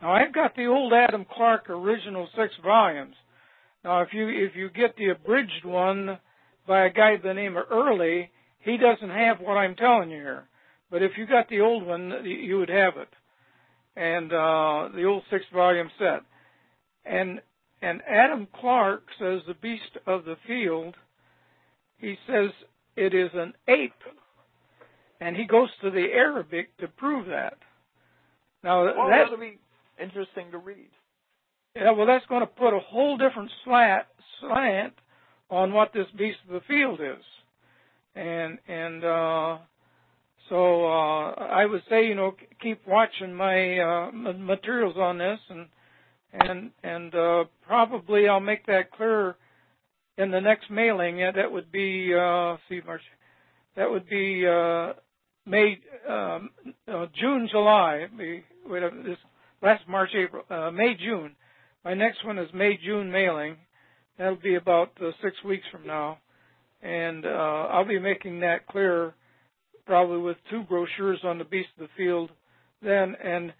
Now, 0.00 0.12
I've 0.12 0.34
got 0.34 0.54
the 0.56 0.66
old 0.66 0.92
Adam 0.92 1.26
Clarke 1.30 1.70
original 1.70 2.28
six 2.36 2.52
volumes. 2.62 3.14
Now, 3.84 4.02
if 4.02 4.08
you 4.12 4.28
if 4.28 4.54
you 4.54 4.70
get 4.70 4.96
the 4.96 5.10
abridged 5.10 5.64
one 5.64 6.18
by 6.66 6.86
a 6.86 6.92
guy 6.92 7.16
by 7.16 7.28
the 7.28 7.34
name 7.34 7.56
of 7.56 7.64
Early, 7.70 8.30
he 8.60 8.76
doesn't 8.76 9.10
have 9.10 9.40
what 9.40 9.54
I'm 9.54 9.74
telling 9.74 10.10
you 10.10 10.18
here. 10.18 10.44
But 10.90 11.02
if 11.02 11.12
you 11.16 11.26
got 11.26 11.48
the 11.48 11.60
old 11.60 11.84
one, 11.84 12.12
you 12.24 12.58
would 12.58 12.68
have 12.68 12.96
it 12.96 13.08
and 13.96 14.32
uh, 14.32 14.88
the 14.94 15.04
old 15.04 15.22
six 15.30 15.44
volume 15.52 15.90
set. 15.98 16.22
And 17.04 17.40
and 17.80 18.00
Adam 18.08 18.46
Clarke 18.60 19.06
says 19.18 19.40
the 19.46 19.54
beast 19.54 19.98
of 20.06 20.24
the 20.24 20.36
field. 20.46 20.94
He 21.98 22.16
says 22.26 22.50
it 22.96 23.14
is 23.14 23.30
an 23.34 23.54
ape, 23.68 23.92
and 25.20 25.36
he 25.36 25.46
goes 25.46 25.68
to 25.82 25.90
the 25.90 26.06
Arabic 26.12 26.76
to 26.78 26.88
prove 26.88 27.26
that. 27.26 27.58
Now 28.62 28.84
well, 28.84 29.08
that, 29.08 29.24
that'll 29.24 29.38
be 29.38 29.58
interesting 30.00 30.50
to 30.52 30.58
read. 30.58 30.90
Yeah, 31.74 31.92
well, 31.92 32.06
that's 32.06 32.26
going 32.26 32.42
to 32.42 32.46
put 32.46 32.76
a 32.76 32.80
whole 32.80 33.16
different 33.16 33.50
slant 33.64 34.04
slant 34.40 34.94
on 35.50 35.72
what 35.72 35.92
this 35.92 36.06
beast 36.16 36.38
of 36.48 36.54
the 36.54 36.60
field 36.68 37.00
is, 37.00 37.24
and 38.14 38.58
and 38.68 39.04
uh, 39.04 39.58
so 40.52 40.84
uh, 40.84 41.30
I 41.30 41.64
would 41.64 41.80
say, 41.88 42.06
you 42.06 42.14
know, 42.14 42.34
keep 42.60 42.86
watching 42.86 43.32
my 43.32 43.78
uh, 43.78 44.10
materials 44.12 44.96
on 44.98 45.16
this, 45.16 45.38
and 45.48 45.66
and 46.34 46.70
and 46.82 47.14
uh, 47.14 47.44
probably 47.66 48.28
I'll 48.28 48.38
make 48.38 48.66
that 48.66 48.90
clear 48.90 49.36
in 50.18 50.30
the 50.30 50.42
next 50.42 50.70
mailing. 50.70 51.20
Yeah, 51.20 51.30
that 51.32 51.50
would 51.50 51.72
be 51.72 52.12
uh, 52.14 52.58
see 52.68 52.82
March. 52.84 53.00
That 53.76 53.90
would 53.90 54.06
be 54.10 54.46
uh, 54.46 54.92
May, 55.46 55.78
um, 56.06 56.50
uh, 56.86 57.06
June, 57.18 57.48
July. 57.50 58.08
Wait, 58.18 58.44
this 59.06 59.16
last 59.62 59.88
March, 59.88 60.10
April, 60.14 60.44
uh, 60.50 60.70
May, 60.70 60.94
June. 61.02 61.34
My 61.82 61.94
next 61.94 62.26
one 62.26 62.36
is 62.36 62.50
May, 62.52 62.78
June 62.84 63.10
mailing. 63.10 63.56
That'll 64.18 64.36
be 64.36 64.56
about 64.56 64.90
uh, 65.00 65.12
six 65.22 65.34
weeks 65.46 65.64
from 65.72 65.86
now, 65.86 66.18
and 66.82 67.24
uh, 67.24 67.68
I'll 67.70 67.88
be 67.88 67.98
making 67.98 68.40
that 68.40 68.66
clear 68.66 69.14
probably 69.86 70.18
with 70.18 70.36
two 70.50 70.62
brochures 70.62 71.20
on 71.24 71.38
the 71.38 71.44
beast 71.44 71.68
of 71.78 71.88
the 71.88 71.92
field 71.96 72.30
then 72.82 73.14
and 73.22 73.52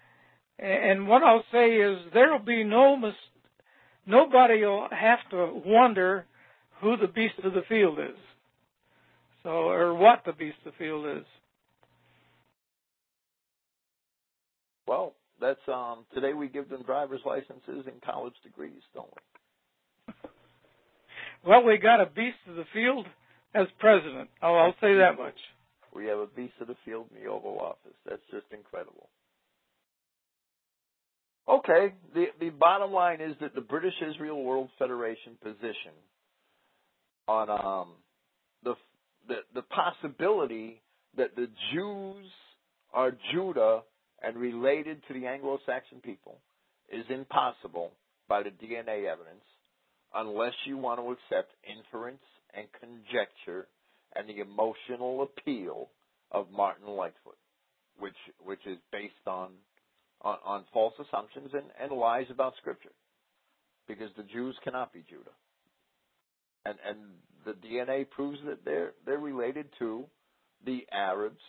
and 0.59 1.07
what 1.07 1.23
I'll 1.23 1.43
say 1.51 1.75
is 1.75 1.97
there'll 2.13 2.39
be 2.39 2.63
no 2.63 2.95
mis- 2.95 3.13
nobody 4.05 4.63
will 4.63 4.87
have 4.91 5.19
to 5.31 5.61
wonder 5.65 6.25
who 6.81 6.95
the 6.97 7.07
beast 7.07 7.35
of 7.43 7.53
the 7.53 7.63
field 7.67 7.97
is. 7.99 8.17
So 9.41 9.49
or 9.49 9.93
what 9.93 10.23
the 10.25 10.33
beast 10.33 10.57
of 10.65 10.73
the 10.73 10.77
field 10.77 11.05
is. 11.17 11.25
Well, 14.87 15.13
that's 15.41 15.59
um 15.67 16.05
today 16.13 16.33
we 16.33 16.47
give 16.47 16.69
them 16.69 16.83
driver's 16.83 17.21
licenses 17.25 17.85
and 17.87 18.01
college 18.05 18.35
degrees, 18.43 18.81
don't 18.93 19.07
we? 19.07 19.21
Well, 21.45 21.63
we 21.63 21.77
got 21.77 21.99
a 21.99 22.05
beast 22.05 22.37
of 22.49 22.55
the 22.55 22.65
field 22.73 23.05
as 23.53 23.67
president. 23.79 24.29
Oh, 24.41 24.55
I'll 24.55 24.75
say 24.79 24.95
that 24.95 25.17
much. 25.17 25.35
We 25.95 26.05
have 26.07 26.19
a 26.19 26.27
beast 26.27 26.53
of 26.59 26.67
the 26.67 26.75
field 26.85 27.07
in 27.15 27.23
the 27.23 27.29
Oval 27.29 27.59
Office. 27.59 27.97
That's 28.07 28.21
just 28.31 28.45
incredible. 28.51 29.09
Okay, 31.47 31.93
the 32.13 32.25
the 32.39 32.49
bottom 32.49 32.91
line 32.91 33.19
is 33.19 33.35
that 33.41 33.53
the 33.53 33.61
British 33.61 33.93
Israel 34.01 34.43
World 34.43 34.69
Federation 34.79 35.37
position 35.43 35.91
on 37.27 37.49
um, 37.49 37.89
the 38.63 38.75
the 39.27 39.35
the 39.53 39.61
possibility 39.63 40.81
that 41.17 41.35
the 41.35 41.47
Jews 41.73 42.25
are 42.93 43.11
Judah 43.33 43.81
and 44.21 44.37
related 44.37 45.01
to 45.07 45.13
the 45.13 45.27
Anglo-Saxon 45.27 45.99
people 46.01 46.37
is 46.91 47.03
impossible 47.09 47.91
by 48.29 48.41
the 48.41 48.49
DNA 48.49 49.05
evidence 49.05 49.43
unless 50.15 50.53
you 50.65 50.77
want 50.77 50.99
to 50.99 51.11
accept 51.11 51.51
inference 51.67 52.21
and 52.53 52.67
conjecture 52.79 53.67
and 54.15 54.27
the 54.27 54.39
emotional 54.39 55.23
appeal 55.23 55.89
of 56.31 56.47
Martin 56.51 56.87
Lightfoot, 56.87 57.37
which 57.99 58.15
which 58.43 58.65
is 58.65 58.77
based 58.91 59.13
on 59.27 59.51
on, 60.21 60.37
on 60.45 60.63
false 60.73 60.93
assumptions 60.99 61.49
and, 61.53 61.65
and 61.79 61.91
lies 61.97 62.27
about 62.29 62.53
Scripture, 62.61 62.93
because 63.87 64.09
the 64.17 64.23
Jews 64.23 64.55
cannot 64.63 64.93
be 64.93 65.03
Judah, 65.09 65.35
and 66.65 66.77
and 66.87 66.97
the 67.45 67.53
DNA 67.67 68.09
proves 68.09 68.39
that 68.45 68.63
they're 68.65 68.93
they're 69.05 69.19
related 69.19 69.67
to 69.79 70.05
the 70.65 70.85
Arabs 70.91 71.41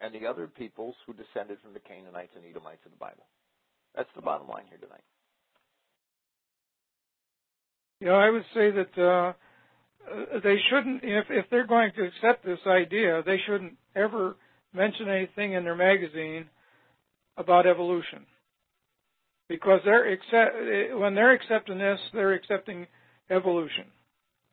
and 0.00 0.14
the 0.14 0.26
other 0.26 0.46
peoples 0.46 0.94
who 1.06 1.12
descended 1.12 1.58
from 1.62 1.72
the 1.74 1.80
Canaanites 1.80 2.32
and 2.36 2.44
Edomites 2.44 2.84
of 2.84 2.92
the 2.92 2.98
Bible. 2.98 3.26
That's 3.94 4.08
the 4.14 4.22
bottom 4.22 4.48
line 4.48 4.64
here 4.68 4.78
tonight. 4.78 5.02
Yeah, 8.00 8.12
I 8.12 8.30
would 8.30 8.44
say 8.54 8.70
that 8.70 8.98
uh, 9.02 9.32
Uh, 10.10 10.40
they 10.42 10.56
shouldn't 10.70 11.02
if 11.02 11.26
if 11.30 11.46
they're 11.50 11.66
going 11.66 11.90
to 11.96 12.04
accept 12.04 12.44
this 12.44 12.58
idea, 12.66 13.22
they 13.24 13.38
shouldn't 13.46 13.74
ever 13.94 14.36
mention 14.72 15.08
anything 15.08 15.52
in 15.54 15.64
their 15.64 15.76
magazine 15.76 16.46
about 17.36 17.66
evolution. 17.66 18.26
Because 19.48 19.80
they're 19.84 20.12
accept 20.12 20.54
uh, 20.56 20.98
when 20.98 21.14
they're 21.14 21.32
accepting 21.32 21.78
this, 21.78 21.98
they're 22.12 22.34
accepting 22.34 22.86
evolution. 23.30 23.84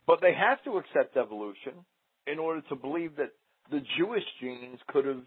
But 0.08 0.22
they 0.22 0.34
have 0.34 0.64
to 0.66 0.78
accept 0.78 1.18
evolution 1.18 1.74
in 2.28 2.40
order 2.40 2.62
to 2.70 2.76
believe 2.76 3.16
that 3.18 3.32
the 3.72 3.82
Jewish 3.98 4.24
genes 4.40 4.80
could 4.88 5.06
have 5.06 5.24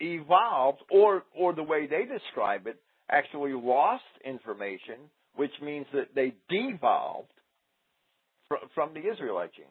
evolved 0.00 0.80
or 0.90 1.24
or 1.34 1.54
the 1.54 1.62
way 1.62 1.86
they 1.86 2.04
describe 2.04 2.66
it 2.66 2.80
actually 3.10 3.52
lost 3.52 4.02
information, 4.24 4.96
which 5.36 5.52
means 5.62 5.86
that 5.92 6.08
they 6.14 6.34
devolved 6.48 7.30
from 8.74 8.94
the 8.94 9.00
Israelite 9.00 9.52
genes. 9.54 9.68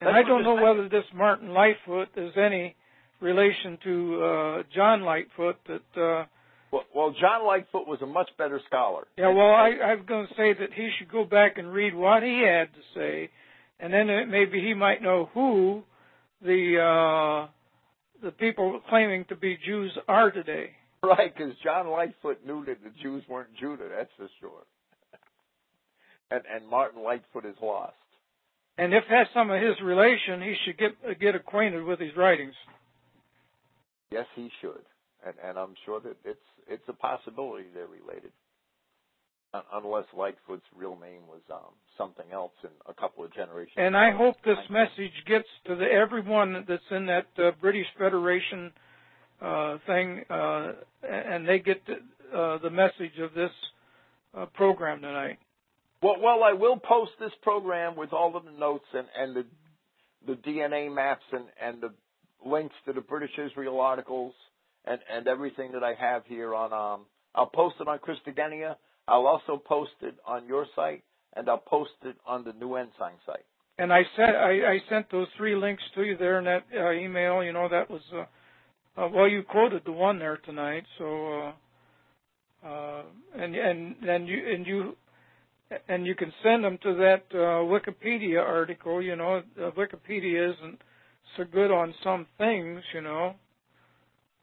And 0.00 0.10
I 0.10 0.22
don't 0.22 0.42
know 0.42 0.54
whether 0.54 0.88
this 0.88 1.04
Martin 1.14 1.50
Lightfoot 1.50 2.08
is 2.16 2.32
any 2.36 2.76
relation 3.20 3.78
to 3.84 4.22
uh, 4.22 4.62
John 4.74 5.02
Lightfoot. 5.02 5.56
That 5.66 6.00
uh, 6.00 6.26
well, 6.70 6.84
well, 6.94 7.14
John 7.18 7.46
Lightfoot 7.46 7.86
was 7.86 8.00
a 8.02 8.06
much 8.06 8.28
better 8.36 8.60
scholar. 8.66 9.06
Yeah, 9.16 9.28
well, 9.28 9.54
I, 9.54 9.70
I'm 9.82 10.04
going 10.04 10.26
to 10.26 10.34
say 10.34 10.52
that 10.52 10.72
he 10.74 10.90
should 10.98 11.10
go 11.10 11.24
back 11.24 11.56
and 11.56 11.72
read 11.72 11.94
what 11.94 12.22
he 12.22 12.42
had 12.46 12.68
to 12.74 12.80
say, 12.94 13.30
and 13.80 13.92
then 13.92 14.10
it, 14.10 14.28
maybe 14.28 14.60
he 14.60 14.74
might 14.74 15.02
know 15.02 15.30
who 15.32 15.82
the 16.42 17.46
uh, 17.46 17.48
the 18.22 18.32
people 18.32 18.80
claiming 18.90 19.24
to 19.30 19.36
be 19.36 19.58
Jews 19.64 19.96
are 20.08 20.30
today. 20.30 20.70
Right, 21.02 21.34
because 21.34 21.54
John 21.62 21.88
Lightfoot 21.88 22.44
knew 22.44 22.64
that 22.66 22.82
the 22.82 22.90
Jews 23.02 23.22
weren't 23.28 23.54
Judah. 23.58 23.88
That's 23.96 24.10
for 24.16 24.28
sure 24.40 24.62
and, 26.30 26.42
and 26.52 26.68
Martin 26.68 27.02
Lightfoot 27.02 27.44
is 27.44 27.56
lost. 27.62 27.94
And 28.78 28.92
if 28.92 29.04
that's 29.10 29.30
some 29.32 29.50
of 29.50 29.60
his 29.60 29.80
relation, 29.82 30.42
he 30.42 30.54
should 30.64 30.78
get 30.78 31.20
get 31.20 31.34
acquainted 31.34 31.82
with 31.82 31.98
his 31.98 32.14
writings. 32.16 32.54
Yes, 34.10 34.26
he 34.34 34.50
should, 34.60 34.84
and 35.24 35.34
and 35.42 35.58
I'm 35.58 35.74
sure 35.84 36.00
that 36.00 36.16
it's 36.24 36.38
it's 36.68 36.82
a 36.88 36.92
possibility 36.92 37.64
they're 37.74 37.86
related. 37.86 38.32
unless 39.72 40.04
Lightfoot's 40.16 40.66
real 40.76 40.98
name 41.00 41.22
was 41.28 41.40
um, 41.50 41.72
something 41.96 42.26
else 42.32 42.52
in 42.62 42.70
a 42.88 42.94
couple 42.94 43.24
of 43.24 43.32
generations. 43.32 43.74
And 43.76 43.96
I 43.96 44.10
hope 44.10 44.36
this 44.44 44.58
message 44.70 45.12
gets 45.26 45.48
to 45.66 45.76
the, 45.76 45.84
everyone 45.86 46.64
that's 46.68 46.82
in 46.90 47.06
that 47.06 47.26
uh, 47.38 47.52
British 47.60 47.86
Federation 47.98 48.72
uh, 49.40 49.78
thing, 49.86 50.24
uh, 50.30 50.72
and 51.08 51.46
they 51.46 51.58
get 51.58 51.82
the, 51.86 52.36
uh, 52.36 52.58
the 52.58 52.70
message 52.70 53.18
of 53.22 53.34
this 53.34 53.50
uh, 54.36 54.46
program 54.46 55.00
tonight. 55.00 55.38
Well, 56.02 56.16
well, 56.22 56.42
I 56.44 56.52
will 56.52 56.78
post 56.78 57.12
this 57.18 57.32
program 57.42 57.96
with 57.96 58.12
all 58.12 58.36
of 58.36 58.44
the 58.44 58.50
notes 58.52 58.84
and, 58.92 59.06
and 59.18 59.36
the 59.36 59.44
the 60.26 60.34
DNA 60.34 60.92
maps 60.92 61.24
and, 61.32 61.44
and 61.62 61.80
the 61.80 61.94
links 62.44 62.74
to 62.84 62.92
the 62.92 63.00
British 63.00 63.30
Israel 63.38 63.80
articles 63.80 64.34
and, 64.84 64.98
and 65.12 65.28
everything 65.28 65.72
that 65.72 65.84
I 65.84 65.94
have 65.94 66.24
here 66.26 66.54
on 66.54 66.72
um 66.72 67.06
I'll 67.34 67.46
post 67.46 67.76
it 67.80 67.86
on 67.88 67.98
Christogenea. 67.98 68.76
I'll 69.08 69.26
also 69.26 69.56
post 69.62 69.92
it 70.02 70.14
on 70.26 70.46
your 70.46 70.66
site 70.74 71.04
and 71.36 71.48
I'll 71.48 71.58
post 71.58 71.90
it 72.02 72.16
on 72.26 72.44
the 72.44 72.52
New 72.54 72.74
Ensign 72.76 73.12
site. 73.26 73.44
And 73.78 73.92
I 73.92 74.02
sent 74.16 74.30
I, 74.36 74.50
I 74.72 74.78
sent 74.88 75.10
those 75.10 75.28
three 75.36 75.54
links 75.54 75.82
to 75.94 76.02
you 76.02 76.16
there 76.16 76.38
in 76.38 76.44
that 76.46 76.64
uh, 76.76 76.92
email. 76.92 77.42
You 77.44 77.52
know 77.52 77.68
that 77.68 77.90
was 77.90 78.02
uh, 78.14 79.00
uh, 79.00 79.08
well 79.08 79.28
you 79.28 79.42
quoted 79.42 79.82
the 79.84 79.92
one 79.92 80.18
there 80.18 80.38
tonight. 80.38 80.84
So 80.98 81.42
uh, 82.64 82.66
uh, 82.66 83.02
and 83.38 83.54
and 83.54 83.96
and 84.02 84.28
you 84.28 84.54
and 84.54 84.66
you 84.66 84.96
and 85.88 86.06
you 86.06 86.14
can 86.14 86.32
send 86.42 86.64
them 86.64 86.78
to 86.82 86.94
that 86.94 87.24
uh, 87.32 87.64
Wikipedia 87.64 88.40
article. 88.40 89.02
You 89.02 89.16
know, 89.16 89.42
uh, 89.60 89.70
Wikipedia 89.72 90.54
isn't 90.54 90.80
so 91.36 91.44
good 91.44 91.70
on 91.70 91.94
some 92.04 92.26
things. 92.38 92.82
You 92.94 93.02
know, 93.02 93.34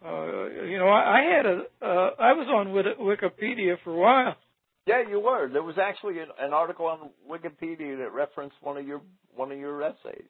uh, 0.05 0.65
you 0.65 0.77
know, 0.77 0.87
I, 0.87 1.19
I 1.19 1.35
had 1.35 1.45
a, 1.45 1.61
uh, 1.81 2.09
I 2.19 2.33
was 2.33 2.47
on 2.49 2.67
Wikipedia 2.67 3.77
for 3.83 3.93
a 3.93 3.97
while. 3.97 4.35
Yeah, 4.85 5.03
you 5.09 5.19
were. 5.21 5.49
There 5.49 5.63
was 5.63 5.77
actually 5.81 6.19
an, 6.19 6.27
an 6.39 6.51
article 6.53 6.87
on 6.87 7.09
Wikipedia 7.29 7.97
that 7.99 8.13
referenced 8.13 8.57
one 8.61 8.77
of 8.77 8.85
your 8.85 9.01
one 9.33 9.51
of 9.51 9.57
your 9.57 9.81
essays. 9.81 10.25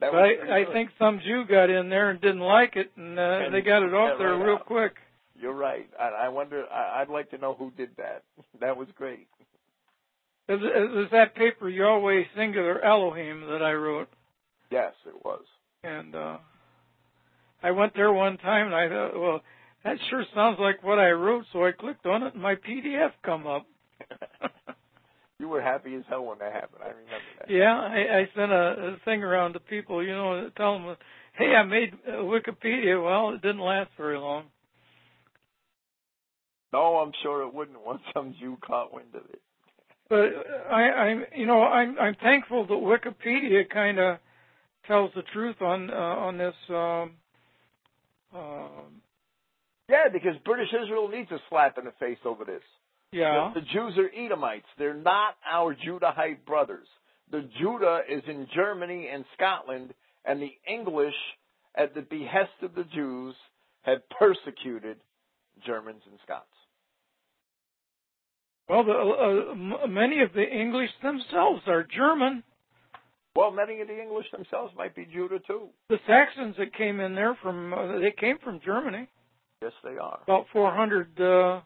That 0.00 0.10
but 0.10 0.18
I, 0.18 0.62
I 0.62 0.72
think 0.72 0.90
some 0.98 1.20
Jew 1.24 1.44
got 1.48 1.70
in 1.70 1.88
there 1.88 2.10
and 2.10 2.20
didn't 2.20 2.40
like 2.40 2.74
it, 2.74 2.90
and, 2.96 3.18
uh, 3.18 3.22
and 3.22 3.54
they 3.54 3.60
got 3.60 3.84
it 3.84 3.94
off 3.94 4.18
there 4.18 4.34
right 4.34 4.44
real 4.44 4.56
out. 4.56 4.66
quick. 4.66 4.94
You're 5.40 5.54
right. 5.54 5.88
I, 5.98 6.26
I 6.26 6.28
wonder. 6.28 6.64
I, 6.70 7.02
I'd 7.02 7.08
like 7.08 7.30
to 7.30 7.38
know 7.38 7.54
who 7.54 7.70
did 7.76 7.90
that. 7.98 8.24
That 8.60 8.76
was 8.76 8.88
great. 8.96 9.28
It 10.46 10.60
was 10.60 11.08
that 11.12 11.34
paper 11.34 11.68
Yahweh 11.68 12.24
Singular 12.36 12.84
Elohim 12.84 13.46
that 13.50 13.62
I 13.62 13.72
wrote. 13.72 14.08
Yes, 14.70 14.92
it 15.06 15.24
was. 15.24 15.42
And 15.82 16.14
uh 16.14 16.38
I 17.62 17.70
went 17.70 17.94
there 17.94 18.12
one 18.12 18.36
time 18.36 18.66
and 18.66 18.74
I 18.74 18.88
thought, 18.88 19.18
well, 19.18 19.40
that 19.84 19.96
sure 20.10 20.24
sounds 20.34 20.58
like 20.60 20.82
what 20.82 20.98
I 20.98 21.12
wrote, 21.12 21.44
so 21.52 21.64
I 21.64 21.72
clicked 21.72 22.04
on 22.04 22.22
it 22.22 22.34
and 22.34 22.42
my 22.42 22.56
PDF 22.56 23.12
come 23.24 23.46
up. 23.46 23.66
you 25.38 25.48
were 25.48 25.62
happy 25.62 25.94
as 25.94 26.02
hell 26.08 26.26
when 26.26 26.38
that 26.40 26.52
happened. 26.52 26.82
I 26.82 26.88
remember 26.88 27.24
that. 27.38 27.50
Yeah, 27.50 27.72
I, 27.72 28.18
I 28.18 28.28
sent 28.36 28.52
a, 28.52 28.54
a 28.54 28.96
thing 29.06 29.22
around 29.22 29.54
to 29.54 29.60
people, 29.60 30.04
you 30.04 30.12
know, 30.12 30.50
tell 30.58 30.74
them, 30.78 30.96
hey, 31.38 31.54
I 31.54 31.64
made 31.64 31.94
uh, 32.06 32.12
Wikipedia. 32.22 33.02
Well, 33.02 33.34
it 33.34 33.40
didn't 33.40 33.60
last 33.60 33.90
very 33.96 34.18
long. 34.18 34.44
No, 36.74 36.96
I'm 36.96 37.12
sure 37.22 37.42
it 37.42 37.54
wouldn't 37.54 37.84
once 37.84 38.02
some 38.14 38.34
Jew 38.38 38.58
caught 38.60 38.92
wind 38.92 39.14
of 39.14 39.22
it. 39.30 39.40
But 40.14 40.72
I, 40.72 40.82
I'm, 40.90 41.24
you 41.34 41.44
know, 41.44 41.60
I'm 41.62 41.98
I'm 41.98 42.14
thankful 42.22 42.66
that 42.68 42.72
Wikipedia 42.72 43.68
kind 43.68 43.98
of 43.98 44.18
tells 44.86 45.10
the 45.16 45.22
truth 45.32 45.60
on 45.60 45.90
uh, 45.90 45.94
on 45.94 46.38
this. 46.38 46.54
Um, 46.68 47.10
um, 48.32 49.02
yeah, 49.88 50.04
because 50.12 50.34
British 50.44 50.68
Israel 50.84 51.08
needs 51.08 51.32
a 51.32 51.38
slap 51.50 51.78
in 51.78 51.84
the 51.84 51.92
face 51.98 52.18
over 52.24 52.44
this. 52.44 52.62
Yeah. 53.10 53.50
The, 53.54 53.60
the 53.60 53.66
Jews 53.72 53.98
are 53.98 54.08
Edomites. 54.16 54.66
They're 54.78 54.94
not 54.94 55.34
our 55.50 55.74
Judahite 55.74 56.44
brothers. 56.46 56.86
The 57.32 57.48
Judah 57.60 58.02
is 58.08 58.22
in 58.28 58.46
Germany 58.54 59.08
and 59.12 59.24
Scotland, 59.34 59.94
and 60.24 60.40
the 60.40 60.52
English, 60.72 61.14
at 61.74 61.92
the 61.96 62.02
behest 62.02 62.62
of 62.62 62.76
the 62.76 62.84
Jews, 62.94 63.34
have 63.82 63.98
persecuted 64.16 64.98
Germans 65.66 66.02
and 66.08 66.20
Scots. 66.24 66.46
Well, 68.68 68.84
the, 68.84 68.92
uh, 69.82 69.86
many 69.86 70.22
of 70.22 70.32
the 70.32 70.42
English 70.42 70.90
themselves 71.02 71.60
are 71.66 71.84
German. 71.84 72.42
Well, 73.36 73.50
many 73.50 73.80
of 73.80 73.88
the 73.88 74.00
English 74.00 74.26
themselves 74.32 74.72
might 74.76 74.94
be 74.94 75.06
Judah 75.12 75.40
too. 75.46 75.68
The 75.90 75.98
Saxons 76.06 76.54
that 76.58 76.74
came 76.74 77.00
in 77.00 77.14
there 77.14 77.36
from 77.42 77.74
uh, 77.74 77.98
they 77.98 78.14
came 78.18 78.38
from 78.42 78.60
Germany. 78.64 79.08
Yes, 79.60 79.72
they 79.82 79.96
are. 80.00 80.20
About 80.22 80.46
400 80.52 81.20
uh, 81.20 81.60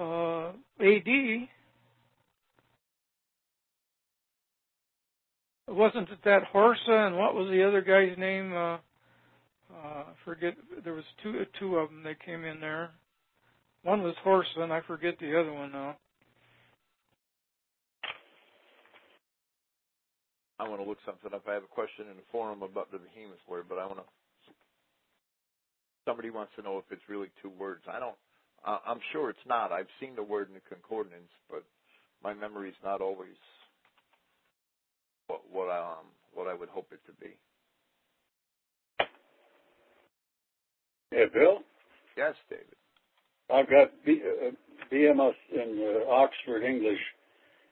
uh, 0.00 0.52
A.D. 0.80 1.48
Wasn't 5.68 6.08
it 6.10 6.18
that 6.24 6.42
Horsa 6.52 7.06
and 7.06 7.16
what 7.16 7.34
was 7.34 7.48
the 7.50 7.66
other 7.66 7.80
guy's 7.80 8.18
name? 8.18 8.52
Uh, 8.52 8.74
uh, 9.72 10.04
forget. 10.24 10.54
There 10.84 10.94
was 10.94 11.04
two 11.22 11.44
two 11.58 11.76
of 11.76 11.88
them. 11.88 12.02
They 12.02 12.16
came 12.24 12.44
in 12.44 12.60
there. 12.60 12.90
One 13.82 14.02
was 14.02 14.14
Horsa, 14.24 14.60
and 14.60 14.72
I 14.72 14.80
forget 14.82 15.16
the 15.20 15.38
other 15.40 15.52
one 15.52 15.72
now. 15.72 15.96
I 20.58 20.68
want 20.68 20.82
to 20.82 20.88
look 20.88 20.98
something 21.06 21.32
up. 21.34 21.44
I 21.48 21.54
have 21.54 21.64
a 21.64 21.74
question 21.74 22.06
in 22.10 22.16
the 22.16 22.28
forum 22.30 22.62
about 22.62 22.92
the 22.92 22.98
behemoth 22.98 23.40
word, 23.48 23.64
but 23.68 23.78
I 23.78 23.86
want 23.86 23.98
to. 23.98 24.04
Somebody 26.06 26.30
wants 26.30 26.52
to 26.56 26.62
know 26.62 26.78
if 26.78 26.84
it's 26.90 27.02
really 27.08 27.28
two 27.42 27.50
words. 27.58 27.82
I 27.90 28.00
don't. 28.00 28.16
Uh, 28.66 28.78
I'm 28.86 29.00
sure 29.12 29.30
it's 29.30 29.46
not. 29.48 29.72
I've 29.72 29.88
seen 30.00 30.16
the 30.16 30.22
word 30.22 30.48
in 30.48 30.54
the 30.54 30.60
concordance, 30.68 31.30
but 31.50 31.64
my 32.22 32.34
memory's 32.34 32.78
not 32.84 33.00
always 33.00 33.36
what 35.28 35.42
what 35.50 35.70
um 35.70 36.06
what 36.34 36.48
I 36.48 36.54
would 36.54 36.68
hope 36.68 36.88
it 36.92 37.00
to 37.06 37.12
be. 37.20 37.32
Yeah, 41.12 41.26
Bill. 41.32 41.58
Yes, 42.16 42.34
David. 42.50 42.79
I've 43.52 43.68
got 43.68 43.88
B, 44.04 44.20
uh, 44.22 44.50
BMS 44.92 45.34
in 45.52 46.02
uh, 46.06 46.10
Oxford 46.10 46.64
English. 46.64 46.98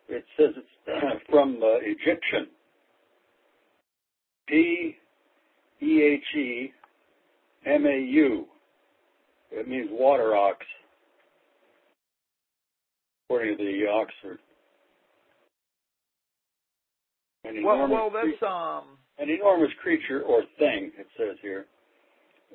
It 0.08 0.24
says 0.36 0.54
it's 0.56 1.22
from 1.30 1.56
uh, 1.62 1.78
Egyptian. 1.80 2.48
P 4.46 4.96
E 5.82 6.02
H 6.02 6.36
E 6.36 6.72
M 7.66 7.86
A 7.86 7.98
U. 7.98 8.46
It 9.50 9.68
means 9.68 9.88
water 9.90 10.36
ox, 10.36 10.58
according 13.26 13.56
to 13.58 13.64
the 13.64 13.86
Oxford. 13.86 14.38
An 17.44 17.62
well, 17.64 17.88
well, 17.88 18.10
that's 18.10 18.42
um. 18.42 18.96
An 19.20 19.28
enormous 19.30 19.70
creature 19.82 20.22
or 20.22 20.42
thing. 20.58 20.92
It 20.96 21.06
says 21.16 21.36
here. 21.42 21.66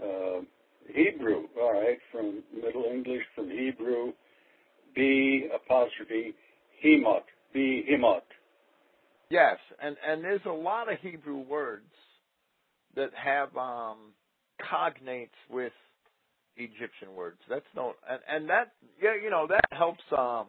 Uh, 0.02 0.41
Hebrew, 0.88 1.44
all 1.62 1.74
right, 1.74 1.98
from 2.12 2.44
Middle 2.54 2.86
English, 2.91 3.24
from 3.36 3.50
Hebrew, 3.50 4.12
B 4.95 5.48
apostrophe 5.54 6.34
hemot, 6.84 7.24
B 7.54 7.84
hemot. 7.90 8.24
Yes, 9.30 9.58
and 10.24 10.32
there's 10.32 10.45
a 10.45 10.50
lot 10.50 10.91
of 10.91 10.98
Hebrew 11.00 11.40
words 11.40 11.91
that 12.95 13.10
have 13.14 13.56
um, 13.58 13.98
cognates 14.72 15.36
with 15.50 15.74
Egyptian 16.56 17.14
words. 17.16 17.38
That's 17.50 17.66
no, 17.76 17.94
and 18.10 18.20
and 18.30 18.50
that 18.50 18.72
yeah, 19.02 19.16
you 19.22 19.30
know 19.30 19.48
that 19.48 19.66
helps 19.72 20.04
um, 20.18 20.48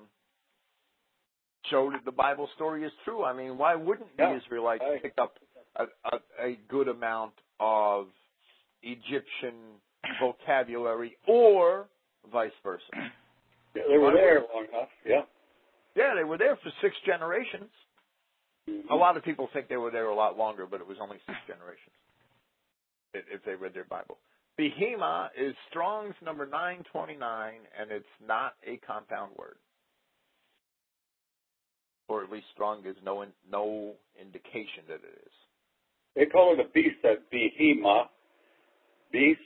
show 1.70 1.90
that 1.90 2.04
the 2.04 2.12
Bible 2.12 2.48
story 2.54 2.84
is 2.84 2.92
true. 3.04 3.24
I 3.24 3.32
mean, 3.32 3.58
why 3.58 3.74
wouldn't 3.74 4.10
yeah, 4.16 4.30
the 4.30 4.36
Israelites 4.44 4.84
pick 5.02 5.14
up 5.18 5.34
a, 5.76 5.84
a, 5.84 6.46
a 6.50 6.58
good 6.68 6.86
amount 6.86 7.32
of 7.58 8.06
Egyptian 8.82 9.54
vocabulary 10.20 11.16
or 11.26 11.86
vice 12.30 12.52
versa. 12.62 12.82
Yeah, 13.74 13.82
they 13.90 13.98
were 13.98 14.12
there 14.12 14.40
long 14.54 14.66
enough. 14.72 14.88
Yeah. 15.04 15.22
Yeah, 15.96 16.14
they 16.16 16.24
were 16.24 16.38
there 16.38 16.56
for 16.56 16.70
six 16.80 16.94
generations. 17.06 17.70
A 18.90 18.94
lot 18.94 19.16
of 19.16 19.24
people 19.24 19.48
think 19.52 19.68
they 19.68 19.76
were 19.76 19.90
there 19.90 20.06
a 20.06 20.14
lot 20.14 20.36
longer, 20.36 20.66
but 20.66 20.80
it 20.80 20.86
was 20.86 20.98
only 21.00 21.16
six 21.26 21.38
generations 21.46 21.94
if 23.14 23.44
they 23.44 23.54
read 23.54 23.74
their 23.74 23.84
Bible. 23.84 24.18
Behema 24.58 25.28
is 25.36 25.54
Strong's 25.70 26.14
number 26.22 26.46
929, 26.46 27.54
and 27.80 27.90
it's 27.90 28.04
not 28.26 28.54
a 28.66 28.76
compound 28.86 29.32
word. 29.36 29.56
Or 32.08 32.22
at 32.22 32.30
least 32.30 32.46
Strong 32.52 32.82
gives 32.82 32.98
no 33.04 33.22
in, 33.22 33.30
no 33.50 33.94
indication 34.20 34.84
that 34.88 35.00
it 35.02 35.22
is. 35.24 35.32
They 36.14 36.26
call 36.26 36.54
it 36.54 36.60
a 36.60 36.68
beast, 36.72 36.96
that 37.02 37.30
Behema, 37.32 38.04
beast, 39.10 39.40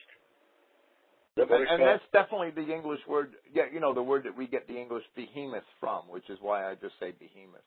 and, 1.36 1.69
and 1.69 1.82
that's 1.82 2.02
definitely 2.12 2.51
the 2.51 2.73
English 2.73 3.01
word. 3.09 3.35
Yeah, 3.55 3.65
you 3.73 3.81
know 3.81 3.94
the 3.94 4.02
word 4.02 4.24
that 4.24 4.36
we 4.36 4.47
get 4.47 4.66
the 4.66 4.77
English 4.77 5.05
behemoth 5.15 5.62
from, 5.78 6.02
which 6.09 6.28
is 6.28 6.39
why 6.40 6.69
I 6.69 6.74
just 6.74 6.94
say 6.98 7.12
behemoth. 7.12 7.62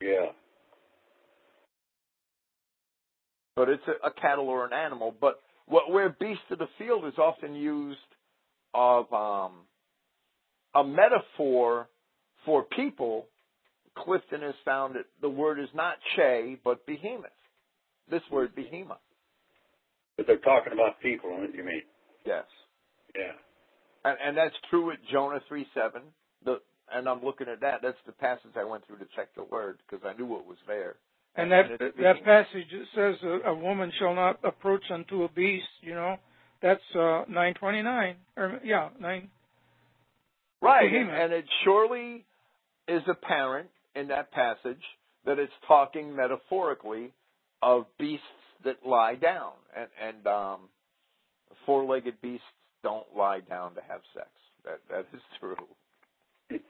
Yeah. 0.00 0.32
But 3.54 3.68
it's 3.68 3.82
a, 3.86 4.06
a 4.08 4.10
cattle 4.12 4.48
or 4.48 4.64
an 4.64 4.72
animal. 4.72 5.14
But 5.20 5.40
what 5.66 5.90
where 5.90 6.10
beast 6.10 6.40
of 6.50 6.58
the 6.58 6.68
field 6.78 7.04
is 7.06 7.14
often 7.18 7.54
used 7.54 7.98
of 8.74 9.12
um, 9.12 9.52
a 10.74 10.84
metaphor 10.84 11.88
For 12.44 12.64
people, 12.64 13.26
Clifton 13.96 14.40
has 14.42 14.54
found 14.64 14.96
that 14.96 15.04
the 15.20 15.28
word 15.28 15.60
is 15.60 15.68
not 15.74 15.96
che, 16.16 16.58
but 16.64 16.84
behemoth. 16.86 17.30
This 18.10 18.22
word 18.30 18.54
behemoth. 18.54 18.98
But 20.16 20.26
they're 20.26 20.38
talking 20.38 20.72
about 20.72 21.00
people, 21.00 21.30
you 21.54 21.64
mean? 21.64 21.82
Yes. 22.26 22.44
Yeah. 23.14 23.32
And, 24.04 24.18
and 24.24 24.36
that's 24.36 24.54
true 24.70 24.90
at 24.90 24.98
Jonah 25.10 25.40
3 25.48 25.66
7. 25.74 26.02
The, 26.44 26.60
and 26.92 27.08
I'm 27.08 27.22
looking 27.24 27.48
at 27.48 27.60
that. 27.60 27.80
That's 27.82 27.96
the 28.06 28.12
passage 28.12 28.50
I 28.56 28.64
went 28.64 28.86
through 28.86 28.98
to 28.98 29.06
check 29.14 29.34
the 29.36 29.44
word 29.44 29.78
because 29.86 30.04
I 30.06 30.16
knew 30.18 30.26
what 30.26 30.46
was 30.46 30.58
there. 30.66 30.96
And 31.34 31.50
that 31.50 31.64
that 31.78 32.24
passage 32.24 32.66
says 32.94 33.14
a, 33.22 33.50
a 33.50 33.54
woman 33.54 33.90
shall 33.98 34.14
not 34.14 34.38
approach 34.44 34.84
unto 34.92 35.24
a 35.24 35.28
beast. 35.30 35.64
You 35.80 35.94
know, 35.94 36.16
that's 36.60 36.82
uh, 36.98 37.24
nine 37.28 37.54
twenty 37.54 37.82
nine. 37.82 38.16
Or 38.36 38.60
yeah, 38.62 38.90
nine. 39.00 39.28
Right, 40.60 40.92
and, 40.92 41.10
and 41.10 41.32
it 41.32 41.44
surely 41.64 42.24
is 42.86 43.02
apparent 43.08 43.68
in 43.96 44.08
that 44.08 44.30
passage 44.30 44.82
that 45.24 45.38
it's 45.38 45.52
talking 45.66 46.14
metaphorically 46.14 47.12
of 47.62 47.86
beasts 47.98 48.24
that 48.64 48.86
lie 48.86 49.14
down, 49.14 49.52
and 49.76 49.88
and 50.02 50.26
um, 50.26 50.60
four-legged 51.66 52.20
beasts 52.20 52.44
don't 52.82 53.06
lie 53.16 53.40
down 53.40 53.74
to 53.74 53.80
have 53.88 54.00
sex. 54.14 54.28
That 54.64 54.80
that 54.90 55.06
is 55.14 55.22
true. 55.40 56.60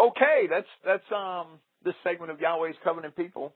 Okay, 0.00 0.46
that's 0.50 0.66
that's 0.84 1.12
um 1.14 1.58
this 1.84 1.94
segment 2.02 2.30
of 2.30 2.40
Yahweh's 2.40 2.76
Covenant 2.82 3.16
People. 3.16 3.52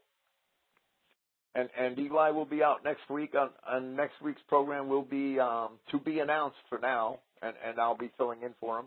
And 1.54 1.68
and 1.78 1.98
Eli 1.98 2.30
will 2.30 2.44
be 2.44 2.62
out 2.62 2.84
next 2.84 3.08
week 3.10 3.34
on, 3.34 3.50
on 3.68 3.96
next 3.96 4.20
week's 4.22 4.42
program 4.48 4.88
will 4.88 5.02
be 5.02 5.40
um 5.40 5.78
to 5.90 5.98
be 5.98 6.20
announced 6.20 6.58
for 6.68 6.78
now 6.78 7.18
and, 7.42 7.54
and 7.66 7.80
I'll 7.80 7.96
be 7.96 8.10
filling 8.16 8.42
in 8.42 8.54
for 8.60 8.78
him. 8.78 8.86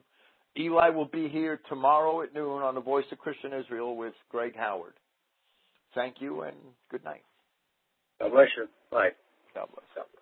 Eli 0.58 0.90
will 0.90 1.06
be 1.06 1.30
here 1.30 1.60
tomorrow 1.70 2.22
at 2.22 2.34
noon 2.34 2.62
on 2.62 2.76
the 2.76 2.82
Voice 2.82 3.06
of 3.12 3.18
Christian 3.20 3.54
Israel 3.54 3.96
with 3.96 4.14
Greg 4.30 4.54
Howard. 4.56 4.94
Thank 5.96 6.16
you 6.20 6.42
and 6.42 6.56
good 6.90 7.04
night. 7.04 7.24
God 8.20 8.32
bless 8.32 8.48
you. 8.58 8.68
Bye. 8.92 9.10
God 9.56 9.68
bless. 9.74 9.86
God 9.96 10.06
bless. 10.14 10.21